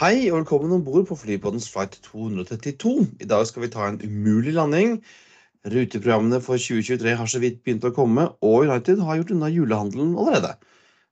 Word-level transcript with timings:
Hei 0.00 0.30
og 0.30 0.38
velkommen 0.38 0.70
om 0.72 0.80
bord 0.80 1.02
på 1.10 1.16
flybåtens 1.20 1.66
flight 1.68 1.98
232. 2.06 2.92
I 3.20 3.26
dag 3.28 3.42
skal 3.44 3.66
vi 3.66 3.68
ta 3.68 3.84
en 3.84 3.98
umulig 4.00 4.54
landing. 4.56 4.94
Ruteprogrammene 5.68 6.38
for 6.40 6.56
2023 6.56 7.12
har 7.18 7.28
så 7.28 7.40
vidt 7.42 7.58
begynt 7.60 7.84
å 7.84 7.90
komme, 7.92 8.24
og 8.40 8.70
United 8.70 9.02
har 9.04 9.18
gjort 9.18 9.34
unna 9.34 9.50
julehandelen 9.52 10.14
allerede. 10.16 10.54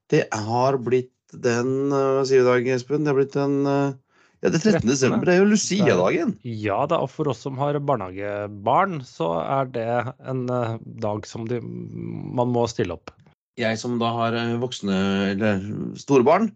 Det 0.08 0.22
har 0.32 0.80
blitt 0.80 1.12
den 1.36 1.92
Hva 1.92 2.24
sier 2.24 2.40
du 2.40 2.46
i 2.46 2.48
dag, 2.48 2.70
Espen? 2.78 3.04
Det 3.04 3.12
har 3.12 3.20
blitt 3.20 3.36
den 3.36 3.60
ja, 3.68 4.48
det 4.48 4.62
13. 4.62 4.80
desember. 4.88 5.28
Det 5.28 5.36
er 5.36 5.42
jo 5.42 5.52
Lucia-dagen. 5.52 6.34
Ja 6.48 6.80
da, 6.88 7.04
og 7.04 7.12
for 7.12 7.28
oss 7.28 7.44
som 7.44 7.60
har 7.60 7.76
barnehagebarn, 7.92 9.02
så 9.04 9.34
er 9.44 9.72
det 9.76 9.88
en 10.24 10.46
dag 10.48 11.28
som 11.28 11.44
de, 11.52 11.60
man 11.60 12.56
må 12.56 12.64
stille 12.72 12.96
opp. 12.96 13.12
Jeg 13.60 13.84
som 13.84 14.00
da 14.00 14.16
har 14.16 14.42
voksne, 14.64 14.98
eller 15.36 15.72
store 16.00 16.24
barn, 16.24 16.54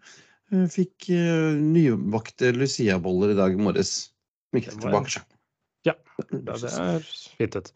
fikk 0.73 1.09
nybakte 1.59 2.53
Lucia-boller 2.57 3.33
i 3.35 3.39
dag 3.39 3.57
morges. 3.61 4.13
Mikkel 4.57 4.79
tilbake 4.81 5.19
seg. 5.19 5.29
Ja, 5.83 5.97
det 6.31 6.69
er 6.79 7.03
fint 7.41 7.57
ut. 7.59 7.73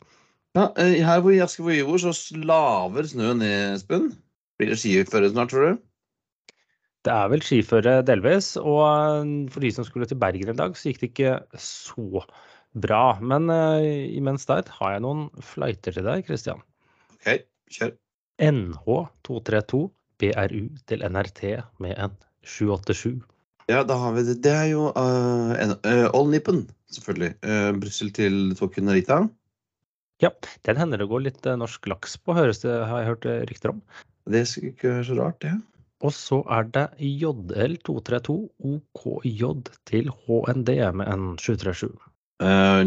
Ja, 0.55 0.69
her 0.79 1.23
hvor 1.25 1.33
i 1.35 1.41
Asker 1.43 1.65
hvor 1.67 1.75
Ivor 1.75 1.99
så 1.99 2.13
slaver 2.15 3.09
snøen 3.11 3.41
ned, 3.43 3.75
Espen. 3.75 4.13
Blir 4.61 4.71
det 4.71 4.79
skiføre 4.79 5.33
snart, 5.33 5.51
tror 5.51 5.67
du? 5.67 5.81
Det 7.07 7.13
er 7.13 7.33
vel 7.33 7.43
skiføre 7.45 7.97
delvis. 8.07 8.55
Og 8.61 9.51
for 9.53 9.65
de 9.65 9.73
som 9.75 9.87
skulle 9.87 10.09
til 10.09 10.21
Bergen 10.23 10.53
en 10.53 10.61
dag, 10.61 10.79
så 10.79 10.91
gikk 10.91 11.03
det 11.03 11.11
ikke 11.11 11.35
så 11.61 12.23
bra. 12.87 13.03
Men 13.21 13.51
uh, 13.53 13.83
imens 14.17 14.49
der 14.49 14.67
har 14.79 14.97
jeg 14.97 15.05
noen 15.05 15.29
flighter 15.45 15.99
til 15.99 16.07
deg, 16.09 16.25
Christian. 16.29 16.63
OK, 17.19 17.45
kjør. 17.77 17.93
NH232 18.47 19.83
BRU 20.21 20.63
til 20.89 21.05
NRT 21.05 21.43
med 21.85 21.97
en 21.97 22.17
787. 22.47 23.21
Ja, 23.67 23.83
da 23.83 23.97
har 23.99 24.15
vi 24.15 24.23
det. 24.29 24.39
Det 24.47 24.53
er 24.55 24.69
jo 24.71 24.89
uh, 24.95 25.53
uh, 25.59 26.09
All 26.15 26.29
Nippen, 26.31 26.65
selvfølgelig. 26.95 27.33
Uh, 27.43 27.73
Brussel 27.81 28.13
til 28.15 28.55
Tokyo 28.59 28.85
Narita. 28.87 29.25
Ja, 30.23 30.31
den 30.65 30.79
hender 30.81 31.03
det 31.03 31.09
går 31.11 31.25
litt 31.27 31.49
norsk 31.61 31.89
laks 31.91 32.15
på, 32.17 32.37
høres 32.39 32.63
det, 32.63 32.73
har 32.73 33.03
jeg 33.03 33.11
hørt 33.11 33.27
rykter 33.51 33.75
om. 33.75 33.83
Det 34.31 34.47
skulle 34.49 34.73
ikke 34.73 34.95
være 34.95 35.09
så 35.11 35.17
rart, 35.19 35.41
det. 35.43 35.57
Og 36.07 36.13
så 36.15 36.39
er 36.53 36.71
det 36.73 36.87
JL232 37.01 38.37
OKJ 38.71 39.43
til 39.91 40.09
HND 40.25 40.73
med 40.97 41.11
en 41.11 41.27
737. 41.41 41.91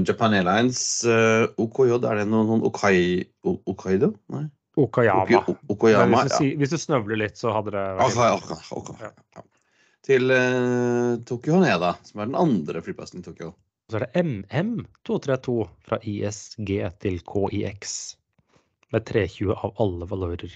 Japan 0.06 0.36
Airlines 0.38 0.82
OKJ, 1.06 1.94
er 2.00 2.22
det 2.22 2.26
noen, 2.30 2.50
noen 2.50 2.66
Okai, 2.70 3.26
Okaido? 3.46 4.14
Nei? 4.34 4.48
Okayama. 4.80 5.42
Okayama 5.72 6.24
hvis, 6.24 6.36
du, 6.38 6.46
ja. 6.48 6.58
hvis, 6.62 6.74
du, 6.74 6.82
snøvler 6.82 7.20
litt, 7.24 7.40
så 7.40 7.54
hadde 7.56 7.74
det 7.76 7.86
vært 8.00 8.20
okay, 8.20 8.62
okay, 8.78 8.92
okay. 8.96 9.12
Ja. 9.36 9.44
Til 10.10 10.32
uh, 10.32 11.18
Tokyo 11.28 11.58
Haneda, 11.58 11.94
som 12.08 12.24
er 12.24 12.32
den 12.32 12.38
andre 12.40 12.84
flyplassen 12.86 13.22
i 13.22 13.28
Tokyo. 13.28 13.52
Og 13.90 13.94
så 13.94 14.00
er 14.00 14.06
det 14.06 14.24
MM232 14.24 15.56
fra 15.86 16.00
ISG 16.08 16.74
til 17.04 17.22
KIX. 17.26 17.96
Med 18.94 19.06
320 19.06 19.54
av 19.54 19.82
alle 19.84 20.08
valører. 20.10 20.54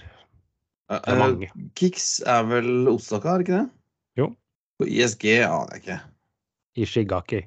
Det 0.90 1.00
er 1.10 1.18
mange. 1.20 1.50
Uh, 1.54 1.66
Kix 1.78 2.18
er 2.26 2.46
vel 2.50 2.88
Osaka, 2.90 3.34
er 3.34 3.42
det 3.42 3.46
ikke 3.46 3.58
det? 3.60 3.66
Jo. 4.20 4.30
Og 4.82 4.90
ISG 4.90 5.28
aner 5.44 5.76
jeg 5.76 5.84
ikke. 5.84 5.98
Ishigaki. 6.84 7.44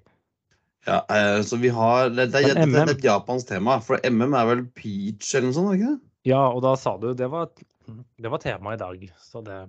Ja, 0.88 1.02
uh, 1.12 1.41
så 1.44 1.59
vi 1.59 1.72
har 1.75 2.09
Det, 2.09 2.30
det, 2.31 2.46
det, 2.47 2.68
det 2.72 2.84
er 2.84 2.94
et 2.94 3.03
japansk 3.03 3.50
tema, 3.50 3.81
for 3.84 4.00
MM 4.07 4.35
er 4.40 4.51
vel 4.53 4.68
peach 4.78 5.34
eller 5.35 5.50
noe 5.50 5.57
sånt, 5.57 5.72
er 5.72 5.75
det 5.75 5.81
ikke 5.81 5.96
det? 5.96 6.06
Ja, 6.27 6.41
og 6.51 6.63
da 6.65 6.73
sa 6.79 6.97
du 6.99 7.13
Det 7.15 7.29
var, 7.31 7.51
det 7.88 8.31
var 8.33 8.43
tema 8.43 8.75
i 8.75 8.81
dag, 8.81 9.05
så 9.23 9.43
det 9.45 9.61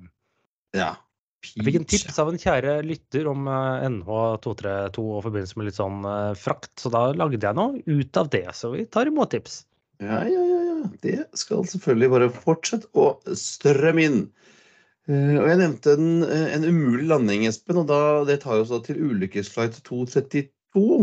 Ja. 0.76 0.96
Peach. 1.38 1.54
Jeg 1.54 1.64
fikk 1.68 1.76
en 1.78 1.86
tips 1.86 2.16
av 2.18 2.28
en 2.32 2.40
kjære 2.42 2.72
lytter 2.82 3.28
om 3.30 3.46
NH232 3.46 5.02
og 5.04 5.20
forbindelse 5.22 5.60
med 5.60 5.68
litt 5.68 5.76
sånn 5.78 6.00
frakt, 6.34 6.72
så 6.82 6.90
da 6.90 7.02
lagde 7.14 7.38
jeg 7.38 7.54
noe 7.54 7.78
ut 7.86 8.18
av 8.18 8.30
det. 8.32 8.42
Så 8.58 8.72
vi 8.72 8.82
tar 8.90 9.06
imot 9.06 9.30
tips. 9.30 9.60
Ja, 10.02 10.24
ja, 10.26 10.42
ja. 10.42 10.58
ja. 10.66 10.90
Det 11.02 11.14
skal 11.38 11.62
selvfølgelig 11.66 12.10
bare 12.10 12.30
fortsette 12.34 12.90
å 12.98 13.12
strømme 13.38 14.04
inn. 14.04 14.20
Uh, 15.08 15.38
og 15.40 15.46
jeg 15.48 15.60
nevnte 15.62 15.94
en, 15.96 16.10
en, 16.28 16.66
umulig 16.68 17.06
landing, 17.08 17.46
Espen, 17.48 17.80
og 17.80 17.88
da, 17.88 18.00
det 18.28 18.42
tar 18.42 18.60
oss 18.60 18.72
da 18.74 18.82
til 18.84 19.00
ulykkesflight 19.08 19.78
232. 19.86 20.98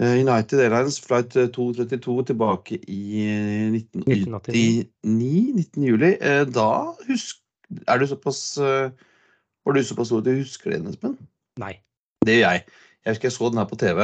Uh, 0.00 0.16
United 0.16 0.62
Airlines 0.64 0.96
flight 1.04 1.34
232 1.52 2.24
tilbake 2.30 2.78
i 2.88 3.26
1989, 3.76 4.86
19. 5.04 5.84
juli. 5.84 6.14
Da 6.54 6.68
husk, 7.08 7.42
er 7.86 8.00
du 8.00 8.06
såpass 8.08 8.42
var 8.58 9.76
du 9.76 9.82
såpass 9.84 10.08
stor 10.08 10.22
at 10.22 10.28
du 10.30 10.38
husker 10.38 10.72
det, 10.72 10.80
Espen? 10.88 11.18
Nei. 11.60 11.74
Det 12.24 12.38
gjør 12.38 12.56
jeg. 12.56 12.64
Jeg 13.04 13.14
husker 13.14 13.28
jeg 13.28 13.36
så 13.36 13.50
den 13.52 13.60
her 13.60 13.68
på 13.68 13.80
TV. 13.80 14.00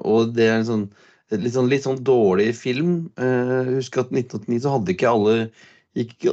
Og 0.00 0.32
det 0.36 0.48
er 0.48 0.56
en 0.58 0.66
sånn 0.68 0.86
litt, 1.34 1.54
sånn 1.54 1.68
litt 1.68 1.84
sånn 1.84 2.00
dårlig 2.04 2.50
film. 2.56 2.94
Husk 3.68 4.00
at 4.00 4.12
1989 4.16 4.64
så 4.64 4.74
hadde 4.74 4.96
ikke 4.96 5.12
alle 5.12 5.36
Gikk 5.94 6.16
ikke 6.16 6.32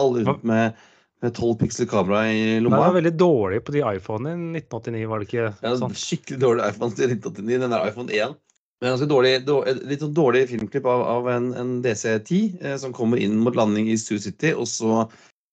alle 0.00 0.24
rundt 0.26 0.44
med, 0.46 0.80
med 1.24 1.34
12 1.34 1.54
pixel 1.62 1.88
kamera 1.90 2.24
i 2.28 2.60
lomma. 2.60 2.76
Den 2.76 2.82
det 2.82 2.86
var 2.86 2.96
veldig 2.98 3.14
dårlig 3.20 3.60
på 3.64 3.74
de 3.74 3.84
iPhonene 3.88 4.58
i 4.58 4.62
1989, 4.62 5.04
var 5.10 5.22
det 5.22 5.28
ikke 5.30 5.46
ja, 5.50 5.76
sånn? 5.80 5.98
Skikkelig 5.98 6.40
dårlig 6.42 6.70
iPhone 6.70 6.98
til 6.98 7.14
1989. 7.16 7.60
Den 7.64 7.76
er 7.76 7.90
iPhone 7.90 8.18
1. 8.22 8.40
Men 8.82 8.92
ganske 8.92 9.08
dårlig, 9.08 9.34
dårlig, 9.46 9.76
litt 9.88 10.02
sånn 10.04 10.16
dårlig 10.16 10.42
filmklipp 10.50 10.88
av, 10.90 11.04
av 11.08 11.28
en, 11.32 11.52
en 11.56 11.76
DC-10 11.84 12.58
eh, 12.60 12.74
som 12.82 12.92
kommer 12.96 13.22
inn 13.22 13.38
mot 13.40 13.56
landing 13.56 13.88
i 13.88 13.96
Sioux 14.00 14.20
City, 14.26 14.50
og 14.52 14.68
så 14.68 15.06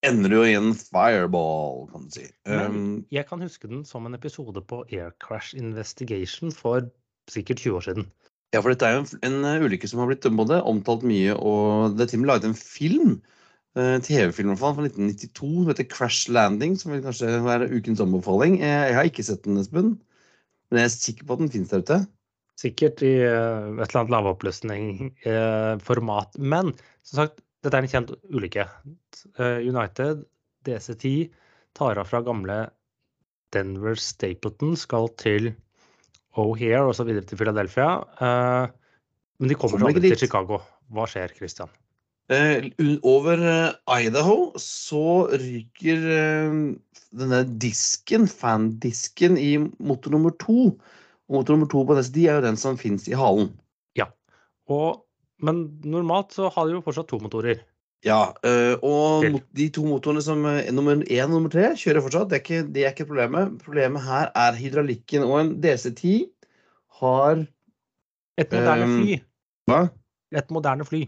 ender 0.04 0.34
jo 0.34 0.42
i 0.44 0.56
en 0.58 0.72
fireball, 0.76 1.86
kan 1.92 2.08
du 2.08 2.16
si. 2.18 2.26
Um, 2.50 3.04
jeg 3.14 3.24
kan 3.28 3.40
huske 3.40 3.70
den 3.70 3.86
som 3.88 4.08
en 4.08 4.18
episode 4.18 4.64
på 4.68 4.82
Air 4.90 5.14
Crash 5.22 5.54
Investigation 5.56 6.52
for 6.52 6.90
sikkert 7.30 7.62
20 7.62 7.78
år 7.78 7.86
siden. 7.86 8.10
Ja, 8.52 8.60
for 8.60 8.74
dette 8.74 8.84
er 8.84 8.98
jo 8.98 9.04
en, 9.24 9.38
en 9.46 9.64
ulykke 9.64 9.88
som 9.88 10.02
har 10.02 10.10
blitt 10.10 10.26
både 10.36 10.58
omtalt 10.68 11.06
mye, 11.08 11.32
og 11.38 11.96
det 11.96 12.10
og 12.10 12.20
med 12.20 12.32
laget 12.34 12.50
en 12.50 12.58
film. 12.58 13.14
Uh, 13.72 13.96
TV-film 14.04 14.52
fra 14.60 14.68
1992 14.76 15.48
som 15.48 15.64
heter 15.70 15.86
Crash 15.88 16.28
Landing, 16.28 16.74
som 16.76 16.92
vil 16.92 17.00
kanskje 17.04 17.40
være 17.40 17.72
ukens 17.72 18.02
anbefaling. 18.04 18.60
Jeg, 18.60 18.68
jeg 18.90 18.96
har 18.98 19.06
ikke 19.08 19.24
sett 19.24 19.46
den, 19.46 19.56
Espen, 19.62 19.88
men 20.68 20.76
jeg 20.82 20.88
er 20.90 20.92
sikker 20.92 21.24
på 21.24 21.32
at 21.32 21.40
den 21.40 21.52
finnes 21.54 21.72
der 21.72 21.80
ute. 21.80 21.96
Sikkert 22.60 23.00
i 23.00 23.24
uh, 23.24 23.80
et 23.80 23.86
eller 23.86 24.00
annet 24.02 24.12
lavoppløsning-format. 24.12 26.28
Men 26.36 26.76
som 27.00 27.16
sagt, 27.22 27.40
dette 27.64 27.72
er 27.78 27.82
en 27.86 27.94
kjent 27.94 28.12
ulykke. 28.28 28.64
United 29.40 30.28
DC10 30.68 31.32
tar 31.78 31.94
av 31.96 32.04
fra 32.10 32.20
gamle 32.26 32.58
Denver 33.56 33.96
Stapleton, 33.96 34.76
skal 34.76 35.08
til 35.20 35.52
O'Hare 36.36 36.88
og 36.88 36.94
så 36.98 37.04
videre 37.08 37.24
til 37.28 37.38
Philadelphia. 37.40 37.88
Men 38.20 39.48
de 39.48 39.54
kommer 39.56 39.86
aldri 39.88 40.08
til 40.10 40.22
Chicago. 40.26 40.56
Hva 40.92 41.04
skjer, 41.08 41.28
Christian? 41.38 41.70
Uh, 42.30 42.70
over 43.02 43.40
uh, 43.42 43.98
Idaho 43.98 44.52
så 44.60 45.26
ryker 45.32 46.04
uh, 46.06 46.54
denne 47.18 47.40
disken, 47.60 48.28
fandisken, 48.30 49.36
i 49.36 49.56
motor 49.82 50.14
nummer 50.14 50.34
to. 50.40 50.70
Og 51.28 51.40
motor 51.40 51.56
nummer 51.56 51.70
to 51.72 51.82
på 51.88 51.98
SD 51.98 52.22
er 52.28 52.38
jo 52.38 52.46
den 52.46 52.60
som 52.60 52.78
fins 52.80 53.08
i 53.10 53.16
halen. 53.18 53.50
Ja, 53.98 54.08
og, 54.70 55.02
men 55.42 55.66
normalt 55.84 56.32
så 56.36 56.48
har 56.52 56.68
de 56.68 56.78
jo 56.78 56.84
fortsatt 56.84 57.10
to 57.10 57.18
motorer. 57.22 57.64
Ja, 58.02 58.32
og 58.82 59.28
de 59.54 59.68
to 59.70 59.84
motorene 59.86 60.22
som 60.24 60.40
nummer 60.74 61.04
én 61.06 61.28
og 61.28 61.36
nummer 61.36 61.52
tre 61.52 61.68
kjører 61.78 62.02
fortsatt. 62.02 62.32
Det 62.32 62.38
er, 62.38 62.42
ikke, 62.42 62.62
det 62.74 62.82
er 62.82 62.94
ikke 62.96 63.06
problemet. 63.12 63.52
Problemet 63.62 64.02
her 64.02 64.32
er 64.34 64.58
hydraulikken. 64.58 65.22
Og 65.22 65.36
en 65.38 65.52
DC10 65.62 66.16
har 66.98 67.44
Et 68.40 68.56
moderne 68.56 68.88
fly. 68.90 69.20
Hva? 69.70 69.80
Et 70.34 70.50
moderne 70.50 70.88
fly. 70.88 71.04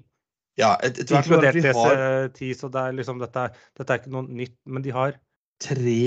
Ja, 0.60 0.74
et, 0.86 1.00
et 1.02 1.10
Inkludert 1.10 1.56
DC10, 1.58 2.50
så 2.60 2.70
det 2.70 2.82
er 2.82 2.98
liksom, 2.98 3.18
dette, 3.22 3.48
dette 3.78 3.90
er 3.90 4.02
ikke 4.02 4.12
noe 4.14 4.28
nytt. 4.28 4.54
Men 4.70 4.84
de 4.84 4.92
har 4.94 5.16
tre 5.62 6.00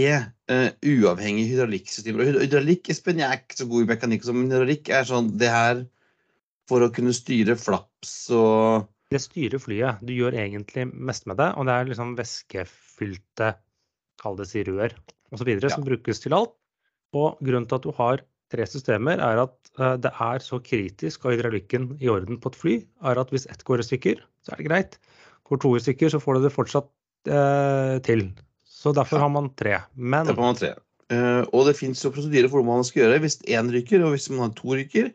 uh, 0.52 0.70
uavhengige 0.86 1.52
hydraulikksystemer. 1.54 2.32
Hydraulikk 2.44 2.92
Espen, 2.94 3.22
jeg 3.22 3.28
er 3.28 3.42
ikke 3.42 3.62
så 3.62 3.68
god 3.70 3.86
i 3.86 3.90
mekanikk, 3.94 4.28
men 4.34 4.52
hydraulikk 4.52 4.92
er 4.94 5.08
sånn 5.08 5.34
det 5.40 5.52
her 5.52 5.84
for 6.68 6.84
å 6.84 6.92
kunne 6.94 7.16
styre 7.16 7.56
flaps 7.60 8.16
og 8.36 8.88
Det 9.12 9.22
styrer 9.24 9.62
flyet. 9.64 10.02
Du 10.04 10.12
gjør 10.12 10.36
egentlig 10.36 10.88
mest 10.92 11.28
med 11.32 11.40
det, 11.40 11.54
og 11.56 11.68
det 11.68 11.76
er 11.76 11.92
liksom 11.92 12.16
væskefylte, 12.18 13.54
kall 14.20 14.36
det 14.40 14.50
si 14.50 14.66
rør 14.68 14.96
osv., 15.32 15.54
ja. 15.54 15.72
som 15.72 15.86
brukes 15.88 16.24
til 16.24 16.36
alt. 16.36 16.56
Og 17.16 17.40
grunnen 17.40 17.68
til 17.70 17.80
at 17.80 17.86
du 17.88 17.94
har 17.96 18.24
tre 18.52 18.66
systemer, 18.68 19.22
er 19.24 19.44
at 19.46 19.56
uh, 19.80 19.96
det 20.00 20.12
er 20.12 20.44
så 20.44 20.60
kritisk 20.64 21.24
av 21.24 21.36
hydraulikken 21.36 21.94
i 22.04 22.12
orden 22.12 22.40
på 22.44 22.52
et 22.52 22.60
fly, 22.60 22.76
er 23.08 23.20
at 23.20 23.32
hvis 23.32 23.48
ett 23.52 23.64
går 23.68 23.84
i 23.84 23.88
stykker, 23.88 24.24
så 24.48 24.56
er 24.56 24.62
det 24.62 24.68
greit. 24.70 24.98
Går 25.48 25.62
to 25.64 25.76
stykker, 25.84 26.12
så 26.14 26.22
får 26.24 26.38
du 26.38 26.48
det 26.48 26.54
fortsatt 26.56 26.90
eh, 27.30 27.96
til. 28.08 28.30
Så 28.64 28.96
derfor 28.96 29.22
har 29.24 29.32
man 29.34 29.52
tre. 29.60 29.82
Men 29.96 30.30
Derfor 30.30 30.48
har 30.48 30.54
man 30.56 30.62
tre. 30.64 30.74
Uh, 31.08 31.46
og 31.56 31.70
det 31.70 31.78
fins 31.78 32.02
jo 32.04 32.12
prosedyrer 32.12 32.50
for 32.52 32.60
hva 32.60 32.82
man 32.82 32.84
skal 32.84 33.06
gjøre 33.06 33.22
hvis 33.24 33.38
én 33.48 33.70
ryker, 33.72 34.02
og 34.04 34.12
hvis 34.12 34.26
man 34.34 34.50
har 34.50 34.58
to 34.58 34.76
ryker. 34.76 35.12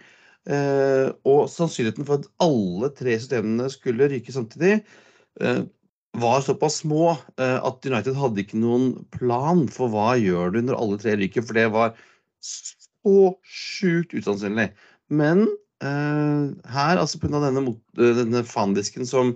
og 1.28 1.44
sannsynligheten 1.52 2.06
for 2.08 2.18
at 2.18 2.24
alle 2.42 2.88
tre 2.96 3.12
systemene 3.14 3.68
skulle 3.70 4.08
ryke 4.10 4.32
samtidig, 4.34 4.80
var 6.12 6.40
såpass 6.40 6.76
små 6.76 7.10
eh, 7.40 7.58
at 7.64 7.86
United 7.86 8.16
hadde 8.18 8.44
ikke 8.44 8.60
noen 8.60 8.92
plan 9.14 9.64
for 9.72 9.92
hva 9.92 10.12
gjør 10.20 10.52
du 10.52 10.60
når 10.66 10.78
alle 10.78 11.00
tre 11.00 11.16
ryker, 11.20 11.44
for 11.46 11.56
det 11.56 11.68
var 11.72 11.94
så 12.44 13.32
sjukt 13.46 14.12
usannsynlig. 14.14 14.70
Men 15.12 15.46
eh, 15.46 15.52
her, 15.82 17.00
altså 17.00 17.18
pga. 17.22 17.40
denne, 17.42 17.74
eh, 17.98 18.14
denne 18.20 18.44
fandisken 18.46 19.06
som, 19.08 19.34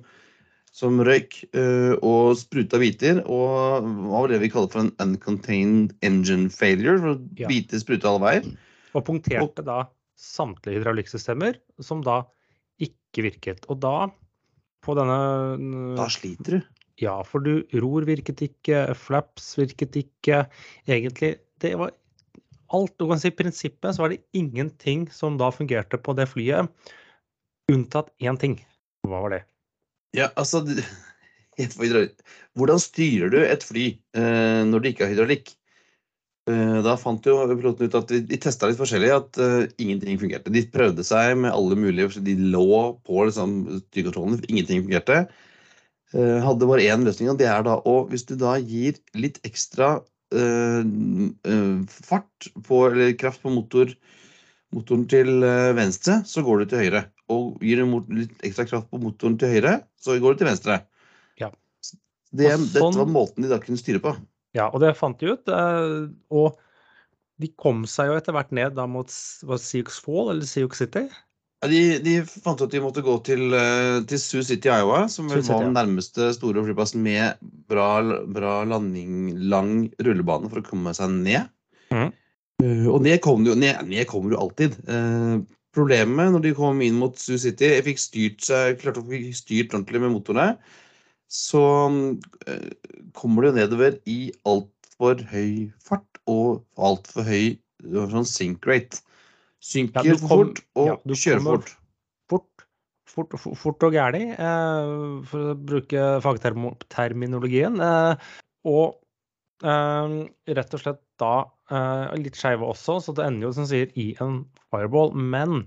som 0.74 1.00
røyk 1.00 1.40
eh, 1.56 1.94
og 2.04 2.36
spruta 2.40 2.80
biter, 2.82 3.22
og 3.24 3.86
hva 3.86 4.22
var 4.22 4.32
det 4.32 4.42
vi 4.44 4.52
kaller 4.52 4.70
for 4.72 4.84
en 4.84 4.94
uncontained 5.02 5.96
engine 6.06 6.50
failure, 6.50 6.98
for 7.02 7.20
Ja. 7.40 7.50
biter 7.50 7.82
spruta 7.82 8.12
alle 8.12 8.24
veier. 8.24 8.48
Og 8.96 9.04
punkterte 9.04 9.64
da 9.66 9.84
samtlige 10.16 10.80
hydraulikksystemer 10.80 11.58
som 11.84 12.00
da 12.04 12.22
ikke 12.80 13.26
virket. 13.26 13.66
Og 13.68 13.80
da, 13.80 14.08
på 14.84 14.96
denne 14.96 15.96
Da 15.96 16.08
sliter 16.12 16.58
du. 16.58 16.72
Ja, 17.02 17.20
for 17.28 17.44
du, 17.44 17.60
ror 17.76 18.06
virket 18.08 18.40
ikke, 18.40 18.94
flaps 18.96 19.52
virket 19.58 19.98
ikke. 20.00 20.46
Egentlig, 20.88 21.34
det 21.60 21.74
var 21.76 21.92
alt 22.74 22.94
du 22.98 23.06
kan 23.10 23.20
si 23.22 23.32
prinsippet, 23.34 23.94
så 23.94 24.04
var 24.04 24.14
det 24.14 24.22
ingenting 24.36 25.06
som 25.12 25.38
da 25.40 25.50
fungerte 25.54 26.00
på 26.00 26.14
det 26.18 26.28
flyet, 26.30 26.70
unntatt 27.72 28.12
én 28.22 28.38
ting. 28.40 28.58
Hva 29.06 29.22
var 29.26 29.36
det? 29.36 29.42
Ja, 30.16 30.30
altså. 30.34 30.64
Hvordan 32.56 32.80
styrer 32.82 33.30
du 33.32 33.38
et 33.40 33.62
fly 33.64 33.86
eh, 34.16 34.62
når 34.68 34.82
det 34.82 34.90
ikke 34.92 35.06
har 35.06 35.14
hydraulikk? 35.14 35.54
Eh, 36.46 36.76
da 36.86 36.92
fant 37.00 37.24
jo 37.26 37.40
pilotene 37.48 37.88
ut 37.88 37.96
at 37.98 38.12
de, 38.12 38.20
de 38.28 38.38
testa 38.38 38.68
litt 38.70 38.78
forskjellig, 38.78 39.08
at 39.10 39.40
eh, 39.42 39.72
ingenting 39.82 40.20
fungerte. 40.20 40.52
De 40.54 40.62
prøvde 40.70 41.02
seg 41.06 41.32
med 41.42 41.50
alle 41.50 41.78
mulige 41.80 42.22
De 42.22 42.36
lå 42.52 42.82
på 43.06 43.24
liksom, 43.26 43.56
styrkontrollen, 43.88 44.44
ingenting 44.46 44.84
fungerte. 44.84 45.24
Eh, 46.14 46.36
hadde 46.44 46.68
bare 46.70 46.86
én 46.86 47.02
løsning, 47.06 47.32
og 47.32 47.40
det 47.40 47.48
er 47.50 47.64
da 47.66 47.80
å 47.82 47.96
Hvis 48.10 48.28
du 48.28 48.36
da 48.38 48.54
gir 48.62 49.00
litt 49.18 49.40
ekstra 49.48 49.96
fart 52.06 52.48
på, 52.66 52.80
eller 52.90 53.12
kraft 53.18 53.42
på 53.42 53.50
motor, 53.54 53.92
motoren 54.74 55.06
til 55.08 55.42
eh, 55.46 55.72
venstre, 55.76 56.20
så 56.26 56.42
går 56.46 56.58
du 56.64 56.70
til 56.72 56.78
høyre. 56.84 57.04
Og 57.32 57.58
gir 57.64 57.82
du 57.82 57.86
litt 58.14 58.42
ekstra 58.46 58.66
kraft 58.68 58.90
på 58.90 59.00
motoren 59.02 59.38
til 59.40 59.48
høyre, 59.56 59.80
så 59.98 60.18
går 60.22 60.34
du 60.36 60.42
til 60.42 60.50
venstre. 60.50 60.80
Ja. 61.40 61.50
Det, 62.32 62.50
sånn, 62.52 62.66
Dette 62.72 62.82
sånn- 62.84 62.98
var 63.02 63.06
måten 63.14 63.42
de 63.46 63.48
da 63.52 63.58
kunne 63.62 63.78
styre 63.80 64.02
på. 64.02 64.14
Ja, 64.56 64.68
og 64.72 64.80
det 64.80 64.94
fant 64.96 65.18
de 65.20 65.34
ut. 65.34 65.48
eh, 65.48 66.08
Og 66.30 66.58
de 67.38 67.48
kom 67.60 67.84
seg 67.84 68.08
jo 68.08 68.16
etter 68.16 68.32
hvert 68.32 68.52
ned 68.56 68.74
da 68.78 68.86
mot 68.88 69.10
Sioux 69.12 69.98
Fall 70.00 70.30
eller 70.32 70.46
Sioux 70.48 70.72
City. 70.74 71.06
De, 71.64 71.80
de 72.04 72.18
fant 72.28 72.58
ut 72.60 72.66
at 72.66 72.74
de 72.74 72.82
måtte 72.84 73.02
gå 73.04 73.14
til, 73.24 73.48
eh, 73.56 74.02
til 74.08 74.20
Sioux 74.20 74.44
City, 74.44 74.68
Iowa, 74.68 75.06
som 75.08 75.30
vel 75.32 75.40
var 75.46 75.64
den 75.64 75.72
nærmeste 75.74 76.28
store 76.36 76.62
flyplassen 76.66 77.00
med 77.02 77.40
bra, 77.70 77.88
bra 78.28 78.58
landing, 78.68 79.32
lang 79.48 79.88
rullebane 80.04 80.50
for 80.52 80.60
å 80.60 80.66
komme 80.66 80.92
seg 80.96 81.14
ned. 81.16 81.48
Mm. 81.94 82.10
Og 82.92 83.00
ned 83.04 83.22
kom 83.24 83.44
du 83.46 83.54
ned, 83.56 83.80
ned 83.88 84.04
kommer 84.10 84.32
du 84.32 84.38
alltid. 84.40 84.76
Eh, 84.84 85.38
problemet 85.76 86.32
når 86.32 86.44
de 86.44 86.54
kom 86.56 86.84
inn 86.84 87.00
mot 87.00 87.16
Sioux 87.20 87.40
City 87.40 87.68
Jeg 87.72 87.84
fikk 87.88 88.00
styrt, 88.00 88.44
seg, 88.48 88.78
klarte 88.80 89.00
å 89.00 89.08
få 89.08 89.20
styrt 89.36 89.72
ordentlig 89.72 90.04
med 90.04 90.12
motorene. 90.12 90.58
Så 91.32 91.64
eh, 92.46 92.68
kommer 93.16 93.48
du 93.48 93.56
nedover 93.56 93.96
i 94.04 94.28
altfor 94.44 95.24
høy 95.32 95.72
fart 95.80 96.20
og 96.28 96.62
altfor 96.76 97.26
høy 97.26 97.56
sånn 98.12 98.28
sink 98.28 98.68
rate. 98.68 99.00
Synker 99.66 100.06
Ja, 100.06 100.14
kom- 100.20 100.30
fort 100.30 100.60
og 100.78 100.86
ja, 100.92 100.96
kjører 101.18 101.42
fort. 101.46 101.72
Fort, 102.30 102.66
fort, 103.10 103.34
fort, 103.40 103.56
fort 103.58 103.86
og 103.88 103.94
gæli, 103.96 104.22
eh, 104.34 104.92
for 105.30 105.52
å 105.52 105.56
bruke 105.58 106.04
fagterminologien. 106.22 107.80
Eh, 107.82 108.28
og 108.66 108.98
eh, 109.64 110.14
rett 110.58 110.76
og 110.76 110.82
slett 110.82 111.02
da 111.22 111.32
eh, 111.70 112.14
litt 112.20 112.36
skeive 112.38 112.66
også, 112.68 112.98
så 113.06 113.14
det 113.16 113.26
ender 113.26 113.48
jo 113.48 113.54
som 113.56 113.66
sier 113.70 113.90
i 113.98 114.10
en 114.22 114.44
fireball. 114.70 115.14
Men 115.16 115.64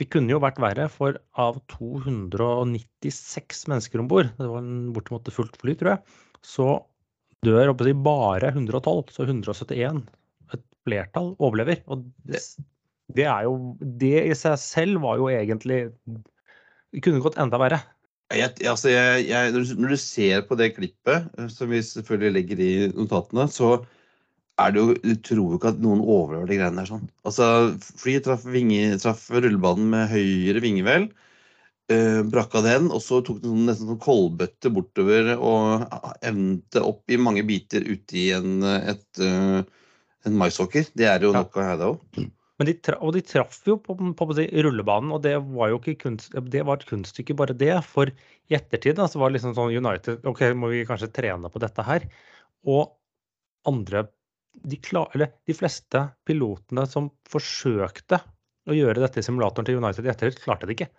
det 0.00 0.08
kunne 0.10 0.32
jo 0.32 0.40
vært 0.42 0.58
verre, 0.62 0.88
for 0.90 1.18
av 1.38 1.60
296 1.76 3.64
mennesker 3.70 4.02
om 4.02 4.08
bord, 4.10 4.32
det 4.38 4.48
var 4.50 4.62
en 4.62 4.92
bortimot 4.94 5.28
fullt 5.34 5.56
fly, 5.60 5.76
tror 5.78 5.94
jeg, 5.94 6.20
så 6.44 6.68
dør 7.46 7.70
oppe 7.74 7.86
til 7.86 7.98
bare 8.02 8.50
112, 8.54 9.12
så 9.14 9.26
171, 9.28 10.00
et 10.56 10.64
flertall, 10.86 11.34
overlever. 11.38 11.82
Og 11.92 12.06
det, 12.26 12.40
det 13.12 13.26
er 13.28 13.44
jo 13.44 13.74
Det 13.80 14.14
i 14.30 14.36
seg 14.38 14.56
selv 14.60 15.02
var 15.04 15.18
jo 15.20 15.28
egentlig 15.32 15.80
Det 16.08 17.02
kunne 17.04 17.22
gått 17.24 17.38
enda 17.42 17.60
verre. 17.60 17.82
Jeg, 18.32 18.54
altså 18.70 18.88
jeg, 18.88 19.26
jeg, 19.28 19.52
når, 19.52 19.92
du, 19.92 19.98
ser 20.00 20.46
på 20.48 20.56
det 20.58 20.72
klippet, 20.78 21.26
eh, 21.38 21.50
som 21.52 21.68
vi 21.70 21.82
selvfølgelig 21.84 22.32
legger 22.32 22.62
i 22.64 22.70
notatene, 22.94 23.44
så 23.52 23.76
er 24.62 24.72
det 24.72 24.80
jo 24.80 24.94
Du 25.02 25.12
tror 25.28 25.42
jo 25.42 25.58
ikke 25.58 25.74
at 25.74 25.82
noen 25.82 26.00
overlever 26.00 26.48
de 26.48 26.58
greiene 26.58 26.80
der 26.80 26.88
sånn. 26.88 27.04
Altså, 27.28 27.46
flyet 28.00 28.24
traff, 28.26 28.46
vinge, 28.48 28.96
traff 29.02 29.26
rullebanen 29.34 29.90
med 29.92 30.08
høyre 30.14 30.62
vinge, 30.64 30.86
vel. 30.86 31.08
Eh, 31.92 32.22
den, 32.24 32.88
og 32.88 33.02
så 33.04 33.20
tok 33.20 33.42
den 33.42 33.52
sånn, 33.52 33.66
nesten 33.68 33.90
sånn 33.90 34.00
kolbøtte 34.00 34.72
bortover 34.72 35.34
og 35.36 35.84
evnte 36.24 36.80
opp 36.80 37.12
i 37.12 37.20
mange 37.20 37.44
biter 37.44 37.84
ute 37.84 38.16
i 38.16 38.30
en, 38.38 38.64
et, 38.64 39.04
eh, 39.20 39.60
en 40.24 40.40
maisåker. 40.40 40.88
Det 40.96 41.10
er 41.10 41.28
jo 41.28 41.34
noe 41.36 41.68
her, 41.68 41.76
da 41.82 41.92
òg. 41.92 42.24
Men 42.58 42.68
de 42.68 42.74
tra 42.86 42.98
og 43.02 43.16
de 43.16 43.22
traff 43.26 43.56
jo 43.66 43.74
på, 43.82 43.96
på, 44.14 44.26
rullebanen, 44.30 45.10
og 45.14 45.24
det 45.24 45.34
var 45.42 45.72
jo 45.72 45.80
ikke 45.80 45.96
kunst, 46.04 46.36
det 46.52 46.62
var 46.66 46.78
et 46.78 46.86
kunststykke 46.86 47.34
bare 47.38 47.56
det. 47.58 47.72
For 47.88 48.10
i 48.10 48.54
ettertid 48.54 49.00
da, 49.00 49.08
så 49.10 49.18
var 49.18 49.30
det 49.30 49.40
liksom 49.40 49.56
sånn 49.56 49.74
United 49.74 50.26
OK, 50.30 50.44
må 50.54 50.70
vi 50.70 50.84
kanskje 50.86 51.10
trene 51.14 51.50
på 51.50 51.62
dette 51.62 51.86
her? 51.86 52.06
Og 52.70 52.94
andre 53.68 54.06
de, 54.62 54.78
klar, 54.78 55.10
eller, 55.16 55.32
de 55.48 55.56
fleste 55.56 56.04
pilotene 56.28 56.86
som 56.86 57.10
forsøkte 57.26 58.20
å 58.70 58.76
gjøre 58.76 59.02
dette 59.02 59.20
i 59.20 59.26
simulatoren 59.26 59.66
til 59.66 59.80
United 59.80 60.06
i 60.06 60.12
ettertid, 60.12 60.44
klarte 60.44 60.68
det 60.68 60.76
ikke. 60.78 60.90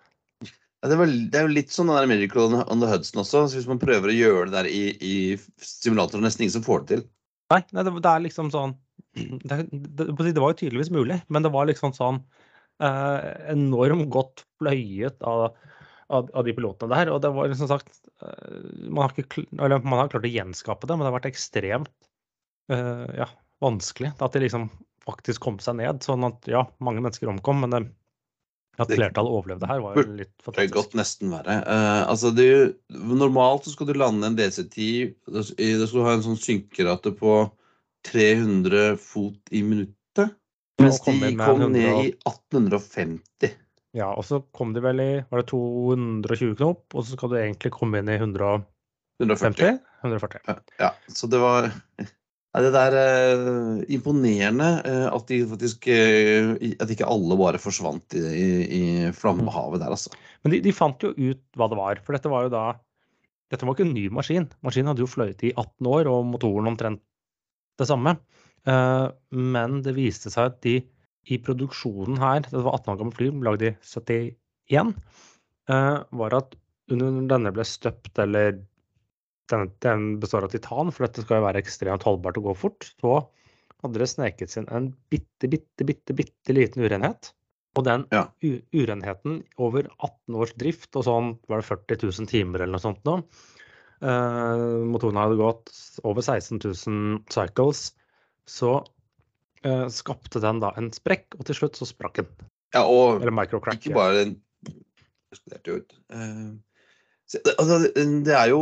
Ja, 0.44 0.90
det, 0.92 0.98
er 1.00 1.14
det 1.32 1.40
er 1.40 1.48
jo 1.48 1.56
litt 1.56 1.72
sånn 1.74 1.90
den 1.90 1.98
der 1.98 2.10
Miracle 2.12 2.64
on 2.68 2.84
the 2.84 2.90
Hudson 2.92 3.24
også. 3.24 3.46
Så 3.48 3.58
hvis 3.58 3.70
man 3.70 3.80
prøver 3.82 4.12
å 4.12 4.18
gjøre 4.18 4.50
det 4.50 4.58
der 4.58 4.68
i, 4.70 4.84
i 5.00 5.16
simulatoren, 5.64 6.28
nesten 6.28 6.46
ingen 6.46 6.58
som 6.60 6.66
får 6.68 6.84
det 6.84 6.92
til. 6.92 7.06
Nei, 7.54 7.62
nei 7.72 7.86
det, 7.88 7.94
det 7.96 8.12
er 8.12 8.26
liksom 8.26 8.52
sånn 8.54 8.76
det, 9.16 9.60
det, 9.72 10.08
det 10.08 10.42
var 10.42 10.54
jo 10.54 10.60
tydeligvis 10.64 10.92
mulig, 10.94 11.22
men 11.28 11.46
det 11.46 11.52
var 11.54 11.70
liksom 11.70 11.94
sånn 11.96 12.20
eh, 12.84 13.30
enormt 13.54 14.10
godt 14.14 14.46
fløyet 14.60 15.22
av, 15.24 15.48
av, 16.08 16.30
av, 16.32 16.42
de 16.48 16.56
pilotene 16.56 16.92
der. 16.96 17.14
Og 17.14 17.22
det 17.24 17.32
var 17.36 17.52
liksom 17.52 17.72
sagt 17.72 18.02
eh, 18.22 18.58
man, 18.90 19.06
har 19.06 19.16
ikke, 19.16 19.46
eller, 19.58 19.80
man 19.84 20.04
har 20.04 20.12
klart 20.14 20.28
å 20.28 20.34
gjenskape 20.34 20.88
det, 20.88 20.98
men 20.98 21.06
det 21.06 21.12
har 21.12 21.20
vært 21.20 21.32
ekstremt 21.32 21.94
eh, 22.72 23.06
ja, 23.22 23.30
vanskelig 23.64 24.16
at 24.20 24.36
de 24.36 24.44
liksom 24.46 24.70
faktisk 25.06 25.46
kom 25.46 25.62
seg 25.64 25.80
ned. 25.80 26.02
Sånn 26.06 26.26
at 26.28 26.50
ja, 26.50 26.66
mange 26.84 27.04
mennesker 27.04 27.30
omkom, 27.32 27.64
men 27.64 27.76
det, 27.76 27.86
at 28.76 28.90
Det- 28.90 28.98
flertallet 29.00 29.32
overlevde 29.32 29.68
her, 29.70 29.80
var 29.80 29.96
jo 29.96 30.10
litt 30.18 30.34
Det 30.44 30.66
er 30.66 30.74
godt 30.74 30.96
nesten 31.00 31.32
verre. 31.32 31.62
Eh, 31.64 32.02
altså 32.10 32.34
det, 32.36 32.76
normalt 32.92 33.64
så 33.64 33.72
skal 33.72 33.88
du 33.88 33.94
lande 33.96 34.28
en 34.28 34.36
DC-10 34.36 35.16
Da 35.32 35.44
skal 35.46 36.02
du 36.02 36.04
ha 36.04 36.18
en 36.18 36.26
sånn 36.26 36.42
synkerate 36.42 37.16
på 37.16 37.46
300 38.06 38.96
fot 39.02 39.54
i 39.56 39.64
minuttet. 39.66 40.36
Mens 40.82 41.00
kom 41.04 41.22
de 41.24 41.32
kom 41.40 41.62
100 41.64 41.72
ned 41.72 42.02
i 42.04 42.10
1850. 42.28 43.56
Ja, 43.96 44.10
og 44.12 44.26
så 44.28 44.42
kom 44.56 44.74
de 44.76 44.84
vel 44.84 45.00
i 45.00 45.12
var 45.30 45.42
det 45.42 45.50
220 45.54 46.58
knop, 46.60 46.84
og 46.92 47.06
så 47.06 47.16
skal 47.16 47.32
du 47.32 47.38
egentlig 47.40 47.72
komme 47.76 48.02
inn 48.02 48.12
i 48.12 48.18
150? 48.20 48.66
140. 49.24 49.78
140. 50.04 50.42
Ja, 50.50 50.58
ja, 50.82 50.92
så 51.08 51.30
det 51.32 51.40
var 51.40 51.70
Nei, 52.56 52.62
det 52.64 52.72
der 52.72 52.94
eh, 52.96 53.80
imponerende 53.92 54.68
eh, 54.88 55.08
at 55.12 55.26
de 55.28 55.42
faktisk 55.50 55.90
eh, 55.92 56.54
At 56.80 56.92
ikke 56.94 57.08
alle 57.12 57.36
bare 57.40 57.60
forsvant 57.60 58.16
i, 58.16 58.22
i, 58.24 58.46
i 58.64 58.84
flammehavet 59.16 59.82
der, 59.84 59.92
altså. 59.92 60.14
Men 60.44 60.54
de, 60.54 60.62
de 60.64 60.76
fant 60.76 61.04
jo 61.04 61.12
ut 61.12 61.42
hva 61.60 61.68
det 61.72 61.80
var, 61.80 62.00
for 62.06 62.16
dette 62.16 62.32
var 62.32 62.48
jo 62.48 62.54
da 62.54 62.66
Dette 63.52 63.68
var 63.68 63.76
ikke 63.76 63.86
en 63.86 63.94
ny 63.94 64.06
maskin. 64.10 64.48
Maskinen 64.66 64.90
hadde 64.90 65.04
jo 65.04 65.10
fløyet 65.10 65.44
i 65.46 65.52
18 65.52 65.90
år, 65.92 66.08
og 66.10 66.24
motoren 66.32 66.72
omtrent 66.72 67.04
det 67.80 67.88
samme. 67.90 68.16
Eh, 68.66 69.08
men 69.36 69.80
det 69.86 69.96
viste 69.98 70.32
seg 70.34 70.52
at 70.52 70.62
de 70.66 70.78
i 71.26 71.40
produksjonen 71.42 72.20
her, 72.22 72.44
det 72.46 72.62
var 72.62 72.78
18 72.78 72.94
år 72.94 73.00
gammelt 73.02 73.18
fly, 73.18 73.32
lagd 73.46 73.66
i 73.66 73.72
71, 73.82 74.94
eh, 75.74 75.98
var 76.22 76.38
at 76.38 76.54
under 76.94 77.24
denne 77.32 77.54
ble 77.56 77.66
støpt, 77.66 78.14
eller 78.22 78.60
den, 79.50 79.72
den 79.82 80.06
består 80.22 80.46
av 80.46 80.54
titan, 80.54 80.92
for 80.94 81.06
dette 81.08 81.26
skal 81.26 81.40
jo 81.42 81.48
være 81.48 81.62
ekstremt 81.64 82.06
holdbart 82.06 82.38
og 82.42 82.52
gå 82.52 82.54
fort, 82.66 82.92
så 83.02 83.18
hadde 83.84 84.02
det 84.02 84.10
sneket 84.10 84.54
seg 84.54 84.64
inn 84.66 84.72
en 84.78 84.92
bitte, 85.14 85.50
bitte, 85.50 85.86
bitte, 85.86 86.16
bitte 86.18 86.56
liten 86.56 86.86
urenhet. 86.86 87.32
Og 87.76 87.84
den 87.84 88.06
Ja. 88.14 88.24
urenheten 88.72 89.42
over 89.60 89.90
18 90.00 90.38
års 90.40 90.54
drift 90.56 90.96
og 90.96 91.04
sånn 91.04 91.34
var 91.52 91.60
det 91.60 91.68
40 91.68 91.98
000 92.08 92.30
timer 92.32 92.62
eller 92.64 92.78
noe 92.78 92.86
sånt 92.86 93.02
nå. 93.04 93.18
Eh, 94.04 94.66
motorene 94.92 95.24
hadde 95.24 95.40
gått 95.40 95.72
over 96.04 96.26
16 96.26 96.60
000 96.64 97.24
cycles. 97.32 97.88
Så 98.50 98.78
eh, 99.64 99.88
skapte 99.94 100.42
den 100.44 100.62
da 100.64 100.74
en 100.80 100.92
sprekk, 100.96 101.38
og 101.40 101.48
til 101.48 101.60
slutt 101.62 101.80
så 101.80 101.88
sprakk 101.90 102.22
den. 102.22 102.32
Ja, 102.76 102.84
og 102.84 103.22
Eller 103.22 103.36
microcrack. 103.36 103.80
Ikke 103.80 103.96
bare 103.96 104.24
den. 104.24 104.38
Eh, 105.36 106.56
altså, 107.58 107.82
det 107.96 108.36
er 108.36 108.52
jo 108.52 108.62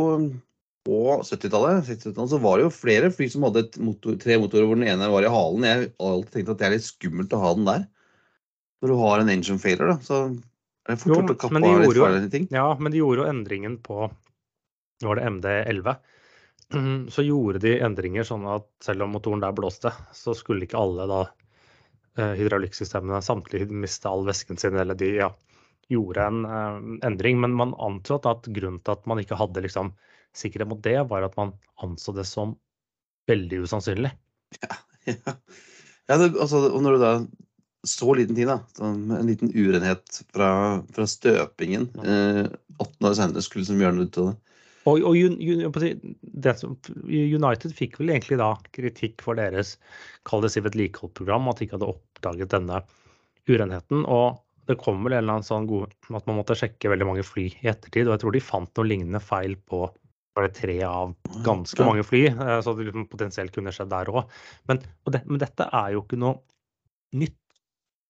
på 0.84 0.98
70-tallet 1.24 1.86
70 1.88 2.28
så 2.28 2.38
var 2.42 2.58
det 2.58 2.66
jo 2.66 2.72
flere 2.74 3.08
fly 3.14 3.28
som 3.32 3.46
hadde 3.46 3.70
motor, 3.80 4.18
tre 4.20 4.36
motorer 4.40 4.66
hvor 4.68 4.76
den 4.76 4.88
ene 4.90 5.08
var 5.10 5.24
i 5.24 5.32
halen. 5.32 5.64
Jeg 5.64 5.78
har 5.80 6.10
alltid 6.10 6.34
tenkt 6.34 6.52
at 6.52 6.60
det 6.60 6.66
er 6.66 6.74
litt 6.76 6.88
skummelt 6.88 7.36
å 7.36 7.40
ha 7.40 7.52
den 7.56 7.68
der. 7.68 7.86
Når 8.84 8.92
du 8.92 8.98
har 9.00 9.22
en 9.22 9.32
engine 9.32 9.62
failure, 9.62 9.94
da, 9.94 10.04
så 10.04 10.18
er 10.28 10.92
det 10.92 11.00
fort 11.00 11.14
gjort 11.14 11.32
å 11.32 11.38
kappe 11.40 11.62
av 11.62 11.80
litt 11.80 11.96
farlige 11.96 12.32
ting. 12.34 12.50
Ja, 12.52 12.66
men 12.76 12.92
de 12.92 13.00
gjorde 13.00 13.22
jo 13.22 13.30
endringen 13.30 13.78
på 13.80 14.10
Var 15.02 15.16
det 15.16 15.30
MD11? 15.30 15.96
Så 17.14 17.22
gjorde 17.22 17.62
de 17.62 17.78
endringer 17.84 18.26
sånn 18.26 18.46
at 18.50 18.68
selv 18.84 19.06
om 19.06 19.14
motoren 19.14 19.42
der 19.42 19.54
blåste, 19.56 19.92
så 20.16 20.34
skulle 20.36 20.66
ikke 20.66 20.80
alle 20.80 21.06
da 21.10 21.20
eh, 22.18 22.34
hydraulikksystemene 22.38 23.20
samtidig 23.22 23.68
miste 23.70 24.10
all 24.10 24.24
væsken 24.26 24.58
sin, 24.60 24.78
eller 24.80 24.98
de 24.98 25.10
ja, 25.18 25.28
gjorde 25.92 26.26
en 26.26 26.44
eh, 26.48 26.78
endring. 27.10 27.40
Men 27.42 27.56
man 27.58 27.76
antok 27.82 28.28
at 28.30 28.48
grunnen 28.48 28.80
til 28.82 28.96
at 28.96 29.06
man 29.10 29.20
ikke 29.22 29.38
hadde 29.38 29.64
liksom, 29.66 29.92
sikkerhet 30.34 30.70
mot 30.72 30.82
det, 30.84 30.98
var 31.10 31.26
at 31.26 31.36
man 31.40 31.54
anså 31.84 32.14
det 32.16 32.26
som 32.28 32.56
veldig 33.30 33.64
usannsynlig. 33.64 34.12
Ja. 34.62 34.78
ja 36.08 36.20
det, 36.20 36.32
altså, 36.32 36.64
og 36.70 36.80
når 36.84 36.96
du 36.96 37.04
da 37.04 37.16
så 37.84 38.14
liten 38.16 38.36
tid, 38.36 38.48
da, 38.48 38.62
sånn 38.78 39.12
en 39.12 39.28
liten 39.28 39.50
urenhet 39.52 40.22
fra, 40.32 40.80
fra 40.96 41.04
støpingen 41.08 41.90
eh, 42.00 42.46
18 42.80 43.08
år 43.10 43.16
senere 43.18 43.44
skulle 43.44 43.68
som 43.68 43.80
gjøre 43.80 43.98
noe 43.98 44.08
ut 44.08 44.20
av 44.22 44.30
det. 44.30 44.53
Og, 44.84 45.00
og 45.00 45.16
United 47.08 47.72
fikk 47.72 47.98
vel 48.00 48.12
egentlig 48.12 48.36
da 48.40 48.50
kritikk 48.76 49.24
for 49.24 49.38
deres 49.38 49.76
kall 50.28 50.44
det 50.44 50.52
si 50.52 50.60
vedlikeholdsprogram, 50.64 51.48
at 51.48 51.60
de 51.60 51.66
ikke 51.66 51.78
hadde 51.78 51.92
oppdaget 51.94 52.52
denne 52.52 52.82
urenheten. 53.48 54.04
Og 54.04 54.40
det 54.68 54.78
kom 54.80 55.02
vel 55.04 55.16
en 55.16 55.22
eller 55.22 55.38
annen 55.38 55.46
sånn 55.46 55.68
god 55.68 55.92
at 56.16 56.28
man 56.28 56.38
måtte 56.40 56.56
sjekke 56.58 56.92
veldig 56.92 57.08
mange 57.08 57.24
fly 57.26 57.46
i 57.50 57.70
ettertid. 57.72 58.06
Og 58.08 58.14
jeg 58.14 58.24
tror 58.24 58.36
de 58.36 58.44
fant 58.44 58.80
noen 58.80 58.90
lignende 58.92 59.22
feil 59.24 59.56
på 59.68 59.86
var 60.34 60.48
det 60.48 60.56
tre 60.58 60.76
av 60.82 61.12
ganske 61.46 61.86
mange 61.86 62.02
fly, 62.02 62.24
eh, 62.32 62.56
så 62.64 62.74
det 62.74 62.88
liksom 62.88 63.06
potensielt 63.06 63.54
kunne 63.54 63.70
skjedd 63.74 63.92
der 63.92 64.10
òg. 64.10 64.24
Men, 64.66 64.80
det, 65.14 65.20
men 65.28 65.38
dette 65.38 65.68
er 65.70 65.92
jo 65.94 66.02
ikke 66.02 66.18
noe 66.18 66.40
nytt. 67.14 67.38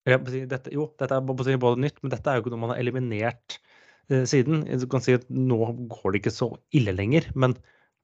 Dette, 0.04 0.72
jo, 0.72 0.90
dette 1.00 1.16
er 1.16 1.24
både 1.24 1.76
nytt, 1.80 2.00
men 2.02 2.12
dette 2.12 2.28
er 2.28 2.38
jo 2.38 2.44
ikke 2.44 2.52
noe 2.54 2.62
man 2.64 2.72
har 2.74 2.80
eliminert 2.80 3.58
siden. 4.08 4.64
Du 4.80 4.88
kan 4.90 5.04
si 5.04 5.14
at 5.16 5.24
nå 5.32 5.58
går 5.90 6.12
det 6.12 6.20
ikke 6.22 6.34
så 6.34 6.50
ille 6.76 6.92
lenger, 6.96 7.30
men 7.38 7.56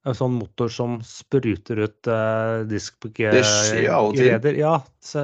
en 0.08 0.16
sånn 0.16 0.32
motor 0.38 0.70
som 0.72 0.96
spruter 1.04 1.82
ut 1.82 2.08
uh, 2.08 2.62
til. 2.64 2.70
diskgreder 2.70 4.56
Ja, 4.56 4.72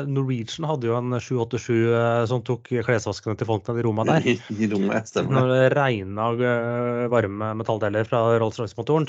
Norwegian 0.04 0.68
hadde 0.68 0.90
jo 0.90 0.98
en 0.98 1.16
787 1.16 1.70
eh, 1.72 2.24
som 2.28 2.42
tok 2.44 2.68
klesvaskene 2.84 3.38
til 3.40 3.48
folkene 3.48 3.80
i 3.80 3.86
rommet 3.86 4.10
der. 4.10 4.28
I, 4.52 4.68
rommet, 4.72 5.08
stemmer. 5.08 5.38
Når 5.38 5.52
det 5.52 5.62
regna 5.76 6.28
øh, 6.34 7.06
varme 7.12 7.54
metalldeler 7.62 8.08
fra 8.08 8.20
Rolls-Royce-motoren. 8.42 9.08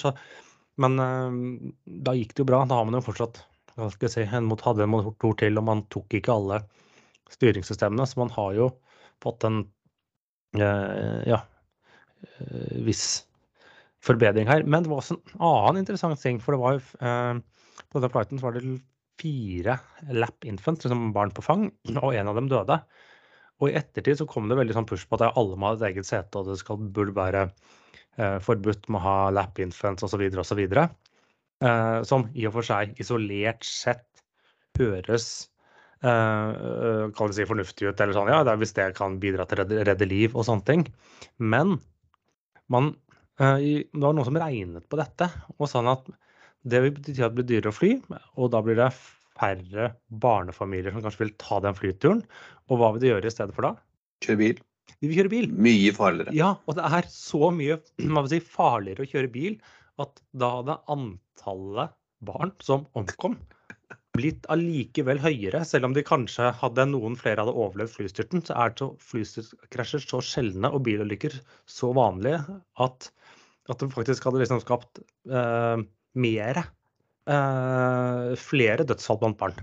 Men 0.79 0.97
øh, 1.03 1.35
da 2.07 2.15
gikk 2.15 2.31
det 2.37 2.45
jo 2.45 2.49
bra. 2.53 2.63
Da 2.69 2.79
har 2.79 2.87
man 2.87 2.99
jo 3.01 3.03
fortsatt 3.09 3.43
hva 3.77 3.91
skal 3.93 4.07
jeg 4.07 4.13
si, 4.15 4.23
en 4.39 4.47
mot, 4.47 4.63
hadde 4.63 4.87
en 4.87 4.93
motor 4.95 5.35
til, 5.37 5.59
og 5.59 5.67
man 5.67 5.83
tok 5.93 6.15
ikke 6.17 6.33
alle 6.33 6.63
styringssystemene. 7.35 8.07
Så 8.07 8.23
man 8.23 8.31
har 8.33 8.55
jo 8.55 8.71
fått 9.23 9.43
en 9.49 9.65
ja, 10.57 11.41
viss 12.85 13.27
forbedring 14.07 14.47
her. 14.49 14.65
Men 14.65 14.85
det 14.85 14.91
var 14.91 15.01
også 15.01 15.17
en 15.17 15.41
annen 15.49 15.81
interessant 15.81 16.21
ting. 16.21 16.39
For 16.43 16.55
det 16.55 16.61
var 16.61 16.77
jo 16.77 16.83
øh, 16.83 17.41
på 17.87 17.99
denne 17.99 18.13
flighten 18.13 18.39
så 18.39 18.47
var 18.47 18.57
det 18.57 18.77
fire 19.17 19.79
lap 20.13 20.45
infants, 20.45 20.85
liksom 20.85 21.11
barn 21.15 21.33
på 21.33 21.45
fang, 21.45 21.69
og 21.95 22.13
en 22.13 22.29
av 22.29 22.37
dem 22.37 22.49
døde. 22.51 22.77
Og 23.57 23.71
i 23.71 23.77
ettertid 23.79 24.19
så 24.19 24.27
kom 24.29 24.49
det 24.49 24.59
veldig 24.59 24.75
sånn 24.77 24.89
push 24.89 25.07
på 25.09 25.17
at 25.17 25.31
alle 25.31 25.57
må 25.57 25.71
ha 25.71 25.77
et 25.77 25.87
eget 25.89 26.05
sete, 26.05 26.37
og 26.37 26.51
det 26.51 26.59
skal, 26.61 26.83
burde 26.93 27.15
være 27.17 27.47
eh, 27.47 28.37
forbudt 28.45 28.85
med 28.91 29.01
å 29.01 29.05
ha 29.07 29.17
lap 29.33 29.57
infants 29.63 30.05
osv. 30.05 30.21
osv. 30.37 30.61
Eh, 30.77 31.99
som 32.05 32.27
i 32.37 32.45
og 32.45 32.53
for 32.59 32.67
seg 32.67 32.93
isolert 33.01 33.65
sett 33.65 34.21
høres 34.77 35.49
eh, 36.05 36.11
eh, 36.11 37.03
kan 37.17 37.33
si 37.33 37.49
fornuftig 37.49 37.89
ut, 37.89 37.97
eller 37.97 38.13
sånn, 38.13 38.29
ja, 38.29 38.43
det 38.45 38.53
er 38.53 38.61
hvis 38.61 38.77
det 38.77 38.91
kan 38.99 39.17
bidra 39.23 39.49
til 39.49 39.57
å 39.57 39.63
redde, 39.63 39.81
redde 39.89 40.11
liv 40.13 40.37
og 40.37 40.45
sånne 40.45 40.69
ting. 40.69 40.85
Men 41.41 41.79
man, 42.73 42.93
eh, 43.39 43.85
det 43.87 44.03
var 44.03 44.15
noen 44.15 44.27
som 44.27 44.39
regnet 44.41 44.87
på 44.89 44.99
dette 44.99 45.29
og 45.57 45.69
sa 45.71 45.83
at 45.93 46.09
det 46.67 46.81
vil 46.83 46.95
bety 46.97 47.15
at 47.21 47.31
det 47.31 47.37
blir 47.37 47.49
dyrere 47.51 47.71
å 47.71 47.75
fly, 47.75 47.91
og 48.35 48.51
da 48.51 48.61
blir 48.65 48.79
det 48.79 48.89
færre 49.37 49.91
barnefamilier 50.23 50.93
som 50.93 51.03
kanskje 51.05 51.23
vil 51.25 51.35
ta 51.39 51.59
den 51.63 51.77
flyturen. 51.77 52.23
Og 52.67 52.81
hva 52.81 52.91
vil 52.93 53.03
de 53.03 53.11
gjøre 53.13 53.29
i 53.29 53.33
stedet 53.33 53.55
for 53.55 53.67
da? 53.67 53.73
Kjøre 54.25 54.41
bil. 54.41 54.63
De 54.97 55.09
vil 55.09 55.19
kjøre 55.19 55.31
bil. 55.31 55.49
Mye 55.53 55.93
farligere. 55.95 56.33
Ja, 56.35 56.55
og 56.65 56.79
det 56.79 56.87
er 56.97 57.09
så 57.11 57.51
mye 57.53 57.77
si, 58.31 58.41
farligere 58.41 59.05
å 59.05 59.11
kjøre 59.11 59.31
bil 59.31 59.59
at 60.01 60.21
da 60.37 60.51
hadde 60.59 60.79
antallet 60.93 61.95
barn 62.27 62.51
som 62.65 62.85
omkom, 62.97 63.37
blitt 64.17 64.47
allikevel 64.53 65.19
høyere. 65.23 65.63
Selv 65.67 65.89
om 65.89 65.95
de 65.95 66.03
kanskje 66.05 66.49
hadde 66.59 66.87
noen 66.91 67.17
flere 67.19 67.43
hadde 67.43 67.55
overlevd 67.55 67.93
flystyrten, 67.93 68.43
så 68.45 68.57
er 68.65 68.75
flystyrtkrasjer 69.09 70.03
så 70.03 70.21
sjeldne 70.25 70.71
og 70.73 70.83
bilulykker 70.87 71.37
så 71.69 71.93
vanlige 71.97 72.41
at, 72.83 73.09
at 73.69 73.83
det 73.83 73.93
faktisk 73.93 74.27
hadde 74.27 74.41
liksom 74.43 74.61
skapt 74.63 75.01
eh, 75.29 75.85
mere 76.17 76.65
eh, 77.29 78.35
flere 78.39 78.87
dødsfall 78.87 79.21
blant 79.21 79.39
barn. 79.39 79.59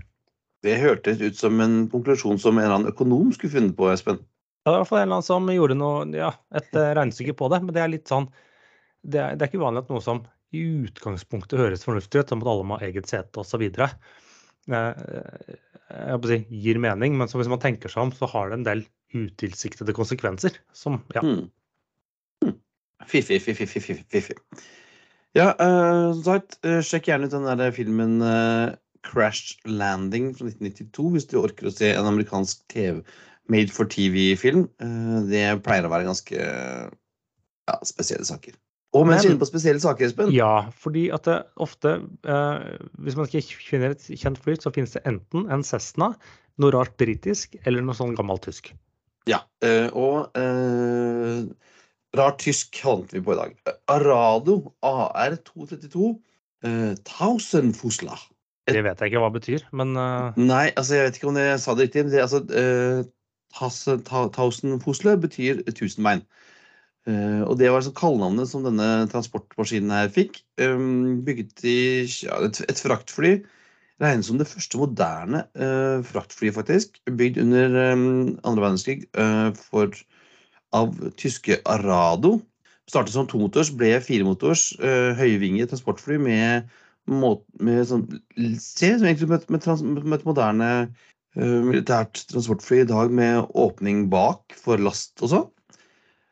Det 0.65 0.79
hørtes 0.81 1.21
ut 1.21 1.37
som 1.37 1.59
en 1.61 1.83
konklusjon 1.91 2.39
som 2.41 2.57
en 2.57 2.63
eller 2.63 2.79
annen 2.79 2.93
økonom 2.93 3.33
skulle 3.35 3.53
funnet 3.53 3.75
på, 3.77 3.89
Espen. 3.91 4.21
Ja, 4.65 4.71
Det 4.71 4.71
var 4.71 4.77
i 4.77 4.81
hvert 4.81 4.89
fall 4.89 4.99
en 4.99 5.05
eller 5.05 5.19
annen 5.19 5.27
som 5.27 5.49
gjorde 5.53 5.77
noe, 5.77 6.05
ja, 6.17 6.31
et 6.57 6.71
eh, 6.73 6.93
regnestykke 6.97 7.35
på 7.37 7.49
det. 7.53 7.61
Men 7.65 7.75
det 7.75 7.83
er 7.83 7.91
litt 7.93 8.09
sånn 8.09 8.31
Det 9.05 9.19
er, 9.21 9.35
det 9.37 9.45
er 9.45 9.51
ikke 9.51 9.61
uvanlig 9.61 9.83
at 9.85 9.91
noe 9.93 10.01
som 10.01 10.23
i 10.55 10.61
utgangspunktet 10.87 11.59
høres 11.59 11.85
fornuftig 11.85 12.23
ut, 12.23 12.31
som 12.31 12.41
at 12.41 12.49
alle 12.49 12.65
må 12.65 12.79
ha 12.79 12.87
eget 12.87 13.09
sete 13.11 13.41
osv. 13.41 13.67
Jeg 14.71 15.59
holdt 16.11 16.27
å 16.27 16.31
si, 16.31 16.39
gir 16.63 16.79
mening, 16.81 17.17
men 17.19 17.29
så 17.29 17.39
hvis 17.39 17.51
man 17.51 17.61
tenker 17.61 17.91
seg 17.91 18.07
om, 18.07 18.13
så 18.15 18.29
har 18.31 18.49
det 18.49 18.59
en 18.59 18.65
del 18.67 18.85
utilsiktede 19.15 19.93
konsekvenser. 19.95 20.57
Som 20.75 21.03
ja, 21.15 21.23
Mm. 21.25 22.55
Fifi, 23.05 23.37
fiffig, 23.39 23.67
fiffig. 23.69 23.99
fiffig. 24.09 24.37
Ja, 25.35 25.51
uh, 25.59 26.13
som 26.15 26.23
sagt, 26.23 26.57
uh, 26.65 26.79
sjekk 26.81 27.09
gjerne 27.09 27.27
ut 27.27 27.33
den 27.35 27.45
der 27.45 27.73
filmen 27.75 28.17
uh, 28.23 28.73
Crash 29.05 29.59
Landing 29.65 30.31
fra 30.33 30.47
1992 30.49 31.11
hvis 31.13 31.27
du 31.29 31.37
orker 31.41 31.69
å 31.69 31.73
se 31.73 31.91
en 31.93 32.09
amerikansk 32.09 32.63
TV, 32.73 33.01
made 33.51 33.73
for 33.73 33.89
TV-film. 33.91 34.65
Eh, 34.81 35.17
det 35.29 35.43
pleier 35.65 35.85
å 35.85 35.91
være 35.93 36.07
ganske 36.07 36.39
ja, 36.39 37.75
spesielle 37.85 38.25
saker. 38.25 38.55
Og 38.95 39.03
mens 39.09 39.25
inne 39.27 39.39
på 39.41 39.47
spesielle 39.49 39.81
saker, 39.83 40.07
Espen 40.07 40.31
ja, 40.33 40.67
fordi 40.79 41.09
at 41.13 41.27
det 41.27 41.37
ofte 41.61 41.97
eh, 42.23 42.65
Hvis 43.03 43.17
man 43.19 43.27
ikke 43.27 43.59
finner 43.59 43.95
et 43.95 44.05
kjent 44.07 44.39
fly, 44.41 44.55
så 44.61 44.71
finnes 44.75 44.95
det 44.95 45.03
enten 45.09 45.49
en 45.51 45.65
Cessna, 45.67 46.13
noe 46.61 46.73
rart 46.75 46.95
britisk, 47.01 47.57
eller 47.65 47.83
noe 47.83 47.97
sånn 47.97 48.15
gammelt 48.15 48.45
tysk. 48.47 48.71
Ja, 49.27 49.41
eh, 49.65 49.89
og 49.91 50.37
eh, 50.39 51.43
rart 52.15 52.39
tysk 52.43 52.77
havnet 52.85 53.15
vi 53.17 53.23
på 53.25 53.35
i 53.35 53.39
dag. 53.41 53.57
Arado 53.91 54.61
AR232 54.85 56.13
eh, 56.63 56.93
Tausenfusla. 57.09 58.15
Det 58.65 58.81
vet 58.81 59.01
jeg 59.01 59.11
ikke 59.11 59.21
hva 59.21 59.29
det 59.29 59.41
betyr, 59.41 59.67
men 59.77 59.91
eh, 59.99 60.39
Nei, 60.39 60.69
altså 60.73 60.97
jeg 60.97 61.09
vet 61.09 61.19
ikke 61.19 61.29
om 61.33 61.41
jeg 61.41 61.59
sa 61.61 61.75
det 61.75 61.89
riktig. 61.89 62.05
Men 62.07 62.15
det, 62.15 62.23
altså, 62.23 62.41
eh, 62.55 63.03
Tasse- 63.55 64.01
betyr 65.21 65.61
tusenbein. 65.71 66.25
Eh, 67.05 67.41
og 67.45 67.59
det 67.59 67.69
var 67.69 67.83
altså 67.83 67.93
kallenavnet 67.93 68.49
som 68.49 68.63
denne 68.65 69.05
transportmaskinen 69.11 69.93
her 69.93 70.09
fikk. 70.13 70.39
Um, 70.61 71.21
bygget 71.25 71.61
i 71.67 71.77
ja, 72.25 72.39
et, 72.47 72.63
et 72.65 72.81
fraktfly. 72.81 73.35
Regnes 74.01 74.27
som 74.27 74.39
det 74.39 74.49
første 74.49 74.79
moderne 74.79 75.45
uh, 75.55 76.01
fraktflyet, 76.03 76.55
faktisk. 76.57 76.97
Bygd 77.07 77.39
under 77.45 77.77
um, 77.93 78.07
andre 78.43 78.65
verdenskrig 78.65 79.05
uh, 79.15 79.53
for, 79.69 79.93
av 80.75 80.97
tyske 81.21 81.61
Arado. 81.69 82.39
Startet 82.89 83.15
som 83.15 83.29
tomotors, 83.29 83.71
ble 83.73 83.93
firemotors, 84.03 84.71
uh, 84.81 85.13
høyvinget 85.17 85.71
transportfly 85.71 86.19
med, 86.21 86.67
med 87.07 87.85
sånn 87.87 88.05
Se 88.59 88.91
som 88.97 89.07
egentlig 89.07 89.29
med, 89.31 89.45
med, 89.53 89.63
trans, 89.63 89.85
med 89.85 90.17
et 90.17 90.25
moderne 90.27 90.69
eh, 91.37 91.59
militært 91.63 92.25
transportfly 92.31 92.81
i 92.81 92.87
dag 92.89 93.13
med 93.13 93.45
åpning 93.53 94.07
bak 94.11 94.57
for 94.59 94.81
last 94.81 95.21
og 95.21 95.31
sånn. 95.31 95.47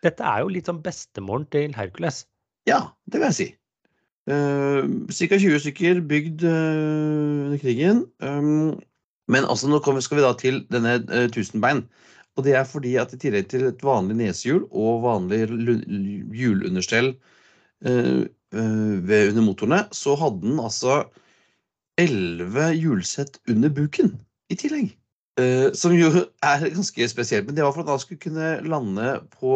Dette 0.03 0.24
er 0.27 0.43
jo 0.43 0.53
litt 0.53 0.69
sånn 0.69 0.81
bestemoren 0.83 1.45
til 1.53 1.75
Hercules. 1.77 2.24
Ja, 2.69 2.93
det 3.12 3.19
vil 3.19 3.29
jeg 3.31 3.39
si. 3.39 3.50
Uh, 4.29 5.07
Ca. 5.12 5.36
20 5.36 5.60
stykker 5.65 6.00
bygd 6.07 6.45
eh, 6.48 7.48
under 7.50 7.60
krigen. 7.60 8.05
Um, 8.24 8.79
men 9.31 9.48
altså, 9.48 9.67
nå 9.67 9.81
skal 10.03 10.19
vi 10.19 10.24
da 10.24 10.31
til 10.39 10.62
denne 10.72 11.00
uh, 11.10 11.27
tusenbein. 11.31 11.83
Og 12.38 12.45
det 12.48 12.55
er 12.57 12.65
fordi 12.65 12.95
at 12.98 13.13
i 13.13 13.19
tillegg 13.22 13.50
til 13.51 13.67
et 13.67 13.83
vanlig 13.86 14.17
nesehjul 14.17 14.63
og 14.72 15.03
vanlig 15.03 15.43
lu- 15.51 15.83
hjulunderstell 16.33 17.12
eh, 17.86 18.24
eh, 18.25 19.27
under 19.29 19.45
motorene, 19.45 19.83
så 19.93 20.15
hadde 20.17 20.41
den 20.41 20.62
altså 20.62 21.03
elleve 22.01 22.72
hjulsett 22.74 23.38
under 23.50 23.69
buken 23.69 24.15
i 24.50 24.57
tillegg. 24.57 24.95
Eh, 25.38 25.69
som 25.77 25.93
jo 25.98 26.10
er 26.45 26.67
ganske 26.74 27.10
spesielt. 27.10 27.45
Men 27.45 27.57
det 27.57 27.65
var 27.65 27.75
for 27.75 27.86
at 27.86 27.93
han 27.93 28.01
skulle 28.01 28.22
kunne 28.25 28.55
lande 28.65 29.13
på 29.38 29.53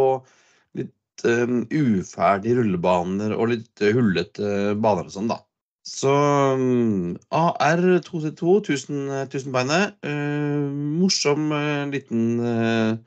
litt 1.17 1.49
um, 1.49 1.65
uferdige 1.71 2.57
rullebaner 2.59 3.35
og 3.35 3.49
litt 3.51 3.81
uh, 3.81 3.93
hullete 3.93 4.75
baner 4.77 5.07
og 5.07 5.13
sånn, 5.13 5.29
da. 5.29 5.41
Så 5.87 6.11
um, 6.11 7.15
AR2C2, 7.31 8.57
1000 8.61 9.51
beinet. 9.53 9.95
Uh, 10.03 10.67
morsom 10.99 11.51
uh, 11.51 11.87
liten 11.89 12.39
uh, 12.41 12.97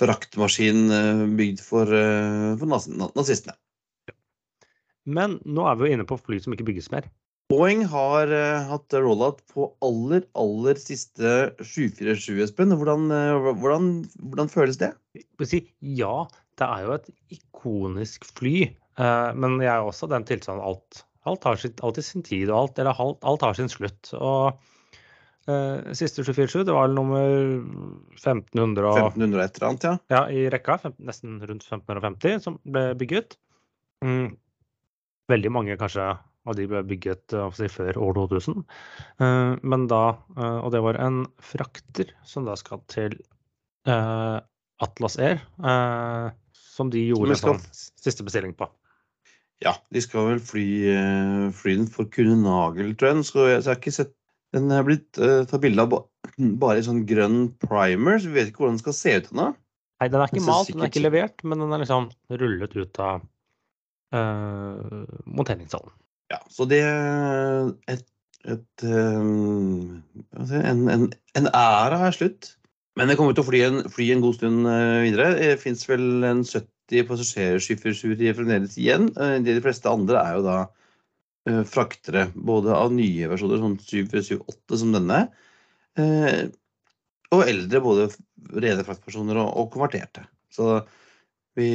fraktmaskin 0.00 0.88
bygd 1.36 1.60
for, 1.60 1.84
for 2.56 2.70
nazistene. 2.72 3.52
Men 5.04 5.36
nå 5.44 5.66
er 5.68 5.76
vi 5.76 5.90
jo 5.90 5.96
inne 5.98 6.06
på 6.08 6.16
fly 6.16 6.38
som 6.40 6.54
ikke 6.54 6.64
bygges 6.70 6.88
mer. 6.92 7.10
Boeing 7.50 7.80
har 7.90 8.30
uh, 8.30 8.62
hatt 8.70 8.94
rollout 8.94 9.40
på 9.50 9.66
aller, 9.82 10.22
aller 10.38 10.78
siste 10.78 11.50
747, 11.58 12.44
Espen. 12.44 12.70
Hvordan, 12.78 13.08
uh, 13.10 13.48
hvordan, 13.58 13.88
hvordan, 14.22 14.50
føles 14.52 14.78
det? 14.78 14.92
Ja, 15.82 16.28
det 16.58 16.66
er 16.66 16.86
jo 16.86 16.96
et 16.96 17.08
ikonisk 17.36 18.26
fly. 18.32 18.56
Uh, 19.00 19.30
men 19.36 19.60
jeg 19.62 19.70
er 19.72 19.86
også 19.86 20.08
den 20.10 20.26
tilstanden 20.28 20.64
alt, 20.66 21.04
alt 21.28 21.46
har 21.46 21.60
sitt, 21.60 21.80
alltid 21.84 22.06
sin 22.06 22.26
tid, 22.26 22.50
og 22.50 22.58
alt, 22.58 22.82
eller 22.82 23.00
alt, 23.04 23.20
alt 23.24 23.46
har 23.46 23.56
sin 23.58 23.72
slutt. 23.72 24.12
Og 24.18 24.60
siste 25.96 26.22
747, 26.22 26.66
det 26.68 26.74
var 26.76 26.92
nummer 26.92 27.24
1500 28.14 28.84
og, 28.86 28.98
1500 29.08 29.40
et 29.42 29.56
eller 29.56 29.66
annet, 29.66 29.86
ja. 29.88 29.94
ja 30.12 30.20
i 30.30 30.44
rekka. 30.52 30.76
nesten 31.02 31.40
rundt 31.40 31.64
1550 31.64 32.44
som 32.44 32.58
ble 32.62 32.92
bygget. 33.00 33.34
Mm. 34.04 34.36
Veldig 35.32 35.50
mange 35.50 35.78
kanskje 35.80 36.12
og 36.48 36.56
de 36.56 36.66
ble 36.70 36.82
bygget 36.88 37.34
eh, 37.36 37.50
si, 37.56 37.68
før 37.72 37.98
år 38.00 38.16
2000. 38.18 38.62
Eh, 39.20 39.52
men 39.72 39.86
da, 39.90 40.04
eh, 40.36 40.58
og 40.60 40.72
det 40.74 40.82
var 40.84 40.98
en 41.02 41.24
frakter 41.44 42.14
som 42.26 42.48
da 42.48 42.56
skal 42.58 42.82
til 42.90 43.20
Atlas 43.90 45.14
Air, 45.18 45.40
som 46.80 46.92
de 46.92 47.06
gjorde 47.10 47.36
skal... 47.38 47.58
sånn 47.60 48.00
siste 48.00 48.26
bestilling 48.26 48.56
på. 48.58 48.68
Ja, 49.60 49.74
de 49.92 50.00
skal 50.00 50.30
vel 50.30 50.40
fly, 50.40 50.66
fly 51.52 51.76
den 51.82 51.90
for 51.92 52.08
Kunne 52.12 52.38
Nagel, 52.40 52.94
tror 52.96 53.12
jeg. 53.12 53.26
Så 53.28 53.44
jeg, 53.50 53.64
har 53.66 53.76
ikke 53.76 53.92
sett 53.92 54.14
Den 54.56 54.72
er 54.72 54.86
blitt 54.86 55.20
uh, 55.20 55.44
tatt 55.46 55.60
bilde 55.62 55.84
av 55.84 55.92
bare 56.58 56.80
i 56.80 56.86
sånn 56.86 57.04
grønn 57.06 57.42
primer, 57.62 58.16
så 58.18 58.30
vi 58.30 58.38
vet 58.38 58.48
ikke 58.50 58.64
hvordan 58.64 58.78
den 58.78 58.82
skal 58.82 58.96
se 58.96 59.12
ut 59.20 59.28
ennå. 59.30 59.50
Nei, 60.00 60.08
den 60.08 60.22
er 60.24 60.32
ikke 60.32 60.46
malt, 60.46 60.70
den 60.72 60.82
er 60.82 60.90
ikke 60.90 61.04
levert, 61.04 61.44
men 61.44 61.60
den 61.60 61.74
er 61.76 61.82
liksom 61.82 62.08
rullet 62.40 62.76
ut 62.76 63.00
av 63.04 63.26
uh, 64.16 65.04
monteringssalen. 65.28 65.92
Ja, 66.32 66.38
så 66.48 66.64
det 66.70 66.80
et, 67.90 68.06
et, 68.48 68.84
um, 68.86 70.00
en, 70.38 70.88
en, 70.88 71.06
en, 71.36 71.50
æra 71.50 72.00
er 72.06 72.16
slutt. 72.16 72.54
Men 72.98 73.10
det 73.10 73.16
kommer 73.18 73.36
til 73.36 73.44
å 73.44 73.48
fly 73.48 73.60
en, 73.66 73.80
fly 73.92 74.08
en 74.14 74.22
god 74.24 74.36
stund 74.38 74.66
uh, 74.66 75.00
videre. 75.04 75.32
Det 75.38 75.50
fins 75.62 75.86
vel 75.88 76.24
en 76.26 76.42
70% 76.46 77.06
passasjerskipperturer 77.06 78.34
fremdeles 78.34 78.74
igjen. 78.80 79.10
Uh, 79.14 79.38
de 79.46 79.58
fleste 79.62 79.90
andre 79.90 80.22
er 80.22 80.38
jo 80.38 80.46
da 80.46 80.56
uh, 80.66 81.62
fraktere, 81.68 82.26
både 82.34 82.74
av 82.74 82.94
nye 82.94 83.30
versjoner, 83.30 83.62
sånn 83.62 83.78
778 83.84 84.80
som 84.82 84.96
denne, 84.96 85.26
og 87.30 87.40
eldre, 87.44 87.80
både 87.84 88.04
rene 88.62 88.84
fraktpersoner 88.86 89.36
og, 89.42 89.48
og 89.58 89.66
konverterte. 89.74 90.22
Så 90.54 90.78
vi 91.58 91.68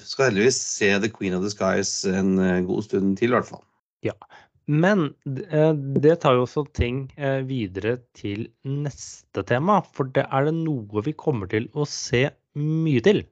skal 0.00 0.30
heldigvis 0.30 0.58
se 0.64 0.88
The 1.04 1.10
Queen 1.12 1.36
of 1.36 1.44
the 1.44 1.52
Skies 1.52 1.92
en 2.08 2.32
god 2.66 2.88
stund 2.88 3.14
til, 3.20 3.30
i 3.30 3.36
hvert 3.36 3.48
fall. 3.48 3.62
Ja. 4.04 4.16
Men 4.70 5.08
eh, 5.26 5.72
det 5.74 6.20
tar 6.22 6.36
jo 6.36 6.44
også 6.44 6.62
ting 6.76 7.02
eh, 7.18 7.40
videre 7.46 7.96
til 8.14 8.46
neste 8.62 9.42
tema. 9.48 9.80
For 9.96 10.10
det 10.14 10.26
er 10.28 10.46
det 10.46 10.54
noe 10.60 11.02
vi 11.06 11.14
kommer 11.18 11.50
til 11.50 11.66
å 11.74 11.86
se 11.88 12.28
mye 12.58 13.02
til, 13.02 13.24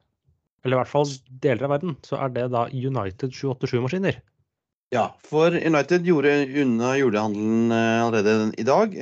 eller 0.64 0.76
i 0.76 0.80
hvert 0.80 0.90
fall 0.90 1.08
deler 1.42 1.66
av 1.66 1.72
verden, 1.76 1.96
så 2.06 2.18
er 2.22 2.34
det 2.34 2.48
da 2.54 2.66
United 2.70 3.34
787-maskiner. 3.34 4.20
Ja, 4.94 5.10
for 5.20 5.52
United 5.52 6.06
gjorde 6.08 6.32
unna 6.62 6.94
julehandelen 6.98 7.74
eh, 7.76 8.04
allerede 8.06 8.36
i 8.58 8.66
dag. 8.66 8.94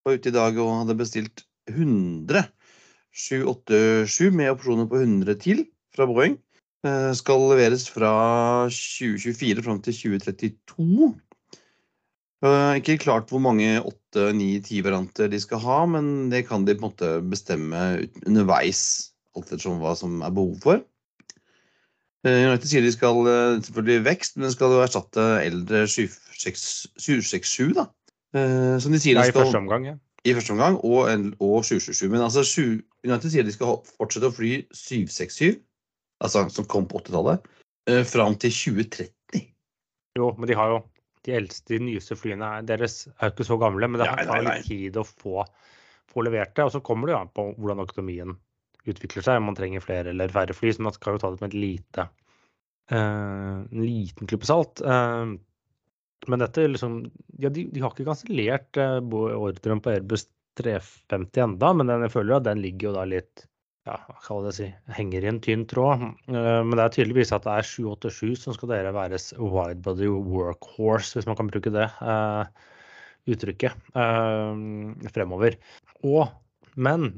Var 0.00 0.16
ute 0.16 0.32
i 0.32 0.36
dag 0.36 0.58
og 0.58 0.74
hadde 0.82 0.98
bestilt 1.00 1.44
100 1.70 2.48
787 3.10 4.30
med 4.36 4.52
opsjoner 4.52 4.86
på 4.90 5.00
100 5.02 5.38
til 5.42 5.64
fra 5.94 6.06
Boeing. 6.06 6.36
Eh, 6.80 7.10
skal 7.12 7.42
leveres 7.50 7.84
fra 7.92 8.10
2024 8.72 9.64
fram 9.66 9.82
til 9.84 9.96
2032. 9.98 11.10
Eh, 12.40 12.74
ikke 12.80 13.02
klart 13.02 13.28
hvor 13.28 13.42
mange 13.44 13.74
8, 13.84 14.30
9, 14.32 14.46
10-varianter 14.64 15.28
de 15.28 15.40
skal 15.42 15.60
ha, 15.60 15.82
men 15.92 16.30
det 16.32 16.46
kan 16.48 16.64
de 16.64 16.78
på 16.78 16.80
en 16.80 16.88
måte 16.88 17.12
bestemme 17.28 17.82
underveis, 18.24 19.12
alt 19.36 19.52
ettersom 19.52 19.82
hva 19.82 19.92
som 19.98 20.24
er 20.24 20.32
behov 20.32 20.56
for. 20.64 20.80
Eh, 22.24 22.48
United 22.48 22.68
sier 22.72 22.84
de 22.84 22.96
skal 22.96 23.28
selvfølgelig 23.60 24.04
vekst, 24.08 24.38
men 24.38 24.48
de 24.48 24.56
skal 24.56 24.80
erstatte 24.80 25.30
eldre 25.44 25.84
767, 25.84 27.74
da. 27.76 27.90
Som 28.80 28.94
de 28.94 29.00
sier 29.02 29.18
de 29.18 29.26
skal, 29.26 29.34
I 29.34 29.36
første 29.36 29.60
omgang, 29.60 29.84
ja. 29.90 29.98
I 30.24 30.32
første 30.36 30.54
omgang, 30.54 30.78
og, 30.80 31.10
og 31.44 31.64
777. 31.64 32.08
Men 32.08 32.24
altså, 32.24 32.46
United 33.04 33.32
sier 33.34 33.44
de 33.44 33.52
skal 33.52 33.82
fortsette 33.98 34.30
å 34.30 34.32
fly 34.32 34.62
767 34.72 35.58
altså, 36.24 36.46
som 36.52 36.68
kom 36.70 36.86
på 36.90 37.00
80-tallet, 37.02 37.50
uh, 37.90 38.02
fram 38.08 38.36
til 38.40 38.54
2030. 38.54 39.44
Jo, 40.18 40.32
men 40.38 40.50
de 40.50 40.56
har 40.58 40.74
jo 40.74 40.80
de 41.26 41.34
eldste, 41.36 41.74
de 41.74 41.80
nyeste 41.84 42.16
flyene 42.16 42.48
deres 42.68 43.02
er 43.10 43.28
jo 43.28 43.34
ikke 43.34 43.48
så 43.50 43.58
gamle, 43.60 43.88
men 43.90 44.00
det 44.00 44.08
ja, 44.08 44.16
tar 44.28 44.44
litt 44.46 44.64
tid 44.68 44.96
å 44.96 45.04
få, 45.06 45.44
få, 46.10 46.24
levert 46.26 46.54
det. 46.56 46.66
Og 46.66 46.72
så 46.76 46.80
kommer 46.84 47.08
det 47.08 47.16
jo 47.16 47.20
an 47.20 47.34
på 47.36 47.46
hvordan 47.58 47.84
økonomien 47.84 48.34
utvikler 48.88 49.26
seg, 49.26 49.40
om 49.40 49.50
man 49.50 49.58
trenger 49.58 49.84
flere 49.84 50.14
eller 50.14 50.32
færre 50.32 50.56
fly. 50.56 50.72
Så 50.72 50.86
man 50.86 50.96
skal 50.96 51.16
jo 51.16 51.22
ta 51.22 51.32
det 51.34 51.42
med 51.42 51.52
et 51.52 51.60
lite, 51.66 52.08
uh, 52.94 53.60
en 53.60 53.84
liten 53.84 54.30
klype 54.30 54.48
salt. 54.48 54.80
Uh, 54.80 55.36
men 56.28 56.42
dette 56.42 56.66
liksom 56.68 57.02
Ja, 57.40 57.48
de, 57.48 57.64
de 57.72 57.80
har 57.80 57.94
ikke 57.94 58.08
kansellert 58.08 58.76
uh, 58.80 58.98
ordren 59.00 59.80
på 59.80 59.92
Airbus 59.94 60.26
350 60.60 61.44
enda, 61.44 61.72
men 61.76 61.88
den, 61.88 62.04
jeg 62.04 62.12
føler 62.16 62.36
at 62.36 62.48
den 62.48 62.60
ligger 62.64 62.90
jo 62.90 62.96
da 62.98 63.06
litt 63.08 63.46
ja, 63.88 63.96
hva 64.06 64.16
skal 64.20 64.48
jeg 64.48 64.56
si, 64.56 64.66
henger 64.96 65.24
i 65.24 65.30
en 65.30 65.40
tynn 65.44 65.64
tråd. 65.70 66.02
Eh, 66.28 66.60
men 66.66 66.76
det 66.76 66.84
er 66.84 66.96
tydeligvis 66.96 67.32
at 67.36 67.46
det 67.46 67.54
er 67.54 67.68
787 67.68 68.42
som 68.44 68.56
skal 68.56 68.72
dere 68.74 68.92
være 68.96 69.20
widebody 69.40 70.10
workhorse, 70.10 71.16
hvis 71.16 71.28
man 71.30 71.38
kan 71.38 71.50
bruke 71.50 71.72
det 71.74 71.88
uh, 72.04 72.44
uttrykket, 73.30 73.76
uh, 73.96 74.52
fremover. 75.14 75.56
Og, 76.04 76.28
men 76.76 77.10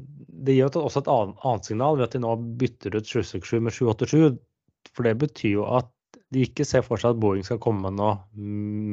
det 0.46 0.56
gir 0.56 0.70
også 0.78 1.02
et 1.02 1.10
annet, 1.12 1.66
signal 1.66 1.98
ved 1.98 2.08
at 2.08 2.16
de 2.16 2.22
nå 2.22 2.36
bytter 2.60 2.96
ut 2.98 3.10
767 3.10 3.58
med 3.58 3.76
787. 3.76 4.40
For 4.92 5.06
det 5.06 5.18
betyr 5.20 5.58
jo 5.60 5.66
at 5.78 5.90
de 6.32 6.46
ikke 6.46 6.64
ser 6.66 6.84
for 6.84 7.00
seg 7.00 7.14
at 7.14 7.20
Boeing 7.20 7.44
skal 7.44 7.60
komme 7.62 7.84
med 7.84 7.98
noe 7.98 8.16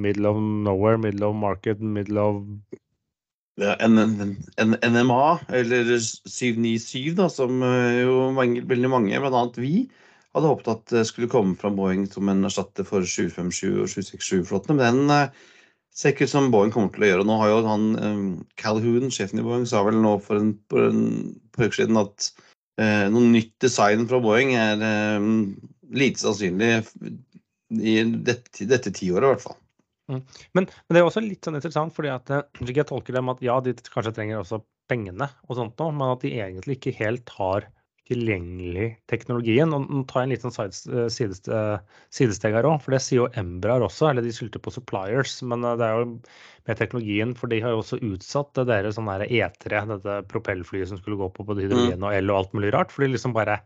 middle 0.04 0.28
of 0.28 0.40
nowhere, 0.40 1.00
middle 1.00 1.30
of 1.30 1.38
market, 1.40 1.80
middle 1.80 2.20
of 2.20 2.42
NMA, 3.60 5.24
eller 5.60 5.92
797, 6.00 7.14
da, 7.18 7.30
som 7.32 7.64
eh, 7.66 8.02
jo 8.06 8.30
mange, 8.36 8.64
veldig 8.70 8.92
mange, 8.92 9.22
bl.a. 9.22 9.44
vi, 9.60 9.86
hadde 10.36 10.52
håpet 10.52 10.72
at 10.74 10.94
det 10.94 11.06
skulle 11.10 11.32
komme 11.32 11.58
fra 11.60 11.72
Boeing 11.74 12.06
som 12.10 12.30
en 12.32 12.48
erstatter 12.48 12.88
for 12.88 13.06
757 13.06 13.80
og 13.84 13.88
767-flottene. 13.92 14.78
Men 14.80 15.02
den 15.02 15.16
eh, 15.16 15.48
ser 15.96 16.14
ikke 16.14 16.30
ut 16.30 16.34
som 16.34 16.52
Boeing 16.54 16.74
kommer 16.76 16.94
til 16.96 17.08
å 17.08 17.12
gjøre. 17.12 17.28
Nå 17.28 17.40
har 17.42 17.52
jo 17.52 17.64
han 17.68 17.88
Calhoun, 18.62 19.10
sjefen 19.14 19.42
i 19.42 19.46
Boeing, 19.46 19.66
sa 19.68 19.84
vel 19.88 20.00
nå 20.00 20.16
for 20.24 20.40
en, 20.40 20.54
for 20.72 20.92
en 20.92 21.04
på 21.56 21.72
siden 21.76 22.00
at 22.00 22.30
eh, 22.80 23.08
noe 23.12 23.32
nytt 23.34 23.56
design 23.64 24.08
fra 24.10 24.22
Boeing 24.24 24.54
er 24.58 24.86
eh, 24.86 25.32
lite 26.00 26.24
sannsynlig 26.24 26.78
i 27.70 27.98
dette, 28.26 28.66
dette 28.70 28.94
tiåret, 28.96 29.26
i 29.26 29.34
hvert 29.34 29.46
fall. 29.46 29.60
Mm. 30.10 30.22
Men, 30.58 30.66
men, 30.66 30.96
det 30.96 31.02
er 31.02 31.08
også 31.08 31.24
litt 31.24 31.46
sånn 31.46 31.60
interessant, 31.60 31.94
fordi 31.96 32.12
at 32.14 32.32
eh, 32.34 32.64
jeg 32.66 32.88
tolker 32.90 33.16
dem 33.16 33.30
at 33.32 33.44
ja, 33.46 33.60
de 33.64 33.76
kanskje 33.94 34.16
trenger 34.18 34.42
også 34.42 34.62
pengene, 34.90 35.30
og 35.46 35.60
sånt 35.60 35.78
noe, 35.82 35.94
men 35.94 36.16
at 36.16 36.26
de 36.26 36.34
egentlig 36.42 36.80
ikke 36.80 36.96
helt 36.98 37.30
har 37.38 37.70
tilgjengelig 38.10 38.88
teknologien. 39.12 39.74
Og 39.76 39.86
Nå 39.90 40.04
tar 40.10 40.24
jeg 40.24 40.30
en 40.30 40.34
liten 40.34 40.56
eh, 40.66 41.06
eh, 41.10 42.00
sidesteg 42.16 42.58
her 42.58 42.68
òg, 42.68 42.80
for 42.84 42.96
det 42.96 43.02
sier 43.06 43.24
jo 43.24 43.30
Embrar 43.40 43.86
også, 43.86 44.10
eller 44.10 44.26
de 44.26 44.34
skyldte 44.36 44.62
på 44.64 44.74
suppliers. 44.74 45.38
Men 45.46 45.66
det 45.68 45.86
er 45.86 46.02
jo 46.02 46.10
med 46.70 46.82
teknologien, 46.82 47.36
for 47.38 47.52
de 47.52 47.62
har 47.64 47.76
jo 47.76 47.84
også 47.84 48.02
utsatt 48.06 48.52
det 48.58 48.68
deres 48.72 48.98
sånn 48.98 49.10
E3, 49.10 49.86
dette 49.94 50.18
propellflyet 50.32 50.92
som 50.92 51.00
skulle 51.00 51.20
gå 51.22 51.30
på 51.36 51.46
både 51.48 51.66
hydrogen 51.66 52.02
mm. 52.02 52.10
og 52.10 52.18
el 52.18 52.34
og 52.34 52.42
alt 52.42 52.58
mulig 52.58 52.74
rart. 52.76 52.94
For 52.94 53.06
de 53.06 53.14
liksom 53.14 53.38
bare 53.38 53.62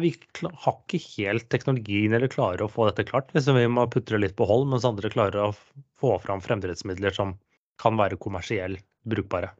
vi 0.00 0.10
har 0.44 0.74
ikke 0.76 0.98
helt 1.16 1.46
teknologien 1.48 2.12
eller 2.12 2.28
klarer 2.28 2.66
å 2.66 2.68
få 2.68 2.90
dette 2.90 3.06
klart. 3.08 3.30
Liksom 3.32 3.56
vi 3.56 3.64
må 3.72 3.86
putte 3.88 4.12
det 4.12 4.26
litt 4.26 4.36
på 4.36 4.48
hold, 4.48 4.68
mens 4.68 4.84
andre 4.84 5.12
klarer 5.12 5.46
å 5.46 5.54
få 6.00 6.18
fram 6.20 6.44
fremdriftsmidler 6.44 7.16
som 7.16 7.38
kan 7.80 7.96
være 7.96 8.20
kommersielt 8.20 8.84
brukbare. 9.08 9.54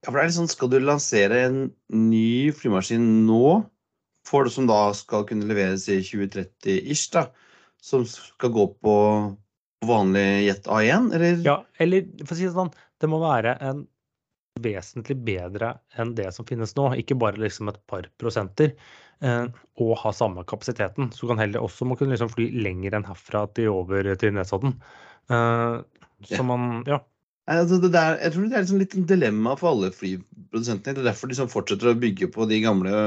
Ja, 0.00 0.08
for 0.08 0.16
det 0.16 0.22
er 0.22 0.30
litt 0.30 0.38
sånn, 0.38 0.50
Skal 0.52 0.72
du 0.72 0.78
lansere 0.80 1.44
en 1.44 1.60
ny 1.92 2.50
flymaskin 2.56 3.06
nå, 3.26 3.60
for 4.28 4.46
det 4.46 4.54
som 4.54 4.68
da 4.68 4.80
skal 4.96 5.26
kunne 5.28 5.48
leveres 5.48 5.86
i 5.92 6.00
2030-ish, 6.04 7.10
da, 7.12 7.26
som 7.84 8.06
skal 8.08 8.52
gå 8.54 8.66
på 8.80 8.96
vanlig 9.86 10.26
Jet 10.46 10.68
A1, 10.68 11.12
eller? 11.16 11.40
Ja, 11.44 11.60
eller 11.80 12.08
for 12.24 12.36
å 12.36 12.38
si 12.38 12.48
det 12.48 12.56
sånn, 12.56 12.72
det 13.00 13.08
må 13.12 13.20
være 13.22 13.56
en 13.64 13.84
vesentlig 14.60 15.16
bedre 15.24 15.74
enn 16.00 16.14
det 16.16 16.28
som 16.36 16.48
finnes 16.48 16.74
nå. 16.76 16.90
Ikke 17.00 17.16
bare 17.18 17.40
liksom 17.40 17.70
et 17.72 17.80
par 17.90 18.08
prosenter, 18.20 18.74
eh, 19.24 19.46
og 19.80 19.94
ha 20.02 20.12
samme 20.16 20.44
kapasiteten. 20.48 21.12
Så 21.16 21.28
kan 21.30 21.40
heller 21.40 21.64
også 21.64 21.88
man 21.88 22.00
kunne 22.00 22.16
liksom 22.16 22.32
fly 22.32 22.50
lenger 22.60 22.96
enn 22.98 23.08
herfra 23.08 23.46
til 23.56 23.72
over 23.72 24.12
til 24.20 24.36
Nesodden. 24.36 24.76
Eh, 25.32 25.80
så 26.28 26.44
man, 26.44 26.84
ja. 26.88 27.00
Altså 27.50 27.80
det 27.82 27.90
der, 27.94 28.18
jeg 28.22 28.34
tror 28.34 28.46
det 28.46 28.56
er 28.56 28.64
liksom 28.64 28.80
litt 28.80 28.94
en 28.94 29.08
dilemma 29.10 29.56
for 29.58 29.72
alle 29.72 29.90
flyprodusentene. 29.94 30.94
Det 30.94 31.02
er 31.02 31.08
derfor 31.10 31.26
de 31.26 31.34
liksom 31.34 31.50
fortsetter 31.50 31.90
å 31.90 31.98
bygge 31.98 32.28
på 32.30 32.46
de 32.50 32.60
gamle, 32.62 33.00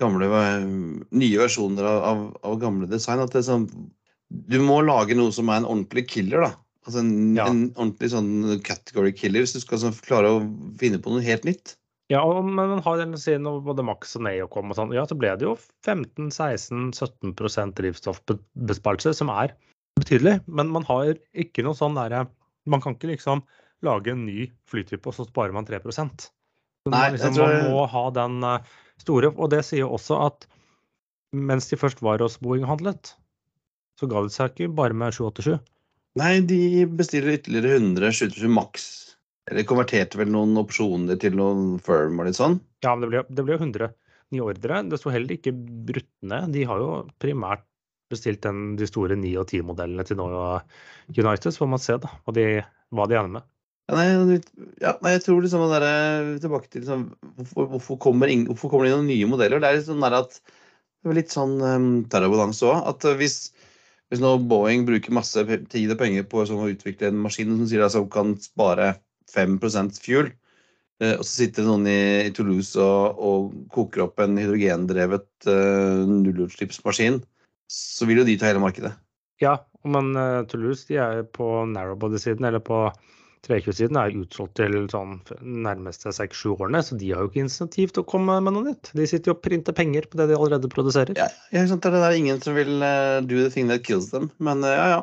gamle 0.00 0.42
nye 1.16 1.38
versjoner 1.40 1.88
av, 1.88 2.00
av, 2.10 2.26
av, 2.44 2.58
gamle 2.60 2.88
design. 2.90 3.22
At 3.24 3.32
det 3.32 3.46
sånn, 3.46 3.64
du 4.28 4.58
må 4.60 4.82
lage 4.84 5.16
noe 5.16 5.32
som 5.32 5.48
er 5.48 5.62
en 5.62 5.70
ordentlig 5.70 6.04
killer. 6.12 6.44
da. 6.44 6.52
Altså 6.84 7.00
en, 7.00 7.14
ja. 7.38 7.48
en 7.48 7.70
ordentlig 7.72 8.12
sånn 8.12 8.60
category 8.66 9.14
killer 9.16 9.46
hvis 9.46 9.56
du 9.56 9.62
skal 9.64 9.80
sånn, 9.80 9.96
klare 10.04 10.34
å 10.36 10.44
finne 10.80 11.00
på 11.00 11.14
noe 11.14 11.24
helt 11.24 11.48
nytt. 11.48 11.78
Ja, 12.12 12.20
men 12.44 12.52
man 12.58 12.82
har 12.84 12.98
den 13.00 13.16
siden 13.16 13.48
både 13.64 13.84
Max 13.86 14.12
og 14.18 14.26
Neo 14.26 14.44
kom 14.52 14.68
og 14.68 14.76
sånn, 14.76 14.92
ja, 14.92 15.06
så 15.08 15.16
ble 15.16 15.32
det 15.40 15.46
jo 15.46 15.54
15-16-17% 15.88 17.78
drivstoffbesparelse, 17.80 19.14
som 19.16 19.32
er 19.32 19.56
betydelig. 19.96 20.42
Men 20.44 20.68
man 20.74 20.84
har 20.84 21.14
ikke 21.32 21.64
noe 21.64 21.78
sånn 21.78 21.96
derre 21.96 22.26
Man 22.70 22.82
kan 22.84 22.96
ikke 22.96 23.12
liksom 23.12 23.44
lage 23.84 24.14
en 24.14 24.24
ny 24.26 24.48
flytype, 24.70 25.04
og 25.10 25.16
så 25.16 25.26
sparer 25.28 25.54
man 25.54 25.66
3 25.68 25.82
så 25.84 26.08
Nei, 26.92 27.06
liksom, 27.14 27.36
tror... 27.36 27.52
Man 27.52 27.70
må 27.72 27.84
ha 27.88 28.04
den 28.12 28.44
eh, 28.44 28.72
store. 29.00 29.30
Og 29.40 29.50
det 29.52 29.62
sier 29.64 29.88
også 29.88 30.18
at 30.26 30.48
mens 31.34 31.70
de 31.70 31.78
først 31.80 32.02
var 32.04 32.22
hos 32.22 32.36
Boeing 32.42 32.66
handlet, 32.68 33.14
så 33.98 34.08
ga 34.10 34.22
det 34.24 34.34
seg 34.34 34.52
ikke 34.52 34.74
bare 34.76 34.96
med 34.96 35.16
787. 35.16 35.56
Nei, 36.20 36.34
de 36.46 36.84
bestiller 36.86 37.38
ytterligere 37.38 37.80
100 37.80 38.12
787 38.20 38.52
maks. 38.54 38.84
Eller 39.50 39.66
konverterte 39.68 40.20
vel 40.20 40.30
noen 40.32 40.56
opsjoner 40.60 41.18
til 41.20 41.34
noen 41.36 41.74
firm 41.84 42.20
og 42.20 42.28
litt 42.28 42.38
sånn? 42.38 42.60
Ja, 42.84 42.94
men 42.94 43.04
det 43.04 43.10
ble, 43.10 43.24
det 43.28 43.44
ble 43.48 43.58
100 43.58 43.90
nye 44.32 44.44
ordre. 44.44 44.80
Det 44.88 45.00
sto 45.00 45.12
heller 45.12 45.36
ikke 45.36 45.52
brutt 45.54 46.12
ned. 46.24 46.54
De 46.54 46.64
har 46.68 46.80
jo 46.80 46.92
primært 47.20 47.66
bestilt 48.14 48.42
den, 48.46 48.74
de 48.80 48.88
store 48.88 49.18
9- 49.20 49.34
og 49.42 49.50
10-modellene 49.50 50.06
til 50.08 50.18
nå 50.20 50.30
United, 51.12 51.50
så 51.50 51.60
får 51.60 51.74
man 51.74 51.82
se 51.82 51.98
da, 52.00 52.14
hva 52.24 52.34
de, 52.36 52.48
hva 52.94 53.10
de 53.10 53.20
ender 53.20 53.36
med. 53.38 53.50
Ja, 53.84 53.98
nei, 53.98 54.38
ja, 54.80 54.94
nei, 55.04 55.10
jeg 55.12 55.26
tror 55.26 55.42
liksom 55.44 55.66
det 55.68 55.80
der, 55.82 56.28
tilbake 56.40 56.70
til 56.72 56.86
liksom, 56.86 57.08
hvorfor, 57.36 57.66
hvorfor, 57.74 57.98
kommer 58.00 58.30
inn, 58.32 58.46
hvorfor 58.48 58.72
kommer 58.72 58.86
det 58.86 58.94
inn 58.94 59.02
noen 59.02 59.10
nye 59.12 59.28
modeller? 59.28 59.60
Det 59.60 59.68
er 59.68 59.76
litt 59.76 59.90
sånn 59.90 60.06
at 60.08 60.38
det 61.04 61.12
er 61.12 61.18
litt 61.18 61.34
sånn 61.34 61.58
um, 61.60 61.88
terrorbalanse 62.08 62.64
òg. 62.64 62.78
At 62.94 63.04
uh, 63.04 63.12
hvis, 63.20 63.50
hvis 64.08 64.22
nå 64.24 64.38
Boeing 64.48 64.86
bruker 64.88 65.12
masse 65.12 65.44
tid 65.68 65.92
og 65.92 66.00
penger 66.00 66.24
på 66.30 66.46
sånn, 66.48 66.62
å 66.64 66.70
utvikle 66.72 67.10
en 67.10 67.20
maskin 67.26 67.52
som 67.58 67.68
sier 67.68 67.84
altså, 67.84 68.06
kan 68.08 68.32
spare 68.40 68.94
5% 69.34 70.00
fuel, 70.00 70.32
uh, 71.04 71.18
og 71.18 71.26
så 71.26 71.28
sitter 71.28 71.68
noen 71.68 71.84
i, 71.92 72.00
i 72.30 72.32
Toulouse 72.32 72.80
og, 72.80 73.20
og, 73.20 73.52
koker 73.76 74.06
opp 74.06 74.24
en 74.24 74.40
hydrogendrevet 74.40 75.28
uh, 75.44 76.08
nullutslippsmaskin, 76.08 77.20
så 77.70 78.08
vil 78.08 78.22
jo 78.22 78.28
de 78.28 78.36
ta 78.40 78.50
hele 78.50 78.62
markedet. 78.62 78.92
Ja, 79.42 79.58
men 79.84 80.14
uh, 80.16 80.44
Toulouse 80.48 80.86
de 80.88 81.00
er 81.02 81.24
på 81.34 81.48
narrowbody-siden, 81.70 82.46
eller 82.46 82.62
på 82.64 82.86
320-siden 83.44 83.98
er 84.00 84.14
utsolgt 84.16 84.56
til 84.60 84.76
sånn 84.92 85.18
nærmeste 85.42 86.12
seks-sju 86.16 86.54
årene, 86.54 86.80
så 86.84 86.96
de 87.00 87.10
har 87.12 87.24
jo 87.24 87.30
ikke 87.30 87.44
insentiv 87.44 87.92
til 87.92 88.04
å 88.04 88.08
komme 88.08 88.38
med 88.44 88.56
noe 88.56 88.70
nytt. 88.70 88.92
De 88.96 89.08
sitter 89.08 89.32
jo 89.32 89.36
og 89.36 89.42
printer 89.44 89.76
penger 89.76 90.08
på 90.08 90.20
det 90.20 90.30
de 90.30 90.38
allerede 90.38 90.70
produserer. 90.72 91.16
Ja, 91.18 91.28
ja 91.54 91.64
det 91.68 91.90
er 92.00 92.16
ingen 92.16 92.40
som 92.44 92.56
vil 92.56 92.78
uh, 92.80 93.20
do 93.24 93.42
the 93.42 93.50
thing 93.52 93.68
that 93.72 93.84
kills 93.86 94.12
them, 94.14 94.30
men 94.38 94.64
uh, 94.64 94.72
ja, 94.72 94.86
ja. 94.96 95.02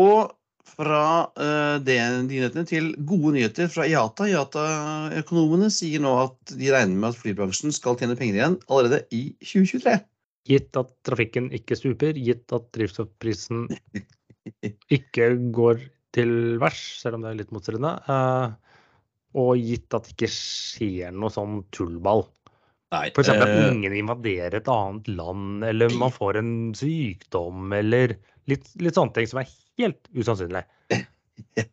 Og 0.00 0.36
fra 0.70 1.26
uh, 1.34 1.76
de 1.82 1.96
nyhetene 2.28 2.64
til 2.68 2.92
gode 3.08 3.34
nyheter 3.36 3.70
fra 3.72 3.88
IATA. 3.90 4.28
IATA-økonomene 4.30 5.70
sier 5.74 6.02
nå 6.02 6.14
at 6.28 6.54
de 6.54 6.70
regner 6.72 6.94
med 6.94 7.10
at 7.10 7.18
flybransjen 7.18 7.74
skal 7.74 7.98
tjene 7.98 8.16
penger 8.18 8.38
igjen 8.38 8.56
allerede 8.68 9.02
i 9.10 9.24
2023. 9.42 9.98
Gitt 10.48 10.76
at 10.80 10.92
trafikken 11.06 11.50
ikke 11.54 11.76
stuper, 11.76 12.16
gitt 12.16 12.52
at 12.56 12.68
drivstoffprisen 12.74 13.66
ikke 14.96 15.34
går 15.54 15.82
til 16.16 16.58
værs, 16.62 16.80
selv 17.02 17.18
om 17.18 17.24
det 17.24 17.32
er 17.32 17.40
litt 17.42 17.54
motstridende. 17.54 17.94
Eh, 18.10 18.76
og 19.40 19.62
gitt 19.62 19.94
at 19.94 20.08
det 20.08 20.16
ikke 20.16 20.32
skjer 20.34 21.14
noe 21.14 21.30
sånn 21.32 21.60
tullball. 21.74 22.24
Nei, 22.90 23.06
F.eks. 23.12 23.30
at 23.30 23.44
uh, 23.46 23.68
ingen 23.68 23.94
invaderer 23.94 24.56
et 24.58 24.70
annet 24.70 25.06
land, 25.14 25.62
eller 25.66 25.92
man 25.94 26.10
får 26.10 26.40
en 26.40 26.54
sykdom, 26.74 27.70
eller 27.76 28.16
litt, 28.50 28.66
litt 28.82 28.98
sånne 28.98 29.14
ting 29.14 29.28
som 29.30 29.42
er 29.42 29.52
helt 29.78 30.10
usannsynlig. 30.16 30.64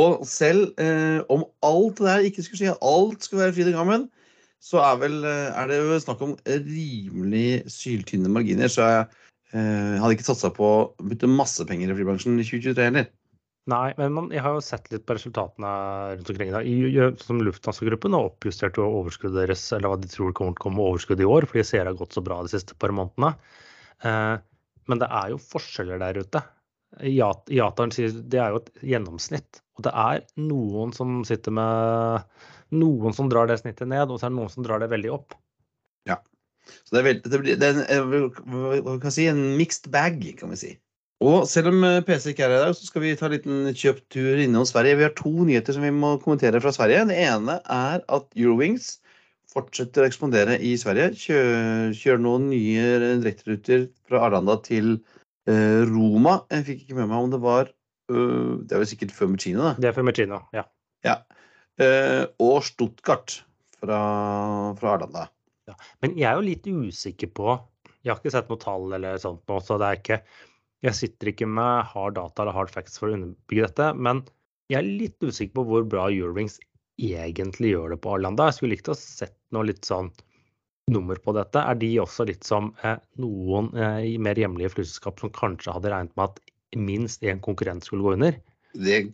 og 0.00 0.24
selv 0.26 0.72
eh, 0.80 1.20
om 1.28 1.44
alt 1.68 2.00
det 2.00 2.08
der 2.08 2.28
ikke 2.30 2.46
skulle 2.46 2.62
skje, 2.62 2.78
alt 2.80 3.26
skulle 3.26 3.44
være 3.44 3.56
fryd 3.58 3.70
og 3.74 3.76
gammen, 3.82 4.06
så 4.64 4.80
er, 4.80 4.96
vel, 5.02 5.18
eh, 5.28 5.50
er 5.52 5.68
det 5.68 5.80
jo 5.82 5.98
snakk 6.00 6.22
om 6.24 6.32
rimelig 6.46 7.64
syltynne 7.72 8.30
marginer. 8.32 8.70
Så 8.72 8.86
jeg 8.86 9.02
eh, 9.52 9.98
hadde 10.00 10.14
ikke 10.16 10.30
satsa 10.30 10.50
på 10.54 10.70
å 10.70 10.86
bytte 11.04 11.28
masse 11.28 11.66
penger 11.68 11.92
i 11.92 11.98
flybransjen 11.98 12.38
i 12.40 12.46
2023 12.46 12.88
heller. 12.88 13.10
Nei, 13.72 13.94
men 13.96 14.12
man, 14.12 14.26
jeg 14.32 14.44
har 14.44 14.56
jo 14.56 14.64
sett 14.64 14.90
litt 14.92 15.06
på 15.08 15.16
resultatene 15.16 15.68
rundt 16.16 16.30
omkring. 16.32 16.50
Da. 16.52 16.60
I, 16.68 16.96
som 17.20 17.38
Lufthansa-gruppen 17.40 18.16
har 18.16 18.28
oppjustert 18.28 18.76
jo 18.80 18.88
overskuddet 19.00 19.38
deres, 19.40 19.62
eller 19.72 19.92
hva 19.92 20.00
de 20.00 20.10
tror 20.12 20.34
kommer 20.36 20.56
til 20.56 20.60
å 20.60 20.64
komme 20.66 20.88
overskudd 20.90 21.22
i 21.24 21.28
år, 21.28 21.46
fordi 21.48 21.64
det 21.70 21.84
har 21.88 21.96
gått 21.96 22.16
så 22.16 22.24
bra 22.24 22.42
de 22.44 22.52
siste 22.52 22.76
par 22.80 22.92
månedene. 22.92 23.32
Eh, 24.04 24.34
men 24.88 25.00
det 25.00 25.08
er 25.08 25.32
jo 25.32 25.40
forskjeller 25.40 26.00
der 26.02 26.20
ute. 26.24 26.44
Jataren 27.04 27.92
sier 27.94 28.12
det 28.12 28.40
er 28.40 28.52
jo 28.52 28.60
et 28.60 28.84
gjennomsnitt. 28.92 29.62
Og 29.78 29.86
det 29.88 29.94
er 29.96 30.20
noen 30.38 30.92
som 30.94 31.22
sitter 31.26 31.56
med 31.56 32.44
Noen 32.74 33.16
som 33.16 33.30
drar 33.32 33.50
det 33.50 33.60
snittet 33.60 33.90
ned, 33.90 34.10
og 34.10 34.20
så 34.20 34.28
er 34.28 34.34
det 34.34 34.40
noen 34.40 34.52
som 34.52 34.66
drar 34.66 34.82
det 34.82 34.90
veldig 34.92 35.12
opp. 35.14 35.36
Ja. 36.08 36.20
Så 36.84 36.96
det 36.96 37.00
er, 37.00 37.06
veldig, 37.10 37.30
det 37.30 37.42
blir, 37.42 37.60
det 37.60 37.70
er 37.84 38.98
kan 39.02 39.14
si, 39.14 39.28
en 39.30 39.44
mixed 39.58 39.90
bag, 39.92 40.20
kan 40.38 40.52
vi 40.54 40.60
si. 40.60 40.72
Og 41.24 41.46
selv 41.48 41.70
om 41.70 41.84
eh, 41.86 42.02
PC 42.04 42.32
ikke 42.32 42.44
er 42.44 42.52
her 42.52 42.58
i 42.58 42.64
dag, 42.66 42.76
så 42.76 42.88
skal 42.88 43.04
vi 43.04 43.14
ta 43.16 43.28
en 43.28 43.34
liten 43.36 43.68
kjøptur 43.70 44.40
innom 44.42 44.66
Sverige. 44.68 44.98
Vi 44.98 45.06
har 45.06 45.14
to 45.16 45.32
nyheter 45.46 45.76
som 45.76 45.84
vi 45.86 45.92
må 45.94 46.16
kommentere 46.22 46.60
fra 46.60 46.72
Sverige. 46.74 47.06
Det 47.10 47.18
ene 47.22 47.60
er 47.62 48.02
at 48.02 48.26
Eurowings 48.34 48.96
fortsetter 49.54 50.02
å 50.02 50.08
ekspandere 50.08 50.58
i 50.58 50.74
Sverige. 50.80 51.12
Kjører, 51.20 51.94
kjører 51.96 52.24
noen 52.24 52.48
nye 52.50 53.14
direkteruter 53.22 53.86
fra 54.08 54.24
Arlanda 54.26 54.58
til 54.66 54.96
uh, 55.48 55.82
Roma. 55.86 56.40
Jeg 56.50 56.66
fikk 56.68 56.84
ikke 56.84 56.98
med 56.98 57.12
meg 57.12 57.28
om 57.28 57.30
det 57.30 57.40
var 57.44 57.70
uh, 57.70 58.58
Det 58.64 58.74
er 58.74 58.82
vel 58.82 58.90
sikkert 58.90 59.14
Fiumicino, 59.14 59.68
da? 59.68 59.74
Det 59.78 59.92
er 59.92 59.96
Fiumicino, 59.96 60.42
ja. 60.56 60.66
ja. 61.06 61.20
Uh, 61.80 62.24
og 62.42 62.60
Stuttgart 62.66 63.40
fra, 63.80 64.00
fra 64.78 64.96
Arlanda. 64.96 65.28
Ja. 65.68 65.74
Men 66.04 66.18
jeg 66.18 66.28
er 66.28 66.38
jo 66.38 66.44
litt 66.44 66.66
usikker 66.68 67.30
på 67.32 67.54
Jeg 68.04 68.12
har 68.12 68.18
ikke 68.20 68.34
sett 68.34 68.50
noe 68.52 68.60
tall 68.60 68.92
eller 68.92 69.16
sånt 69.18 69.40
nå, 69.48 69.56
så 69.64 69.78
det 69.80 69.88
er 69.88 70.00
ikke 70.02 70.18
jeg 70.84 70.98
sitter 70.98 71.30
ikke 71.30 71.48
med 71.48 71.86
hard 71.88 72.18
data 72.18 72.44
eller 72.44 72.56
hard 72.56 72.72
facts 72.72 73.00
for 73.00 73.08
å 73.08 73.16
underbygge 73.16 73.64
dette, 73.64 73.86
men 73.96 74.20
jeg 74.68 74.80
er 74.80 74.88
litt 75.00 75.24
usikker 75.24 75.56
på 75.56 75.64
hvor 75.68 75.86
bra 75.88 76.10
Eurowings 76.12 76.58
egentlig 77.00 77.72
gjør 77.72 77.94
det 77.94 78.00
på 78.04 78.14
Arlanda. 78.16 78.50
Jeg 78.50 78.58
skulle 78.58 78.76
likt 78.76 78.90
å 78.92 78.96
sett 78.98 79.36
noe 79.54 79.66
litt 79.70 79.88
sånn 79.88 80.10
nummer 80.92 81.16
på 81.24 81.32
dette. 81.36 81.60
Er 81.60 81.78
de 81.80 81.90
også 82.02 82.26
litt 82.28 82.44
som 82.44 82.72
eh, 82.84 82.98
noen 83.20 83.70
eh, 83.72 84.14
mer 84.20 84.38
hjemlige 84.40 84.74
flyselskap 84.74 85.22
som 85.22 85.32
kanskje 85.36 85.72
hadde 85.72 85.92
regnet 85.92 86.12
med 86.20 86.34
at 86.34 86.42
minst 86.76 87.24
én 87.24 87.40
konkurrent 87.44 87.86
skulle 87.86 88.04
gå 88.04 88.16
under? 88.18 88.36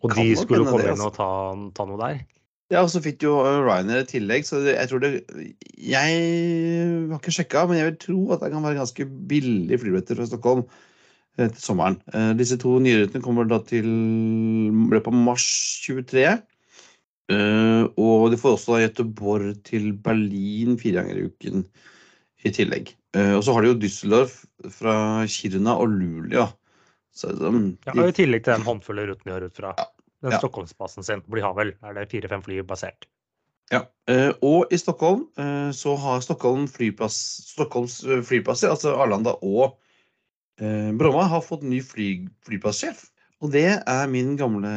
og 0.00 0.14
de 0.16 0.26
skulle 0.40 0.64
komme 0.66 0.86
inn 0.88 1.02
og 1.02 1.10
altså. 1.10 1.16
ta, 1.20 1.30
ta, 1.76 1.86
noe 1.86 2.00
der? 2.00 2.22
Ja, 2.70 2.84
og 2.84 2.90
så 2.92 3.02
fikk 3.02 3.24
jo 3.26 3.38
Ryanair 3.42 4.04
i 4.04 4.06
tillegg, 4.06 4.44
så 4.46 4.60
jeg 4.62 4.86
tror 4.86 5.00
det 5.02 5.10
Jeg 5.74 6.20
har 7.10 7.16
ikke 7.18 7.34
sjekka, 7.34 7.64
men 7.66 7.80
jeg 7.80 7.88
vil 7.88 7.98
tro 8.04 8.20
at 8.36 8.44
det 8.44 8.52
kan 8.52 8.62
være 8.62 8.78
ganske 8.78 9.06
billig 9.30 9.80
flybilletter 9.82 10.20
fra 10.20 10.28
Stockholm 10.30 10.62
Eh, 11.40 11.48
til 11.48 11.62
sommeren. 11.62 11.98
Eh, 12.12 12.32
disse 12.38 12.58
to 12.60 12.76
nye 12.82 13.04
rutene 13.04 13.24
kommer 13.24 13.48
da 13.48 13.60
til 13.66 13.86
løpet 14.90 15.10
av 15.10 15.16
mars 15.16 15.46
23. 15.86 16.24
Eh, 17.30 17.84
og 18.02 18.30
de 18.32 18.40
får 18.40 18.56
også 18.56 18.80
Göteborg 18.82 19.60
til 19.66 19.92
Berlin 20.04 20.78
fire 20.80 21.00
ganger 21.00 21.20
i 21.20 21.28
uken 21.30 21.66
i 22.44 22.52
tillegg. 22.56 22.94
Og 23.10 23.42
så 23.42 23.52
har 23.52 23.64
de 23.64 23.72
jo 23.72 23.78
Düsseldorf 23.82 24.36
fra 24.70 25.26
Kiruna 25.28 25.74
og 25.82 25.90
Luleå. 25.90 26.44
Så, 27.10 27.32
de, 27.34 27.48
ja, 27.88 27.94
og 27.96 28.12
I 28.12 28.14
tillegg 28.14 28.44
til 28.46 28.54
den 28.54 28.64
håndfulle 28.64 29.02
ruten 29.08 29.26
de 29.26 29.34
har 29.34 29.42
ut 29.42 29.56
fra 29.58 29.72
ja, 29.74 29.86
den 30.24 30.34
ja. 30.34 30.40
Stockholmsbasen 30.42 31.06
sin. 31.06 31.24
Hvor 31.26 31.40
de 31.40 31.44
har 31.46 31.56
vel 31.58 31.74
er 31.80 31.96
det 31.96 32.10
fire-fem 32.12 32.42
fly 32.46 32.60
basert. 32.66 33.08
Ja, 33.70 33.84
Og 34.42 34.72
i 34.74 34.78
Stockholm 34.80 35.28
så 35.76 35.92
har 36.02 36.24
Stockholm 36.24 36.64
flyplass, 36.66 37.14
Stockholms 37.52 38.00
flyplasser, 38.26 38.72
altså 38.72 38.96
Arlanda 38.98 39.36
og 39.46 39.76
Eh, 40.60 40.92
Bromma 40.92 41.24
har 41.24 41.44
fått 41.44 41.64
ny 41.64 41.80
fly, 41.84 42.12
flyplasssjef. 42.46 43.06
Og 43.40 43.52
det 43.54 43.68
er 43.78 44.08
min 44.12 44.34
gamle, 44.36 44.70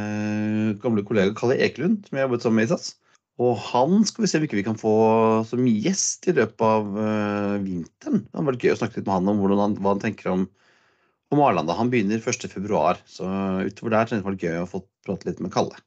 gamle 0.83 1.03
kollega 1.03 1.33
Kalle 1.35 1.57
Ekelund, 1.65 2.05
som 2.07 2.15
jeg 2.15 2.23
har 2.23 2.29
jobbet 2.29 2.45
sammen 2.45 2.61
med 2.61 2.69
i 2.69 2.71
SAS. 2.71 2.93
Og 3.43 3.57
han 3.59 4.05
skal 4.07 4.23
vi 4.23 4.29
se 4.29 4.39
om 4.39 4.45
ikke 4.45 4.59
vi 4.61 4.65
kan 4.67 4.79
få 4.79 4.93
som 5.49 5.67
gjest 5.67 6.29
i 6.29 6.35
løpet 6.37 6.63
av 6.63 6.87
vinteren. 7.65 8.21
Det 8.23 8.37
hadde 8.37 8.49
vært 8.51 8.63
gøy 8.63 8.75
å 8.75 8.77
snakke 8.79 9.01
litt 9.01 9.09
med 9.09 9.15
han 9.17 9.31
om 9.33 9.41
han, 9.59 9.75
hva 9.81 9.95
han 9.95 10.03
tenker 10.03 10.29
om, 10.31 10.45
om 11.33 11.43
Arlanda. 11.45 11.75
Han 11.77 11.91
begynner 11.91 12.21
1.2, 12.21 13.01
så 13.09 13.27
utover 13.67 13.97
der 13.97 14.13
det 14.13 14.23
vært 14.25 14.45
gøy 14.45 14.61
å 14.61 14.69
få 14.69 14.83
prate 15.05 15.29
litt 15.29 15.41
med 15.43 15.53
Kalle. 15.53 15.81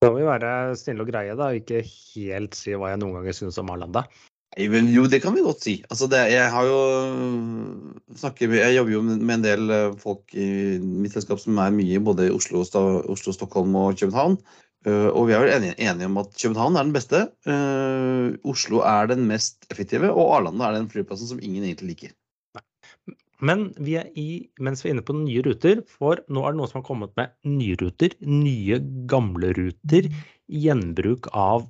Da 0.00 0.08
må 0.08 0.16
vi 0.16 0.24
være 0.24 0.76
snille 0.80 1.04
og 1.04 1.10
greie, 1.12 1.36
da, 1.36 1.50
og 1.52 1.60
ikke 1.60 1.82
helt 1.84 2.56
si 2.56 2.72
hva 2.72 2.94
jeg 2.94 3.02
noen 3.02 3.18
ganger 3.18 3.36
syns 3.36 3.58
om 3.60 3.72
Arlanda. 3.74 4.06
Men 4.58 4.88
Jo, 4.90 5.04
det 5.06 5.20
kan 5.22 5.36
vi 5.36 5.44
godt 5.44 5.62
si. 5.62 5.76
Altså, 5.92 6.08
det, 6.10 6.24
jeg 6.32 6.48
har 6.50 6.64
jo 6.66 6.78
snakker, 8.18 8.50
Jeg 8.50 8.74
jobber 8.74 8.92
jo 8.96 9.02
med 9.06 9.34
en 9.36 9.44
del 9.44 9.70
eh, 9.70 9.92
folk 10.00 10.34
i 10.34 10.78
mitt 10.80 11.14
selskap 11.14 11.38
som 11.38 11.60
er 11.62 11.70
mye 11.76 12.00
både 12.02 12.26
i 12.26 12.34
Oslo, 12.34 12.64
Oslo 12.64 13.34
Stockholm 13.36 13.76
og 13.78 14.00
København. 14.00 14.40
Eh, 14.86 15.06
Og 15.12 15.28
vi 15.28 15.36
er 15.36 15.44
vel 15.44 15.54
enige, 15.54 15.76
enige 15.78 16.08
om 16.10 16.18
at 16.24 16.34
København 16.34 16.76
er 16.80 16.88
den 16.88 16.96
beste. 16.96 17.20
eh, 17.46 18.34
Oslo 18.42 18.82
er 18.82 19.06
den 19.12 19.28
mest 19.28 19.68
effektive, 19.70 20.10
og 20.10 20.34
Arlanda 20.40 20.70
er 20.70 20.80
den 20.80 20.90
flyplassen 20.90 21.28
som 21.28 21.38
ingen 21.42 21.62
egentlig 21.62 21.94
liker. 21.94 22.16
Men 23.44 23.70
vi 23.80 23.96
er 24.00 24.10
i, 24.18 24.28
mens 24.60 24.84
vi 24.84 24.90
er 24.90 24.96
inne 24.96 25.06
på 25.06 25.16
nye 25.16 25.42
ruter, 25.46 25.80
for 25.88 26.20
nå 26.28 26.44
er 26.44 26.52
det 26.52 26.60
noen 26.60 26.70
som 26.70 26.80
har 26.80 26.88
kommet 26.88 27.12
med 27.18 27.32
nye 27.48 27.78
ruter, 27.80 28.16
nye 28.26 28.80
gamle 29.10 29.54
ruter, 29.56 30.10
gjenbruk 30.50 31.30
av 31.32 31.64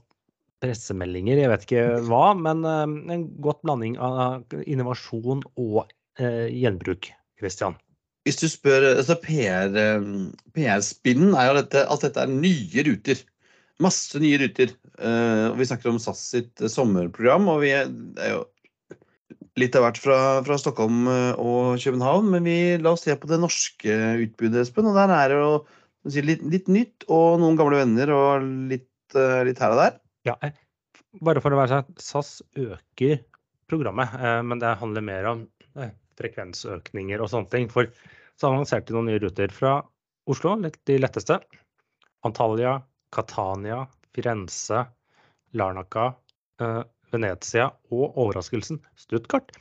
pressemeldinger, 0.60 1.40
jeg 1.40 1.50
vet 1.52 1.62
ikke 1.66 1.84
hva, 2.08 2.24
men 2.36 2.66
eh, 2.68 3.14
en 3.14 3.28
godt 3.44 3.62
blanding 3.64 3.96
av 4.02 4.44
innovasjon 4.66 5.44
og 5.60 5.86
eh, 6.20 6.50
gjenbruk, 6.52 7.08
Christian. 7.40 7.78
Hvis 8.28 8.40
du 8.42 8.50
spør 8.52 8.84
altså 8.90 9.16
PR-spinnen, 9.22 10.32
PR-spinnen 10.52 11.36
er 11.38 11.48
jo 11.48 11.56
dette, 11.62 11.86
at 11.88 12.02
dette 12.04 12.26
er 12.26 12.32
nye 12.34 12.84
ruter. 12.84 13.22
Masse 13.80 14.20
nye 14.20 14.36
ruter. 14.42 14.74
Uh, 15.00 15.48
og 15.48 15.56
vi 15.56 15.68
snakker 15.70 15.88
om 15.88 16.00
SAS 16.02 16.20
sitt 16.34 16.60
eh, 16.60 16.68
sommerprogram, 16.68 17.48
og 17.48 17.62
vi 17.64 17.72
er, 17.72 17.88
det 17.88 18.26
er 18.26 18.34
jo 18.34 18.42
litt 19.60 19.76
av 19.78 19.84
hvert 19.86 20.00
fra, 20.00 20.18
fra 20.46 20.56
Stockholm 20.60 21.04
eh, 21.10 21.40
og 21.40 21.80
København. 21.82 22.30
Men 22.34 22.46
vi, 22.48 22.56
la 22.82 22.94
oss 22.94 23.04
se 23.06 23.16
på 23.18 23.30
det 23.30 23.40
norske 23.42 23.96
utbudet, 24.24 24.64
Espen. 24.64 24.88
Og 24.90 24.98
der 24.98 25.12
er 25.14 25.32
det 25.32 25.40
jo 25.40 25.52
si, 26.10 26.24
litt, 26.26 26.44
litt 26.52 26.70
nytt 26.72 27.06
og 27.08 27.40
noen 27.42 27.58
gamle 27.60 27.82
venner 27.82 28.12
og 28.16 28.46
litt, 28.70 28.88
eh, 29.14 29.40
litt 29.48 29.62
her 29.62 29.76
og 29.76 29.82
der. 29.82 29.98
Ja, 30.28 30.36
eh, 30.46 30.56
bare 31.26 31.42
for 31.44 31.54
å 31.54 31.60
være 31.60 31.80
sånn, 31.80 31.98
SAS 32.00 32.32
øker 32.58 33.20
programmet, 33.70 34.14
men 34.42 34.58
det 34.58 34.72
handler 34.80 35.04
mer 35.06 35.26
om 35.30 35.42
frekvensøkninger 36.18 37.22
og 37.22 37.28
sånne 37.30 37.50
ting. 37.52 37.68
For 37.70 37.86
så 38.34 38.48
annonserte 38.48 38.90
de 38.90 38.96
noen 38.96 39.12
nye 39.12 39.20
ruter 39.22 39.52
fra 39.54 39.76
Oslo, 40.30 40.56
de 40.58 40.96
letteste. 40.98 41.36
Antalya, 42.26 42.80
Catania, 43.14 43.84
Firenze, 44.14 44.82
Larnaca, 45.54 46.10
Venezia 47.14 47.70
og 47.92 48.16
overraskelsen 48.20 48.80
Stuttgart. 48.98 49.52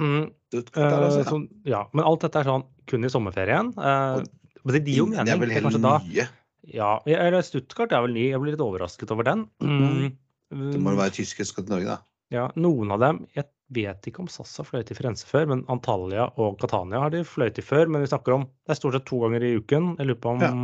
Mm, 0.00 0.30
Stuttgart 0.50 0.84
er 0.86 0.96
eh, 0.96 1.06
altså, 1.06 1.22
ja. 1.22 1.28
sånn, 1.28 1.46
ja, 1.68 1.84
men 1.92 2.06
alt 2.08 2.24
dette 2.24 2.42
er 2.42 2.50
sånn 2.50 2.66
kun 2.90 3.06
i 3.06 3.12
sommerferien. 3.12 3.72
Eh, 3.76 4.20
og, 4.64 4.74
det 4.74 4.82
gir 4.84 5.02
jo 5.02 5.08
Det 5.12 5.24
er 5.24 5.40
vel 5.40 5.54
helt 5.54 5.80
nye. 5.80 6.26
ja, 6.74 6.92
eller 7.06 7.40
Stuttgart 7.46 7.94
er 7.96 8.04
vel 8.06 8.16
ny. 8.16 8.28
Jeg 8.32 8.42
blir 8.42 8.56
litt 8.56 8.64
overrasket 8.64 9.12
over 9.14 9.28
den. 9.28 9.46
Mm. 9.62 10.12
Det 10.50 10.82
må 10.82 10.96
jo 10.96 11.00
være 11.00 11.14
tyske 11.20 11.46
skal 11.46 11.66
til 11.66 11.76
Norge, 11.76 11.96
da. 11.96 12.00
Ja, 12.30 12.44
noen 12.54 12.92
av 12.94 13.00
dem 13.02 13.24
Jeg 13.34 13.48
vet 13.74 14.06
ikke 14.06 14.22
om 14.22 14.28
SAS 14.30 14.52
har 14.60 14.66
fløyet 14.68 14.92
i 14.92 14.96
Firenze 14.98 15.26
før, 15.26 15.48
men 15.50 15.64
Antalya 15.70 16.28
og 16.42 16.60
Catania 16.62 17.00
har 17.02 17.10
de 17.14 17.24
fløyet 17.26 17.58
i 17.58 17.64
før. 17.64 17.90
Men 17.90 18.02
vi 18.04 18.10
snakker 18.10 18.34
om 18.34 18.46
det 18.46 18.74
er 18.74 18.78
stort 18.78 18.96
sett 18.98 19.06
to 19.10 19.20
ganger 19.22 19.46
i 19.46 19.56
uken. 19.58 19.92
Jeg 19.98 20.10
lurer 20.10 20.22
på 20.22 20.36
om 20.36 20.46
Ja. 20.46 20.54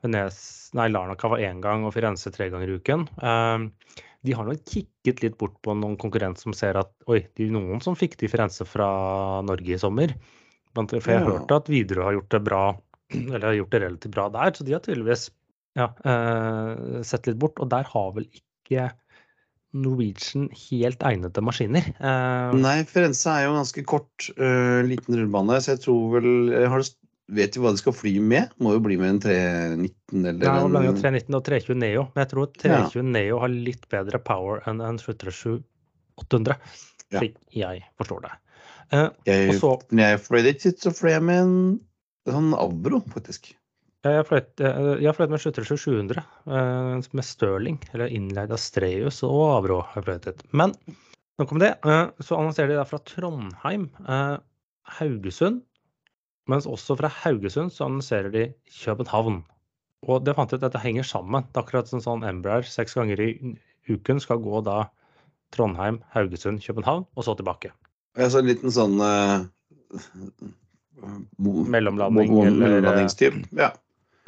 Venez, 0.00 0.36
nei, 0.72 0.86
Larnaca 0.88 1.28
var 1.28 1.42
én 1.44 1.60
gang 1.60 1.82
og 1.84 1.92
Firenze 1.92 2.32
tre 2.32 2.46
ganger 2.48 2.70
i 2.70 2.78
uken. 2.80 3.02
Eh, 3.20 3.66
de 4.26 4.34
har 4.36 4.44
nok 4.44 4.60
kikket 4.68 5.22
litt 5.24 5.38
bort 5.40 5.56
på 5.64 5.74
noen 5.76 5.96
konkurrenter 6.00 6.44
som 6.44 6.56
ser 6.56 6.76
at 6.80 6.90
oi, 7.08 7.22
det 7.36 7.46
er 7.46 7.54
noen 7.54 7.80
som 7.84 7.96
fikk 7.96 8.18
til 8.20 8.32
fra 8.32 8.90
Norge 9.46 9.76
i 9.76 9.80
sommer. 9.80 10.12
For 10.76 11.10
jeg 11.10 11.26
hørte 11.26 11.56
at 11.56 11.70
Widerøe 11.72 12.06
har 12.06 12.16
gjort 12.18 12.34
det 12.36 12.42
bra, 12.46 12.64
eller 13.34 13.48
har 13.48 13.58
gjort 13.58 13.74
det 13.74 13.82
relativt 13.86 14.16
bra 14.16 14.28
der, 14.36 14.52
så 14.54 14.66
de 14.66 14.76
har 14.76 14.84
tydeligvis 14.84 15.30
ja, 15.78 15.88
eh, 16.04 17.00
sett 17.06 17.30
litt 17.30 17.40
bort. 17.40 17.58
Og 17.62 17.70
der 17.72 17.88
har 17.90 18.12
vel 18.16 18.28
ikke 18.28 18.90
Norwegian 19.70 20.48
helt 20.68 21.02
egnede 21.06 21.42
maskiner. 21.46 21.90
Eh, 21.94 22.54
Nei, 22.58 22.80
Firenze 22.90 23.32
er 23.32 23.46
jo 23.46 23.54
en 23.54 23.60
ganske 23.62 23.84
kort, 23.86 24.30
uh, 24.36 24.80
liten 24.86 25.14
rullebane, 25.14 25.60
så 25.62 25.76
jeg 25.76 25.84
tror 25.86 26.16
vel 26.16 26.30
jeg 26.50 26.70
har, 26.72 26.86
Vet 27.30 27.54
du 27.54 27.60
hva 27.62 27.70
de 27.70 27.78
skal 27.78 27.94
fly 27.94 28.16
med? 28.20 28.50
Må 28.58 28.72
jo 28.74 28.80
bli 28.82 28.96
med 28.98 29.12
en 29.14 29.20
319 29.22 30.24
eller 30.26 30.68
Nei, 30.74 30.86
en 30.88 30.96
319 30.98 31.36
og 31.38 31.44
320 31.46 31.76
Neo. 31.78 32.02
Men 32.14 32.24
jeg 32.24 32.30
tror 32.32 32.48
320 32.58 32.96
ja. 32.98 33.02
Neo 33.14 33.38
har 33.44 33.52
litt 33.54 33.84
bedre 33.92 34.18
power 34.26 34.62
enn 34.66 34.80
en 34.82 34.98
737 34.98 35.60
800, 36.20 36.56
Ja. 37.14 37.20
jeg 37.54 37.84
forstår 37.98 38.20
det. 38.26 38.32
Eh, 38.92 39.08
jeg, 39.26 39.54
så- 39.60 39.78
Når 39.90 40.02
jeg 40.10 40.20
fløy 40.26 40.42
dit, 40.42 40.66
så 40.82 40.90
fløy 40.92 41.10
jeg 41.14 41.22
med 41.22 41.38
en 41.40 41.80
sånn 42.28 42.50
Avro, 42.58 43.00
faktisk. 43.14 43.54
jeg 44.04 44.26
fløyt, 44.26 44.60
eh, 44.60 44.98
jeg 45.00 45.06
har 45.06 45.14
fløyet 45.14 45.30
med 45.30 45.40
737 45.40 45.78
700 45.78 46.24
eh, 46.48 47.08
med 47.12 47.24
Stirling, 47.24 47.78
eller 47.94 48.08
innleid 48.08 48.50
av 48.50 48.58
Streus 48.58 49.22
og 49.22 49.40
Avro. 49.64 49.80
har 49.82 50.02
jeg 50.02 50.04
fløyet 50.04 50.24
dit. 50.24 50.42
Men 50.52 50.74
nok 51.38 51.52
om 51.52 51.58
det. 51.58 51.78
Eh, 51.84 52.10
så 52.20 52.36
annonserer 52.36 52.68
de 52.68 52.76
da 52.76 52.84
fra 52.84 52.98
Trondheim, 52.98 53.88
eh, 54.06 54.36
Haugesund, 54.98 55.62
mens 56.50 56.66
også 56.68 56.96
fra 56.98 57.10
Haugesund 57.22 57.72
så 57.74 57.86
annonserer 57.86 58.32
de 58.34 58.44
København. 58.80 59.40
Og 60.08 60.24
det 60.24 60.34
fant 60.36 60.50
jeg 60.52 60.58
ut 60.60 60.64
at 60.64 60.70
dette 60.70 60.82
henger 60.82 61.06
sammen. 61.06 61.44
Det 61.50 61.60
er 61.60 61.64
akkurat 61.66 61.90
som 61.90 62.00
sånn 62.04 62.24
Embraer 62.26 62.64
seks 62.66 62.96
ganger 62.96 63.20
i 63.20 63.30
uken 63.90 64.20
skal 64.22 64.40
gå 64.42 64.62
da 64.66 64.82
Trondheim, 65.54 65.98
Haugesund, 66.14 66.62
København, 66.64 67.04
og 67.18 67.26
så 67.26 67.34
tilbake. 67.38 67.72
Jeg 68.18 68.32
så 68.32 68.40
en 68.40 68.48
liten 68.48 68.72
sånn 68.74 68.96
uh, 69.02 69.44
Mellomlanding 71.40 72.36
eller, 72.46 72.86
eh, 72.92 73.42
Ja. 73.58 73.70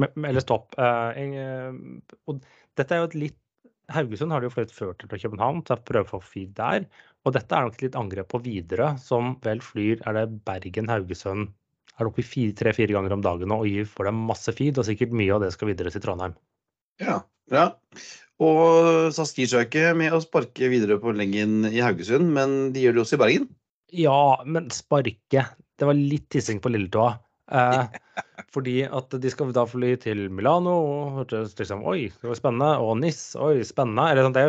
Me- 0.00 0.11
Eller 0.28 0.40
stopp. 0.42 0.74
Uh, 0.78 1.12
en, 1.18 2.02
og 2.26 2.42
dette 2.76 2.94
er 2.96 3.02
jo 3.02 3.11
et 3.11 3.18
litt 3.26 3.38
Haugesund 3.92 4.32
har 4.32 4.40
de 4.40 4.46
jo 4.48 4.54
fløyet 4.54 4.72
før 4.72 4.92
til 4.96 5.11
København, 5.11 5.64
så 5.66 5.74
jeg 5.74 5.85
prøver 5.85 6.06
å 6.06 6.12
få 6.14 6.20
feed 6.24 6.54
der. 6.56 6.87
Og 7.26 7.35
dette 7.37 7.52
er 7.54 7.66
nok 7.66 7.74
et 7.76 7.82
litt 7.85 7.96
angrep 7.98 8.28
på 8.32 8.40
Widerøe, 8.44 8.94
som 9.02 9.35
vel 9.44 9.61
flyr 9.61 10.00
er 10.08 10.16
det 10.16 10.38
Bergen-Haugesund 10.46 11.50
er 12.01 12.09
oppe 12.09 12.25
i 12.25 12.49
tre-fire 12.57 12.95
ganger 12.97 13.14
om 13.14 13.23
dagen 13.25 13.51
nå 13.53 13.61
og 13.62 13.68
gir 13.68 13.88
får 13.88 14.11
dem 14.11 14.25
masse 14.29 14.55
feed, 14.57 14.79
og 14.81 14.88
sikkert 14.88 15.14
mye 15.16 15.35
av 15.37 15.45
det 15.45 15.53
skal 15.55 15.73
videre 15.73 15.92
til 15.95 16.05
Trondheim. 16.05 16.37
ja. 17.03 17.23
bra. 17.51 17.66
Og 18.42 19.12
SAS 19.14 19.35
ikke 19.37 19.92
med 19.99 20.14
å 20.14 20.23
sparke 20.23 20.71
videre 20.73 20.99
på 20.99 21.12
Lengen 21.14 21.66
i 21.68 21.83
Haugesund, 21.85 22.33
men 22.35 22.73
de 22.75 22.87
gjør 22.87 22.97
det 22.97 23.03
også 23.05 23.18
i 23.18 23.23
Bergen. 23.23 23.51
Ja, 23.92 24.40
men 24.49 24.71
sparke 24.73 25.45
Det 25.53 25.87
var 25.87 25.99
litt 25.99 26.29
tissing 26.33 26.62
på 26.62 26.73
lilletåa. 26.73 27.12
Eh, 27.53 27.99
fordi 28.55 28.83
at 28.88 29.14
de 29.21 29.31
skal 29.31 29.53
da 29.55 29.66
fly 29.68 29.95
til 30.01 30.25
Milano, 30.33 30.75
og 30.88 31.18
hørtes 31.21 31.57
liksom 31.59 31.85
Oi, 31.88 32.09
det 32.09 32.31
var 32.31 32.38
spennende. 32.38 32.73
Og 32.83 32.97
NIS, 33.03 33.35
oi, 33.37 33.61
spennende. 33.68 34.09
Eller 34.11 34.27
sånn, 34.27 34.37
det 34.37 34.47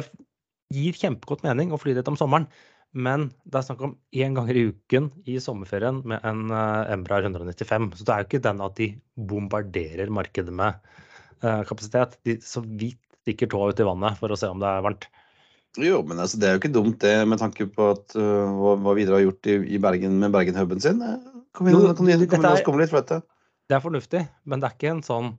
gir 0.73 0.97
kjempegodt 0.97 1.43
mening 1.45 1.73
å 1.73 1.81
fly 1.81 1.95
dit 1.97 2.09
om 2.09 2.17
sommeren. 2.19 2.47
Men 2.93 3.31
det 3.49 3.57
er 3.57 3.65
snakk 3.65 3.81
om 3.87 3.95
én 4.13 4.35
gang 4.37 4.49
i 4.53 4.67
uken 4.69 5.07
i 5.25 5.39
sommerferien 5.41 6.03
med 6.05 6.21
en 6.21 6.43
Embra 6.45 6.91
Embraer 6.93 7.25
195. 7.25 7.89
Så 7.97 8.05
det 8.05 8.13
er 8.13 8.21
jo 8.21 8.27
ikke 8.29 8.43
den 8.45 8.61
at 8.61 8.75
de 8.77 8.87
bombarderer 9.17 10.11
markedet 10.13 10.53
med 10.53 10.77
eh, 11.41 11.63
kapasitet. 11.65 12.19
De 12.27 12.37
så 12.45 12.61
vidt 12.61 12.99
stikker 13.23 13.49
tåa 13.49 13.71
ut 13.71 13.79
i 13.81 13.87
vannet 13.87 14.17
for 14.19 14.33
å 14.33 14.37
se 14.37 14.49
om 14.51 14.59
det 14.61 14.69
er 14.69 14.83
varmt. 14.85 15.07
Jo, 15.81 16.03
men 16.05 16.19
altså, 16.21 16.37
det 16.37 16.49
er 16.49 16.53
jo 16.57 16.61
ikke 16.61 16.73
dumt 16.75 16.99
det, 17.01 17.13
med 17.25 17.39
tanke 17.41 17.65
på 17.73 17.87
at, 17.95 18.13
uh, 18.13 18.51
hva, 18.59 18.75
hva 18.83 18.93
Videre 18.93 19.17
har 19.17 19.23
gjort 19.23 19.47
i, 19.49 19.55
i 19.73 19.79
Bergen 19.81 20.19
med 20.21 20.33
Bergen-huben 20.35 20.83
sin. 20.83 20.99
Eh, 21.01 21.15
Kom 21.53 21.69
igjen, 21.69 21.81
Jo, 21.87 21.93
kom 21.97 22.09
inn, 22.09 22.27
la 22.43 22.51
er- 22.57 22.65
komme 22.65 22.81
litt 22.83 22.91
for 22.93 23.01
dette. 23.01 23.23
Det 23.69 23.77
er 23.77 23.81
fornuftig, 23.81 24.21
men 24.45 24.61
det 24.61 24.67
er 24.69 24.75
ikke 24.77 24.91
en 24.91 25.01
sånn 25.05 25.31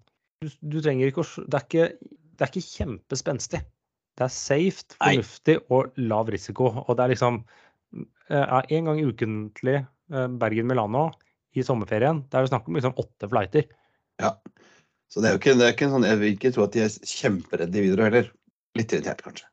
Du, 0.43 0.49
du 0.75 0.81
trenger 0.83 1.11
ikke 1.13 1.23
å 1.23 1.45
det 1.47 1.59
er 1.61 1.65
ikke, 1.69 1.87
det 2.35 2.45
er 2.45 2.51
ikke 2.51 2.67
kjempespenstig. 2.67 3.61
Det 4.15 4.27
er 4.27 4.33
safe, 4.33 4.85
fornuftig 4.95 5.59
og 5.75 5.95
lav 5.99 6.31
risiko. 6.31 6.71
Og 6.85 6.97
det 6.97 7.05
er 7.05 7.13
liksom 7.15 7.41
eh, 8.31 8.59
en 8.77 8.91
gang 8.91 9.01
ukentlig 9.03 9.79
eh, 9.81 10.29
Bergen-Milano 10.41 11.09
i 11.55 11.65
sommerferien. 11.67 12.23
Det 12.29 12.39
er 12.39 12.47
jo 12.47 12.53
snakk 12.53 12.69
om 12.69 12.79
liksom 12.79 12.95
åtte 13.01 13.31
flighter. 13.31 13.67
Ja. 14.23 14.37
Så 15.11 15.23
det 15.23 15.31
er 15.31 15.35
jo 15.35 15.41
ikke, 15.43 15.57
det 15.59 15.67
er 15.67 15.75
ikke 15.75 15.89
en 15.89 15.97
sånn, 15.97 16.07
jeg 16.09 16.21
vil 16.21 16.37
ikke 16.37 16.53
tro 16.55 16.65
at 16.67 16.75
de 16.75 16.85
er 16.87 16.95
kjemperedde 17.11 17.83
videre 17.83 18.09
heller. 18.09 18.31
Litt 18.79 18.95
irritert, 18.95 19.23
kanskje. 19.23 19.47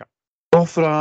Ja. 0.00 0.08
Og 0.58 0.66
fra 0.68 0.92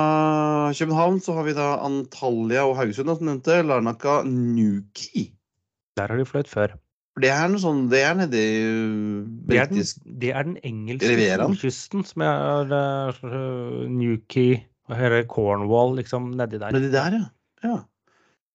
København 0.76 1.20
så 1.24 1.36
har 1.36 1.48
vi 1.48 1.56
da 1.58 1.70
Antalya 1.84 2.63
og 2.67 2.78
Haugesund, 2.80 3.12
som 3.20 3.28
nevnte. 3.28 3.60
Larnaca 3.67 4.22
Nuki. 4.28 5.30
Der 6.00 6.12
har 6.12 6.20
de 6.20 6.28
fløyet 6.28 6.52
før. 6.52 6.76
For 7.17 7.23
det 7.25 7.32
er 7.34 7.47
noe 7.49 7.58
sånn, 7.58 7.80
det 7.89 7.99
er 8.06 8.12
nedi 8.13 8.41
Det 9.49 9.56
er 9.58 9.71
britisk 9.71 10.03
det 10.21 10.30
er 10.38 10.43
den 10.45 10.60
engelske 10.62 11.08
Rivieraen. 11.10 11.56
som 12.06 12.21
er 12.21 12.73
uh, 13.25 13.88
Newquay, 13.89 14.60
og 14.86 14.93
heter 14.99 15.25
Cornwall, 15.25 15.95
liksom 15.97 16.27
nedi 16.38 16.60
der. 16.62 16.75
Nedi 16.77 16.91
der, 16.93 17.15
ja. 17.17 17.23
ja. 17.65 17.80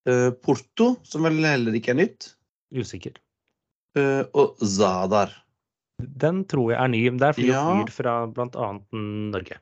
Uh, 0.07 0.29
Porto, 0.47 0.93
som 1.03 1.27
vel 1.27 1.43
heller 1.43 1.75
ikke 1.75 1.91
er 1.91 1.99
nytt. 2.05 2.29
Usikker. 2.71 3.19
Uh, 3.99 4.31
og 4.31 4.63
Zadar. 4.63 5.35
Den 6.23 6.45
tror 6.47 6.71
jeg 6.77 6.79
er 6.85 6.95
ny. 6.95 7.03
men 7.11 7.19
Der 7.19 7.35
flyr 7.35 7.51
Ja. 7.51 7.65
flyr 7.67 7.91
fra 7.99 8.15
bl.a. 8.31 8.71
Norge. 8.95 9.59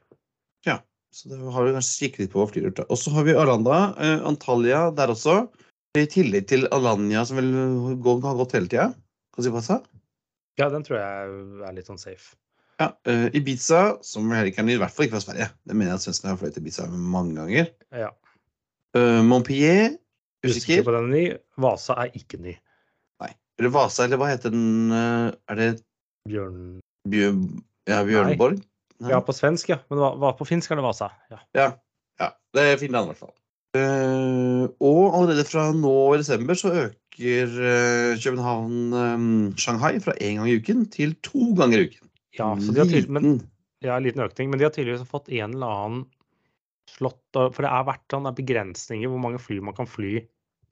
Ja, 0.69 0.83
Så 1.09 1.33
det 1.33 1.41
har 1.41 1.65
vi 1.65 1.73
kanskje 1.73 2.05
kikket 2.05 2.27
litt 2.27 2.37
på 2.37 2.45
hva 2.45 2.53
flyruta. 2.53 2.85
Og 2.93 3.01
så 3.01 3.17
har 3.17 3.25
vi 3.25 3.33
Arlanda, 3.33 3.81
uh, 3.97 4.29
Antalya 4.29 4.91
der 4.93 5.17
også. 5.17 5.47
I 5.99 6.05
tillegg 6.07 6.45
til 6.47 6.69
Alanya, 6.71 7.25
som 7.27 7.41
vel 7.41 7.49
har 8.23 8.37
gått 8.39 8.53
hele 8.55 8.71
tida. 8.71 8.85
Ja, 10.61 10.69
den 10.71 10.85
tror 10.87 11.01
jeg 11.01 11.33
er 11.67 11.75
litt 11.75 11.89
sånn 11.91 11.99
safe. 11.99 12.37
Ja, 12.81 12.93
uh, 13.11 13.27
Ibiza, 13.35 13.99
som 14.07 14.31
heller 14.31 14.53
ikke 14.53 14.63
er 14.63 14.69
ny, 14.69 14.77
i 14.77 14.81
hvert 14.81 14.95
fall 14.95 15.09
ikke 15.09 15.17
fra 15.17 15.25
Sverige. 15.25 15.49
Det 15.67 15.75
mener 15.75 15.91
jeg 15.91 15.99
at 15.99 16.05
svenskene 16.05 16.31
har 16.33 16.39
fløyet 16.39 16.55
til 16.55 16.63
Ibiza 16.63 16.87
mange 16.93 17.35
ganger. 17.41 17.73
Ja. 17.91 18.13
Uh, 18.95 19.19
Montpellier, 19.27 19.97
usikker. 20.47 20.85
på 20.87 20.95
den 20.95 21.11
er 21.11 21.17
ny. 21.17 21.25
Vasa 21.67 21.99
er 22.05 22.15
ikke 22.23 22.39
ny. 22.45 22.55
Nei. 23.25 23.33
Eller 23.59 23.75
Vasa, 23.75 24.07
eller 24.07 24.23
hva 24.23 24.31
heter 24.31 24.55
den? 24.55 24.95
Uh, 24.95 25.35
er 25.51 25.59
det 25.59 25.69
Bjørn... 26.31 26.63
Bjørn... 27.11 27.45
Ja, 27.91 28.05
Bjørnborg? 28.07 28.63
Nei. 29.03 29.11
Ja, 29.11 29.19
på 29.27 29.35
svensk, 29.35 29.75
ja. 29.75 29.83
Men 29.91 30.05
hva, 30.05 30.15
hva 30.23 30.33
på 30.39 30.47
finsk 30.47 30.71
er 30.71 30.79
det 30.79 30.87
Vasa. 30.87 31.11
Ja. 31.35 31.43
ja. 31.59 31.69
ja. 32.23 32.33
Det 32.55 32.69
er 32.69 32.79
Finland, 32.79 33.11
i 33.11 33.15
hvert 33.15 33.25
fall. 33.27 33.35
Uh, 33.71 34.67
og 34.83 35.13
allerede 35.15 35.45
fra 35.47 35.69
nå 35.71 35.93
i 36.17 36.19
desember 36.19 36.59
så 36.59 36.73
øker 36.75 37.53
uh, 37.55 38.17
København-Shanghai 38.19 40.01
fra 40.03 40.15
én 40.19 40.41
gang 40.41 40.49
i 40.51 40.57
uken 40.59 40.89
til 40.91 41.13
to 41.23 41.53
ganger 41.59 41.85
i 41.85 41.85
uken. 41.91 42.09
Ja, 42.35 42.49
så 42.59 42.75
de 42.75 42.83
har 42.83 42.91
tydelig, 42.91 43.15
men, 43.15 43.37
ja, 43.85 43.99
liten 44.03 44.25
økning. 44.25 44.51
Men 44.51 44.59
de 44.59 44.67
har 44.67 44.75
tydeligvis 44.75 45.07
fått 45.07 45.31
en 45.31 45.55
eller 45.55 45.77
annen 45.85 46.03
slått 46.91 47.39
For 47.55 47.63
det 47.63 47.71
er 47.71 47.87
vært 47.87 48.11
sånn 48.11 48.27
begrensninger 48.35 49.11
hvor 49.11 49.23
mange 49.23 49.39
fly 49.39 49.61
man 49.63 49.77
kan 49.77 49.87
fly 49.87 50.17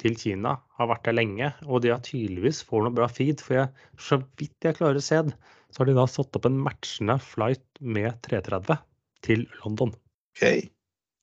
til 0.02 0.18
Kina. 0.18 0.56
Har 0.78 0.90
vært 0.90 1.06
der 1.06 1.14
lenge. 1.14 1.52
Og 1.70 1.84
de 1.84 1.92
har 1.94 2.02
tydeligvis 2.02 2.64
får 2.66 2.86
noe 2.86 2.96
bra 2.98 3.06
feed. 3.10 3.42
For 3.44 3.60
jeg, 3.60 3.86
så 4.02 4.18
vidt 4.40 4.66
jeg 4.66 4.78
klarer 4.80 4.98
å 4.98 5.04
se 5.04 5.22
det, 5.28 5.36
så 5.70 5.84
har 5.84 5.90
de 5.90 5.96
da 6.00 6.08
satt 6.10 6.34
opp 6.38 6.50
en 6.50 6.58
matchende 6.66 7.18
flight 7.22 7.62
med 7.78 8.18
330 8.26 8.82
til 9.26 9.46
London. 9.62 9.94
Okay. 10.34 10.66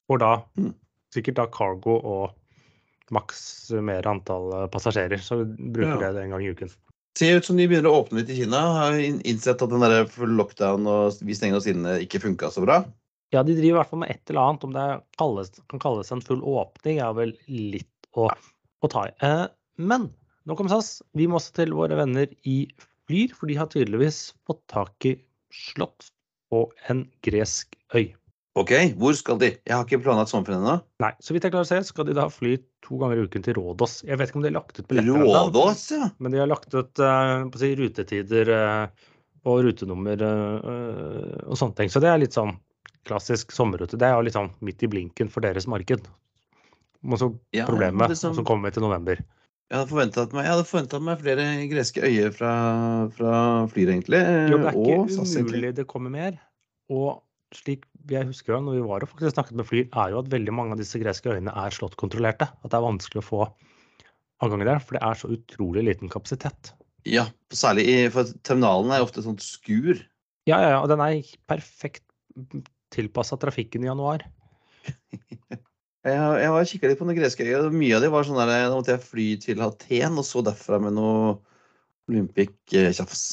Hvor 0.08 0.24
da 0.24 0.34
mm 0.56 0.72
sikkert 1.16 1.40
da 1.40 1.48
cargo 1.52 1.98
og 2.00 3.14
maks 3.14 3.72
mer 3.86 4.08
antall 4.10 4.52
eh, 4.56 4.68
passasjerer. 4.74 5.22
Så 5.22 5.44
bruker 5.46 6.10
ja. 6.10 6.14
det 6.16 6.26
en 6.26 6.36
gang 6.36 6.46
i 6.46 6.52
uken. 6.56 6.74
Ser 7.16 7.40
ut 7.40 7.48
som 7.48 7.56
de 7.60 7.68
begynner 7.70 7.88
å 7.92 8.02
åpne 8.02 8.22
litt 8.22 8.32
i 8.34 8.42
Kina. 8.42 8.62
Har 8.76 9.00
innsett 9.00 9.62
at 9.64 9.72
den 9.72 9.84
der 9.84 10.10
lockdown 10.28 10.88
og 10.92 11.22
vi 11.24 11.38
stenger 11.38 11.62
oss 11.62 11.70
inne 11.72 12.00
ikke 12.04 12.24
funka 12.26 12.52
så 12.52 12.66
bra? 12.66 12.82
Ja, 13.34 13.42
de 13.44 13.56
driver 13.56 13.72
i 13.72 13.78
hvert 13.80 13.92
fall 13.92 14.02
med 14.04 14.12
et 14.12 14.32
eller 14.32 14.50
annet. 14.50 14.66
Om 14.68 14.76
det 14.76 14.88
kalles, 15.20 15.54
kan 15.72 15.82
kalles 15.84 16.12
en 16.12 16.24
full 16.26 16.44
åpning, 16.44 17.00
er 17.04 17.16
vel 17.18 17.32
litt 17.48 18.10
å, 18.20 18.28
å 18.28 18.92
ta 18.92 19.08
i. 19.10 19.16
Eh, 19.24 19.46
men 19.80 20.10
nok 20.50 20.66
om 20.66 20.72
SAS. 20.72 21.00
Vi 21.18 21.30
må 21.30 21.40
også 21.40 21.56
til 21.62 21.76
våre 21.78 21.98
venner 22.00 22.30
i 22.44 22.66
Flyr, 23.06 23.34
for 23.38 23.46
de 23.46 23.58
har 23.60 23.70
tydeligvis 23.70 24.32
fått 24.50 24.64
tak 24.72 25.06
i 25.06 25.14
slott 25.54 26.08
på 26.50 26.66
en 26.90 27.06
gresk 27.26 27.76
øy. 27.94 28.10
Ok, 28.56 28.72
hvor 28.96 29.16
skal 29.20 29.40
de? 29.42 29.50
Jeg 29.68 29.74
har 29.76 29.84
ikke 29.84 30.00
planlagt 30.06 30.32
sommerferie 30.32 30.62
ennå. 30.62 30.78
Nei, 31.04 31.10
så 31.20 31.34
vidt 31.36 31.44
jeg 31.44 31.52
klarer 31.52 31.68
å 31.68 31.68
se, 31.68 31.80
skal 31.90 32.06
de 32.08 32.14
da 32.16 32.30
fly 32.32 32.54
to 32.86 32.96
ganger 33.02 33.20
i 33.20 33.26
uken 33.28 33.44
til 33.44 33.58
Rådås. 33.58 33.98
Jeg 34.08 34.16
vet 34.22 34.32
ikke 34.32 34.40
om 34.40 34.46
de 34.46 34.52
har 34.54 34.56
lagt 34.56 34.80
ut 34.80 34.88
billetter 34.88 35.26
Rådås, 35.28 35.82
ja. 35.92 36.08
Men 36.24 36.32
de 36.32 36.40
har 36.40 36.48
lagt 36.48 36.72
ut 36.72 37.02
uh, 37.04 37.44
si, 37.60 37.74
rutetider 37.76 38.52
uh, 38.56 39.10
og 39.44 39.60
rutenummer 39.68 40.24
uh, 40.24 41.42
og 41.50 41.60
sånne 41.60 41.76
ting. 41.82 41.92
Så 41.92 42.00
det 42.04 42.14
er 42.14 42.24
litt 42.24 42.38
sånn 42.38 42.56
klassisk 43.06 43.52
sommerrute. 43.52 44.00
Det 44.00 44.08
er 44.08 44.16
jo 44.16 44.24
litt 44.30 44.38
sånn 44.38 44.54
midt 44.64 44.88
i 44.88 44.92
blinken 44.94 45.34
for 45.34 45.44
deres 45.44 45.68
marked. 45.68 46.08
Og 47.06 47.20
så 47.20 47.30
ja, 47.54 47.68
problemet, 47.68 48.16
som... 48.16 48.32
og 48.32 48.40
så 48.40 48.48
kommer 48.48 48.72
vi 48.72 48.80
til 48.80 48.88
november. 48.88 49.20
Jeg 49.68 49.82
hadde 49.82 49.92
forventet 49.92 50.34
meg, 50.38 51.04
meg 51.10 51.22
flere 51.26 51.46
greske 51.68 52.08
øyer 52.08 52.32
fra, 52.32 52.56
fra 53.18 53.36
Flyr, 53.74 53.92
egentlig. 53.98 54.24
Jo, 54.54 54.64
det 54.64 54.72
er 54.72 54.80
ikke 54.80 55.44
umulig 55.44 55.76
det 55.76 55.90
kommer 55.92 56.14
mer. 56.14 56.40
Og 56.94 57.18
slik 57.58 57.86
jeg 58.12 58.28
husker 58.30 58.54
det 58.54 58.62
når 58.66 58.78
vi 58.78 58.86
var 58.86 59.04
og 59.04 59.10
faktisk 59.12 59.34
snakket 59.34 59.58
med 59.60 59.68
Flyr, 59.70 59.86
er 59.90 60.12
jo 60.14 60.22
at 60.22 60.32
veldig 60.32 60.54
mange 60.54 60.76
av 60.76 60.82
disse 60.82 61.00
greske 61.02 61.32
øyene 61.32 61.54
er 61.58 61.74
slåttkontrollerte. 61.74 62.48
At 62.62 62.70
det 62.70 62.78
er 62.78 62.86
vanskelig 62.86 63.22
å 63.24 63.26
få 63.26 63.46
avganger 64.46 64.70
der, 64.70 64.82
for 64.84 64.98
det 64.98 65.04
er 65.08 65.20
så 65.20 65.32
utrolig 65.34 65.86
liten 65.88 66.12
kapasitet. 66.12 66.74
Ja, 67.06 67.28
særlig 67.54 67.86
i, 67.90 67.96
for 68.14 68.30
terminalen 68.46 68.94
er 68.94 69.06
ofte 69.06 69.22
et 69.22 69.28
sånt 69.28 69.44
skur. 69.46 70.02
Ja, 70.50 70.60
ja, 70.62 70.76
ja, 70.76 70.80
og 70.82 70.90
den 70.92 71.02
er 71.02 71.36
perfekt 71.50 72.06
tilpassa 72.94 73.38
trafikken 73.42 73.86
i 73.86 73.90
januar. 73.90 74.26
jeg, 76.06 76.14
jeg 76.14 76.54
var 76.54 76.70
kikka 76.70 76.92
litt 76.92 77.02
på 77.02 77.08
noen 77.08 77.18
greske 77.18 77.46
øyer. 77.46 77.70
Mye 77.74 77.98
av 77.98 78.06
de 78.06 78.12
var 78.14 78.28
sånn 78.28 78.42
der, 78.42 78.54
da 78.70 78.76
måtte 78.76 78.94
jeg 78.94 79.06
fly 79.06 79.28
til 79.46 79.64
Aten 79.66 80.22
og 80.22 80.28
så 80.28 80.44
derfra 80.46 80.82
med 80.84 80.98
noe 80.98 81.38
Olympic-tjafs. 82.12 83.26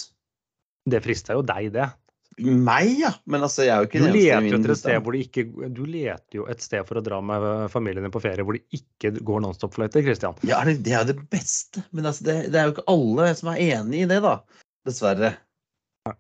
Det 0.89 1.03
frista 1.05 1.37
jo 1.37 1.45
deg, 1.47 1.73
det. 1.77 1.91
Meg, 2.41 2.95
ja. 3.03 3.11
Men 3.29 3.45
altså, 3.45 3.67
jeg 3.67 3.75
er 3.75 3.83
jo 3.83 3.89
ikke 3.91 4.01
du 4.01 4.07
leter 4.15 4.47
jo 4.47 4.57
etter 4.57 4.73
et 4.73 4.81
sted 4.81 5.05
hvor 5.05 5.17
det 5.17 5.25
ikke 5.27 5.45
Du 5.77 5.83
leter 5.85 6.39
jo 6.39 6.47
et 6.49 6.65
sted 6.65 6.87
for 6.89 6.99
å 6.99 7.05
dra 7.05 7.19
med 7.25 7.47
familien 7.73 8.07
din 8.07 8.15
på 8.15 8.23
ferie 8.25 8.45
hvor 8.47 8.57
det 8.57 8.65
ikke 8.79 9.13
går 9.21 9.43
Nonstop-fløyter, 9.45 10.05
Christian. 10.07 10.39
Ja, 10.49 10.63
det 10.65 10.95
er 10.95 11.03
jo 11.03 11.13
det 11.13 11.27
beste. 11.33 11.85
Men 11.93 12.09
altså, 12.09 12.25
det, 12.29 12.37
det, 12.55 12.61
er 12.61 12.69
jo 12.69 12.77
ikke 12.77 12.89
alle 12.93 13.33
som 13.39 13.53
er 13.53 13.65
enig 13.67 14.05
i 14.05 14.11
det, 14.11 14.23
da. 14.25 14.39
Dessverre. 14.89 15.35
Nei. 16.09 16.17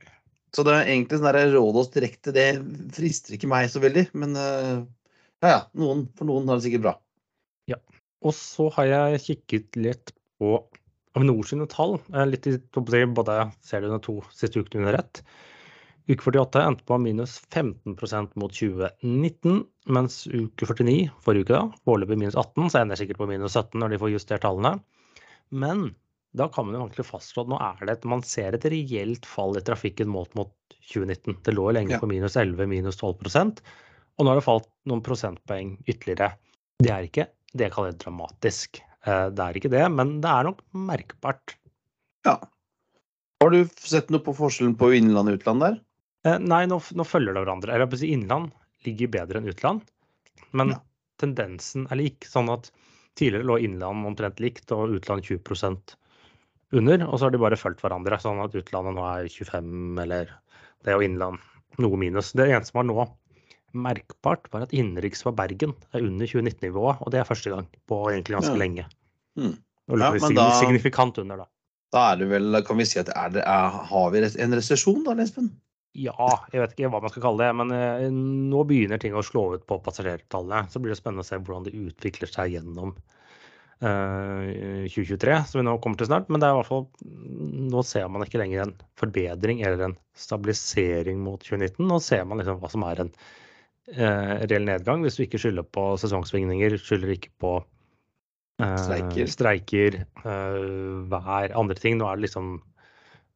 Så 0.53 0.64
det 0.68 0.75
er 0.77 0.90
egentlig 0.92 1.18
sånn 1.18 1.31
der 1.31 1.55
råd 1.55 1.79
oss 1.81 1.94
direkte, 1.94 2.35
det 2.37 2.48
frister 2.92 3.38
ikke 3.38 3.48
meg 3.48 3.70
så 3.72 3.81
veldig. 3.81 4.05
Men 4.20 4.37
uh, 4.37 4.83
ja, 5.40 5.48
ja. 5.48 5.61
Noen, 5.81 6.05
for 6.18 6.29
noen 6.29 6.51
har 6.51 6.61
det 6.61 6.66
sikkert 6.66 6.85
bra. 6.85 6.94
Ja. 7.72 7.81
Og 8.22 8.37
så 8.37 8.68
har 8.77 8.90
jeg 8.90 9.22
kikket 9.25 9.81
litt 9.81 10.12
på 10.42 10.59
Avinor 11.16 11.48
sine 11.48 11.64
tall. 11.72 11.96
Litt 12.29 12.46
i, 12.48 12.59
både 12.68 13.38
ser 13.64 13.83
du 13.83 13.88
de 13.92 13.98
to 14.05 14.18
siste 14.33 14.61
ukene 14.61 14.85
under 14.85 15.01
ett. 15.01 15.22
Uke 16.11 16.25
48 16.25 16.62
endte 16.67 16.87
på 16.88 16.99
minus 16.99 17.37
15% 17.55 18.33
mot 18.41 18.55
2019, 18.55 19.61
mens 19.95 20.23
uke 20.27 20.67
49, 20.67 21.12
forrige 21.23 21.47
uke, 21.47 21.55
da, 21.55 21.83
foreløpig 21.87 22.19
minus 22.19 22.38
18, 22.38 22.73
så 22.73 22.81
ender 22.81 22.99
sikkert 22.99 23.21
på 23.23 23.29
minus 23.31 23.55
17 23.55 23.79
når 23.79 23.95
de 23.95 24.01
får 24.03 24.15
justert 24.17 24.43
tallene. 24.43 24.75
Men 25.55 25.93
da 26.35 26.49
kan 26.51 26.67
man 26.67 26.79
jo 26.79 26.83
egentlig 26.87 27.07
fastslå 27.07 27.45
at 27.45 27.53
nå 27.53 27.61
er 27.61 27.85
det 27.87 27.95
et, 27.95 28.09
man 28.09 28.25
ser 28.27 28.57
et 28.57 28.67
reelt 28.73 29.29
fall 29.29 29.59
i 29.61 29.62
trafikken 29.65 30.11
målt 30.11 30.35
mot 30.38 30.53
2019. 30.91 31.38
Det 31.45 31.55
lå 31.55 31.69
lenge 31.77 31.95
ja. 31.95 32.01
på 32.03 32.11
minus 32.11 32.38
11, 32.41 32.67
minus 32.71 32.99
12 32.99 33.21
og 34.19 34.27
nå 34.27 34.33
har 34.33 34.38
det 34.38 34.45
falt 34.45 34.69
noen 34.88 35.01
prosentpoeng 35.05 35.77
ytterligere. 35.88 36.35
Det 36.83 36.91
er 36.93 37.07
ikke 37.07 37.29
det 37.53 37.69
jeg 37.69 37.75
kaller 37.75 37.95
dramatisk. 37.97 38.83
Eh, 39.07 39.29
det 39.33 39.45
er 39.45 39.59
ikke 39.59 39.71
det, 39.73 39.85
men 39.93 40.19
det 40.25 40.31
er 40.31 40.49
nok 40.49 40.61
merkbart. 40.77 41.57
Ja. 42.27 42.37
Har 43.43 43.55
du 43.55 43.65
sett 43.81 44.12
noe 44.12 44.23
på 44.23 44.35
forskjellen 44.37 44.77
på 44.79 44.93
innland 44.99 45.33
og 45.33 45.41
utland 45.41 45.65
der? 45.65 45.81
Eh, 46.27 46.39
nei, 46.39 46.65
nå, 46.71 46.79
nå, 46.95 47.07
følger 47.09 47.35
det 47.35 47.45
hverandre. 47.45 47.75
Eller 47.75 47.99
si 47.99 48.13
Innland 48.15 48.53
ligger 48.87 49.13
bedre 49.17 49.41
enn 49.41 49.51
utland. 49.51 49.87
Men 50.57 50.75
ja. 50.75 50.81
tendensen 51.23 51.89
er 51.91 52.01
lik. 52.01 52.27
Sånn 52.29 52.51
at 52.53 52.71
tidligere 53.19 53.49
lå 53.49 53.59
innland 53.67 54.07
omtrent 54.13 54.41
likt 54.43 54.73
og 54.75 54.95
utland 54.99 55.27
20% 55.27 55.97
under. 56.79 57.07
Og 57.09 57.19
så 57.19 57.27
har 57.27 57.35
de 57.35 57.43
bare 57.43 57.59
fulgt 57.61 57.83
hverandre. 57.85 58.21
Sånn 58.23 58.43
at 58.45 58.55
utlandet 58.59 58.97
nå 58.99 59.09
er 59.09 59.33
25 59.33 60.05
eller 60.05 60.31
det 60.87 60.97
og 60.99 61.05
innland 61.07 61.43
noe 61.83 61.99
minus. 61.99 62.33
Det 62.37 62.49
eneste 62.49 62.73
som 62.73 62.83
var 62.83 62.89
nå 62.91 63.09
merkbart, 63.73 64.51
var 64.53 64.67
at 64.67 64.75
innenriks 64.77 65.23
var 65.25 65.33
Bergen 65.39 65.73
er 65.97 66.05
under 66.05 66.29
2019-nivået. 66.29 67.01
Og 67.01 67.13
det 67.15 67.23
er 67.23 67.29
første 67.29 67.53
gang 67.55 67.69
på 67.89 68.03
egentlig 68.11 68.37
ganske 68.37 68.55
ja. 68.57 68.61
lenge. 68.61 68.87
Mm. 69.41 69.57
Ja, 69.93 70.13
da, 70.37 70.47
signifikant 70.61 71.19
under, 71.19 71.45
da. 71.45 71.49
Da 71.93 72.05
er 72.13 72.21
det 72.23 72.29
vel, 72.31 72.57
kan 72.65 72.79
vi 72.79 72.87
si 72.89 73.01
at 73.01 73.11
er 73.13 73.33
det, 73.35 73.43
er, 73.45 73.79
har 73.91 74.13
vi 74.13 74.23
en 74.25 74.57
resesjon 74.57 75.03
da, 75.05 75.17
Lesben? 75.19 75.51
Ja, 75.93 76.29
jeg 76.49 76.63
vet 76.63 76.73
ikke 76.73 76.89
hva 76.89 77.03
man 77.05 77.13
skal 77.13 77.25
kalle 77.27 77.45
det. 77.45 77.55
Men 77.61 77.73
eh, 77.77 78.07
nå 78.13 78.63
begynner 78.69 79.01
ting 79.01 79.17
å 79.17 79.25
slå 79.25 79.51
ut 79.57 79.67
på 79.69 79.81
passasjertallene. 79.85 80.71
Så 80.73 80.81
blir 80.81 80.95
det 80.95 81.01
spennende 81.01 81.25
å 81.25 81.29
se 81.29 81.41
hvordan 81.41 81.67
det 81.67 81.75
utvikler 81.77 82.33
seg 82.33 82.55
gjennom 82.55 82.95
eh, 83.85 84.89
2023, 84.89 85.37
som 85.51 85.61
vi 85.61 85.67
nå 85.69 85.77
kommer 85.85 86.01
til 86.01 86.09
snart. 86.09 86.33
Men 86.33 86.41
det 86.41 86.49
er 86.49 86.57
i 86.57 86.61
hvert 86.63 86.71
fall, 86.71 86.89
nå 87.75 87.85
ser 87.85 88.09
man 88.09 88.25
ikke 88.25 88.41
lenger 88.41 88.65
en 88.65 88.75
forbedring 89.01 89.61
eller 89.67 89.91
en 89.91 89.99
stabilisering 90.17 91.21
mot 91.27 91.45
2019. 91.45 91.85
Nå 91.91 92.01
ser 92.05 92.25
man 92.29 92.41
liksom 92.41 92.63
hva 92.63 92.73
som 92.73 92.89
er 92.89 93.05
en 93.05 93.13
eh, 93.93 94.35
reell 94.49 94.67
nedgang, 94.69 95.05
hvis 95.05 95.21
du 95.21 95.27
ikke 95.27 95.45
skylder 95.45 95.69
på 95.77 95.91
sesongsvingninger, 96.01 96.81
skylder 96.81 97.17
ikke 97.19 97.37
på 97.43 97.55
eh, 98.65 98.77
streiker, 98.81 99.33
streiker 99.37 100.01
eh, 100.01 100.61
vær, 101.13 101.53
andre 101.53 101.77
ting. 101.77 102.01
Nå 102.01 102.09
er 102.09 102.17
det 102.17 102.31
liksom 102.31 102.55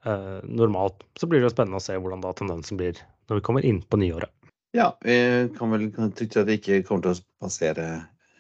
eh, 0.07 0.41
normalt. 0.47 1.05
Så 1.21 1.29
blir 1.29 1.43
det 1.43 1.51
jo 1.51 1.55
spennende 1.55 1.81
å 1.81 1.85
se 1.85 1.99
hvordan 1.99 2.25
da 2.25 2.35
tendensen 2.37 2.81
blir 2.81 2.99
når 3.31 3.41
vi 3.41 3.47
kommer 3.49 3.67
inn 3.67 3.83
på 3.83 4.01
nyåret. 4.01 4.33
Ja, 4.77 4.91
vi 5.03 5.17
kan 5.57 5.73
vel 5.73 5.89
trygt 6.19 6.37
at 6.37 6.49
vi 6.51 6.59
ikke 6.59 6.83
kommer 6.85 7.07
til 7.07 7.17
å 7.17 7.47
passere 7.47 7.87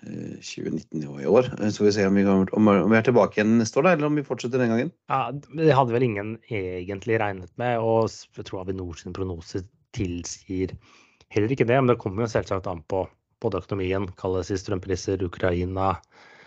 2019-nivået 0.06 1.24
i 1.24 1.30
år. 1.30 1.48
Så 1.72 1.86
vi 1.86 1.92
ser 1.94 2.10
om 2.10 2.18
vi, 2.18 2.24
kommer, 2.26 2.52
om 2.54 2.90
vi, 2.92 2.98
er 2.98 3.06
tilbake 3.06 3.40
igjen 3.40 3.56
neste 3.60 3.80
år, 3.80 3.86
da, 3.88 3.94
eller 3.96 4.10
om 4.10 4.18
vi 4.18 4.26
fortsetter 4.26 4.60
den 4.62 4.72
gangen. 4.74 4.92
Ja, 5.10 5.32
Det 5.32 5.74
hadde 5.74 5.96
vel 5.96 6.06
ingen 6.06 6.36
egentlig 6.50 7.18
regnet 7.22 7.50
med, 7.60 7.80
og 7.80 8.12
jeg 8.36 8.46
tror 8.46 8.62
Avinor 8.62 8.98
sin 9.00 9.16
prognose 9.16 9.64
tilsier 9.96 10.76
heller 11.34 11.52
ikke 11.52 11.66
det. 11.68 11.78
Men 11.80 11.90
det 11.90 12.00
kommer 12.02 12.24
jo 12.24 12.32
selvsagt 12.36 12.68
an 12.70 12.84
på 12.90 13.06
både 13.42 13.60
økonomien, 13.64 14.08
kalles 14.20 14.52
i 14.52 14.58
strømpriser, 14.60 15.24
Ukraina, 15.26 15.96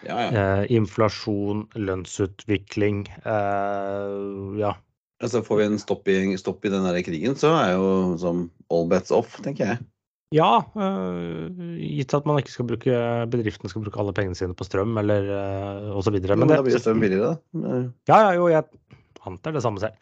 ja, 0.07 0.15
ja. 0.15 0.30
Eh, 0.32 0.61
inflasjon, 0.78 1.65
lønnsutvikling. 1.76 3.03
Eh, 3.28 4.13
ja, 4.61 4.74
Altså 5.20 5.41
Får 5.43 5.59
vi 5.59 5.67
en 5.67 5.80
stopp 5.82 6.07
i, 6.07 6.17
stopp 6.39 6.63
i 6.63 6.72
den 6.72 6.86
der 6.88 6.99
krigen, 7.03 7.36
så 7.39 7.51
er 7.59 7.74
jo 7.76 7.88
som 8.22 8.45
all 8.72 8.88
bets 8.91 9.11
off, 9.15 9.36
tenker 9.43 9.74
jeg. 9.74 9.88
Ja, 10.36 10.61
uh, 10.78 11.49
gitt 11.82 12.13
at 12.13 12.28
man 12.30 12.38
ikke 12.38 12.53
skal 12.53 12.67
bruke 12.70 12.97
bedriftene 13.34 13.72
skal 13.72 13.82
bruke 13.82 13.97
alle 13.97 14.13
pengene 14.13 14.38
sine 14.38 14.53
på 14.53 14.67
strøm 14.67 14.93
eller 15.01 15.26
uh, 15.26 15.88
osv. 15.97 16.20
Men, 16.22 16.43
men 16.43 16.51
da 16.53 16.59
blir 16.65 16.78
strøm 16.78 17.01
billigere, 17.01 17.32
da? 17.34 17.80
Ja, 18.11 18.20
ja, 18.28 18.36
jo, 18.38 18.45
jeg 18.53 18.99
antar 19.26 19.57
det 19.57 19.63
samme 19.65 19.82
selv. 19.82 19.97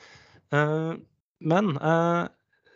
Uh, 0.52 1.00
men 1.48 1.72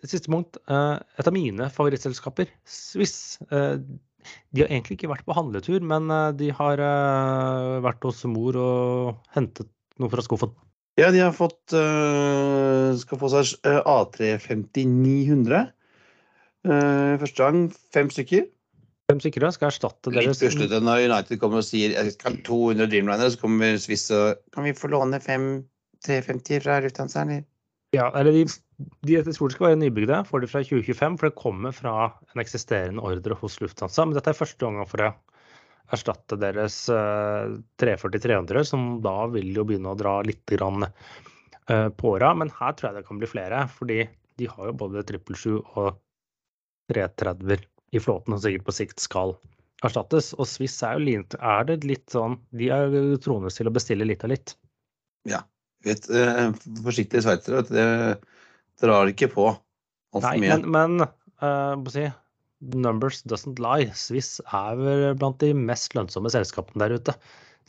siste 0.01 0.31
punkt. 0.31 0.57
Et 0.65 1.27
av 1.29 1.35
mine 1.35 1.67
favorittselskaper, 1.69 2.49
Swiss. 2.65 3.37
De 3.51 4.63
har 4.63 4.71
egentlig 4.71 4.95
ikke 4.97 5.11
vært 5.11 5.27
på 5.27 5.35
handletur, 5.37 5.83
men 5.85 6.09
de 6.39 6.49
har 6.57 6.81
vært 7.85 8.05
hos 8.07 8.23
mor 8.29 8.57
og 8.57 9.35
hentet 9.35 9.69
noe 10.01 10.09
fra 10.13 10.25
skuffen. 10.25 10.53
Ja, 10.99 11.11
de 11.13 11.21
har 11.23 11.35
fått 11.35 11.75
øh, 11.77 12.91
Skal 12.99 13.19
få 13.21 13.29
seg 13.31 13.53
øh, 13.67 13.79
A350-900. 13.87 15.69
Uh, 16.61 17.17
første 17.17 17.41
gang 17.41 17.61
fem 17.95 18.09
stykker. 18.13 18.43
Fem 19.09 19.21
stykker 19.23 19.43
da, 19.43 19.49
skal 19.55 19.71
erstatte 19.71 20.11
Litt 20.13 20.27
deres 20.27 20.41
puslete 20.43 20.77
når 20.83 21.07
United 21.07 21.39
kommer 21.41 21.63
og 21.63 21.65
sier 21.65 21.95
jeg 21.95 22.13
skal 22.13 22.35
ha 22.35 22.43
200 22.45 22.91
Dreamliner, 22.91 23.31
så 23.33 23.41
kommer 23.41 23.79
Swiss 23.81 24.11
og 24.13 24.43
Kan 24.53 24.67
vi 24.67 24.75
få 24.77 24.91
låne 24.93 25.19
fem 25.23 25.47
350 26.05 26.61
fra 26.65 26.77
Lufthansa, 26.85 27.25
eller? 27.25 27.41
Ja, 27.95 28.07
eller 28.15 28.31
de, 28.35 28.45
de 29.03 29.17
jeg 29.17 29.25
tror 29.25 29.49
det 29.49 29.57
skal 29.57 29.67
være 29.71 29.81
nybygde, 29.81 30.21
får 30.29 30.43
de 30.43 30.51
fra 30.53 30.61
2025, 30.63 31.17
for 31.19 31.27
det 31.27 31.39
kommer 31.41 31.75
fra 31.75 31.95
en 32.31 32.43
eksisterende 32.43 33.03
ordre 33.03 33.35
hos 33.41 33.57
Lufthansa. 33.63 34.05
Men 34.05 34.15
dette 34.15 34.31
er 34.31 34.37
første 34.37 34.63
gang 34.63 34.79
for 34.87 35.03
å 35.03 35.11
erstatte 35.91 36.37
deres 36.39 36.83
eh, 36.89 37.57
340-300, 37.81 38.63
som 38.67 38.87
da 39.03 39.25
vil 39.31 39.51
jo 39.55 39.65
begynne 39.67 39.93
å 39.93 39.99
dra 39.99 40.19
litt 40.25 40.53
eh, 40.55 41.87
på 41.89 42.13
åra. 42.15 42.33
Men 42.37 42.53
her 42.59 42.75
tror 42.75 42.91
jeg 42.91 43.01
det 43.01 43.07
kan 43.09 43.21
bli 43.21 43.29
flere, 43.29 43.65
fordi 43.75 44.05
de 44.39 44.49
har 44.49 44.71
jo 44.71 44.77
både 44.83 45.03
777 45.03 45.59
og 45.59 45.99
330 46.91 47.65
i 47.91 47.99
flåten, 47.99 48.35
som 48.35 48.43
sikkert 48.43 48.67
på 48.67 48.75
sikt 48.75 49.03
skal 49.03 49.35
erstattes. 49.85 50.31
Og 50.37 50.47
Swiss 50.49 50.77
er 50.85 50.97
jo 50.97 51.05
lint, 51.05 51.35
er 51.37 51.67
det 51.67 51.81
litt 51.87 52.07
sånn 52.13 52.37
De 52.55 52.69
er 52.73 52.91
jo 52.93 53.19
troende 53.21 53.51
til 53.53 53.69
å 53.69 53.75
bestille 53.75 54.07
litt 54.07 54.23
av 54.25 54.33
litt. 54.33 54.55
Ja. 55.29 55.43
Vet, 55.85 56.05
øh, 56.13 56.51
forsiktige 56.85 57.23
sveitsere, 57.25 57.63
det 57.65 57.85
drar 58.81 59.09
ikke 59.09 59.31
på 59.33 59.47
altfor 59.49 60.37
mye. 60.37 60.57
men, 60.61 60.67
men 60.99 61.07
uh, 61.41 61.89
si, 61.89 62.05
numbers 62.61 63.21
doesn't 63.27 63.61
lie. 63.61 63.89
Swiss 63.97 64.39
er 64.45 64.79
vel 64.79 65.05
blant 65.19 65.41
de 65.43 65.51
mest 65.57 65.95
lønnsomme 65.97 66.31
selskapene 66.33 66.85
der 66.85 66.99
ute. 66.99 67.15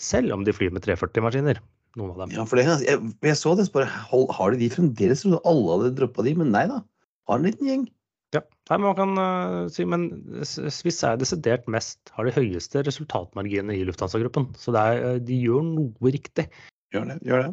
Selv 0.01 0.34
om 0.34 0.45
de 0.47 0.55
flyr 0.55 0.72
med 0.74 0.84
340-maskiner. 0.86 1.61
Noen 2.01 2.14
av 2.14 2.22
dem. 2.22 2.36
Ja, 2.38 2.45
for 2.49 2.57
det, 2.57 2.64
jeg, 2.86 3.01
jeg 3.20 3.36
så 3.36 3.53
det, 3.59 3.66
bare 3.74 3.90
Har 4.09 4.55
de 4.55 4.62
de 4.62 4.70
fremdeles? 4.72 5.20
Jeg 5.20 5.28
trodde 5.28 5.43
alle 5.49 5.74
hadde 5.76 5.97
droppa 5.99 6.24
de, 6.24 6.32
men 6.40 6.55
nei 6.55 6.64
da. 6.70 6.80
Har 7.28 7.40
en 7.40 7.49
liten 7.49 7.68
gjeng. 7.68 7.84
Ja, 8.32 8.40
Nei, 8.70 8.78
men 8.78 8.86
man 8.86 8.97
kan 8.97 9.18
uh, 9.20 9.68
si, 9.68 9.84
men 9.84 10.07
Swiss 10.49 11.03
er 11.05 11.18
desidert 11.20 11.66
mest, 11.70 12.01
har 12.16 12.24
de 12.24 12.32
høyeste 12.32 12.80
resultatmarginene 12.86 13.76
i 13.76 13.84
Lufthansa-gruppen. 13.84 14.49
Så 14.57 14.72
er, 14.72 15.03
eh, 15.05 15.18
de 15.20 15.36
gjør 15.36 15.66
noe 15.66 16.12
riktig. 16.14 16.47
Gjør 16.95 17.11
det. 17.11 17.18
gjør 17.28 17.45
det. 17.45 17.53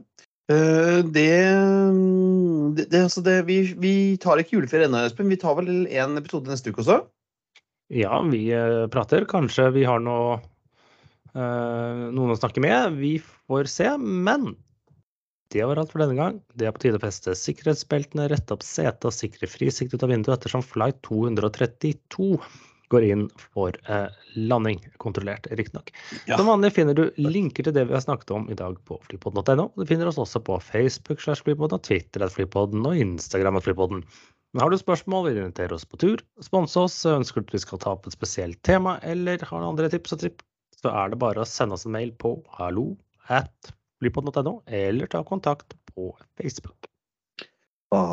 Det, 0.50 1.26
det, 2.80 2.86
det, 2.90 3.02
altså 3.04 3.22
det 3.22 3.36
vi, 3.46 3.60
vi 3.78 3.94
tar 4.24 4.40
ikke 4.40 4.56
juleferie 4.56 4.88
ennå, 4.88 5.04
Espen. 5.06 5.30
Vi 5.30 5.38
tar 5.42 5.60
vel 5.60 5.84
en 5.86 6.16
episode 6.22 6.50
neste 6.50 6.72
uke 6.72 6.82
også? 6.86 7.02
Ja, 7.90 8.22
vi 8.22 8.44
eh, 8.54 8.86
prater. 8.94 9.26
Kanskje 9.30 9.70
vi 9.74 9.84
har 9.90 10.02
noe, 10.04 10.40
eh, 11.34 12.08
noen 12.14 12.34
å 12.36 12.38
snakke 12.38 12.62
med. 12.62 13.00
Vi 13.02 13.16
får 13.20 13.70
se. 13.72 13.90
Men 13.98 14.54
det 15.50 15.66
var 15.66 15.82
alt 15.82 15.92
for 15.94 16.04
denne 16.04 16.18
gang. 16.18 16.40
Det 16.54 16.70
er 16.70 16.74
på 16.76 16.84
tide 16.84 17.00
å 17.00 17.04
feste 17.04 17.34
sikkerhetsbeltene, 17.34 18.30
rette 18.30 18.54
opp 18.54 18.66
setet 18.66 19.10
og 19.10 19.16
sikre 19.16 19.50
frisikt 19.50 19.96
ut 19.96 20.06
av 20.06 20.14
vinduet 20.14 20.38
ettersom 20.38 20.62
flight 20.66 21.02
232 21.08 22.36
går 22.90 23.06
inn 23.06 23.26
for 23.38 23.74
eh, 23.90 24.08
landing. 24.38 24.82
Kontrollert, 25.02 25.50
riktignok. 25.58 25.90
Ja. 26.30 26.38
Som 26.38 26.50
vanlig 26.50 26.74
finner 26.78 26.98
du 26.98 27.08
linker 27.22 27.66
til 27.66 27.74
det 27.74 27.88
vi 27.90 27.96
har 27.98 28.06
snakket 28.06 28.34
om 28.38 28.46
i 28.50 28.58
dag 28.58 28.78
på 28.86 28.98
flypodden.no. 29.10 29.70
Du 29.78 29.86
finner 29.90 30.10
oss 30.10 30.22
også 30.22 30.42
på 30.46 30.58
Facebook, 30.62 31.22
slash 31.22 31.46
flypodden, 31.46 31.82
Twitter 31.86 32.26
at 32.26 32.34
flypodden 32.38 32.86
og 32.86 32.98
Instagram 32.98 33.58
at 33.62 33.66
flypodden. 33.66 34.06
Men 34.54 34.64
har 34.64 34.70
du 34.74 34.78
spørsmål, 34.82 35.28
vil 35.28 35.36
du 35.38 35.42
invitere 35.44 35.76
oss 35.78 35.86
på 35.86 36.00
tur, 36.02 36.22
sponse 36.42 36.80
oss, 36.82 36.96
ønsker 37.06 37.44
du 37.44 37.52
at 37.52 37.58
vi 37.60 37.62
skal 37.62 37.82
ta 37.82 37.94
opp 37.94 38.08
et 38.10 38.16
spesielt 38.16 38.58
tema, 38.66 38.98
eller 39.06 39.44
har 39.46 39.62
noen 39.62 39.76
andre 39.76 39.90
tips 39.94 40.16
og 40.16 40.24
tripp, 40.24 40.42
så 40.80 40.90
er 40.90 41.12
det 41.12 41.20
bare 41.22 41.44
å 41.44 41.50
sende 41.50 41.76
oss 41.78 41.86
en 41.86 41.94
mail 41.94 42.12
på 42.18 42.32
hallo 42.58 42.96
at 43.30 43.74
flypod.no 44.02 44.62
eller 44.66 45.12
ta 45.12 45.22
kontakt 45.28 45.76
på 45.92 46.18
Facebook. 46.40 46.90
Bade 47.92 48.10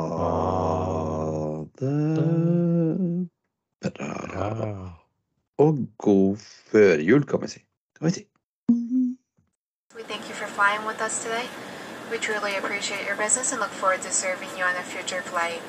bra. 3.97 4.93
Og 5.59 5.79
god 5.99 6.37
førjul, 6.73 7.25
kan 7.25 7.41
vi 7.43 7.49
si. 7.49 7.61
Kan 7.97 8.07
vi 8.07 8.13
si. 8.19 8.27
We 9.97 10.03
thank 10.03 10.29
you 10.29 10.35
for 10.35 10.49
flying 10.53 10.85
with 10.85 11.01
us 11.01 11.25
today. 11.25 11.49
We 12.11 12.19
truly 12.19 12.57
appreciate 12.61 13.07
your 13.07 13.17
business 13.17 13.53
and 13.53 13.61
look 13.61 13.71
forward 13.71 14.03
to 14.03 14.13
serving 14.13 14.51
you 14.59 14.65
on 14.65 14.77
a 14.77 14.83
future 14.83 15.23
flight. 15.23 15.63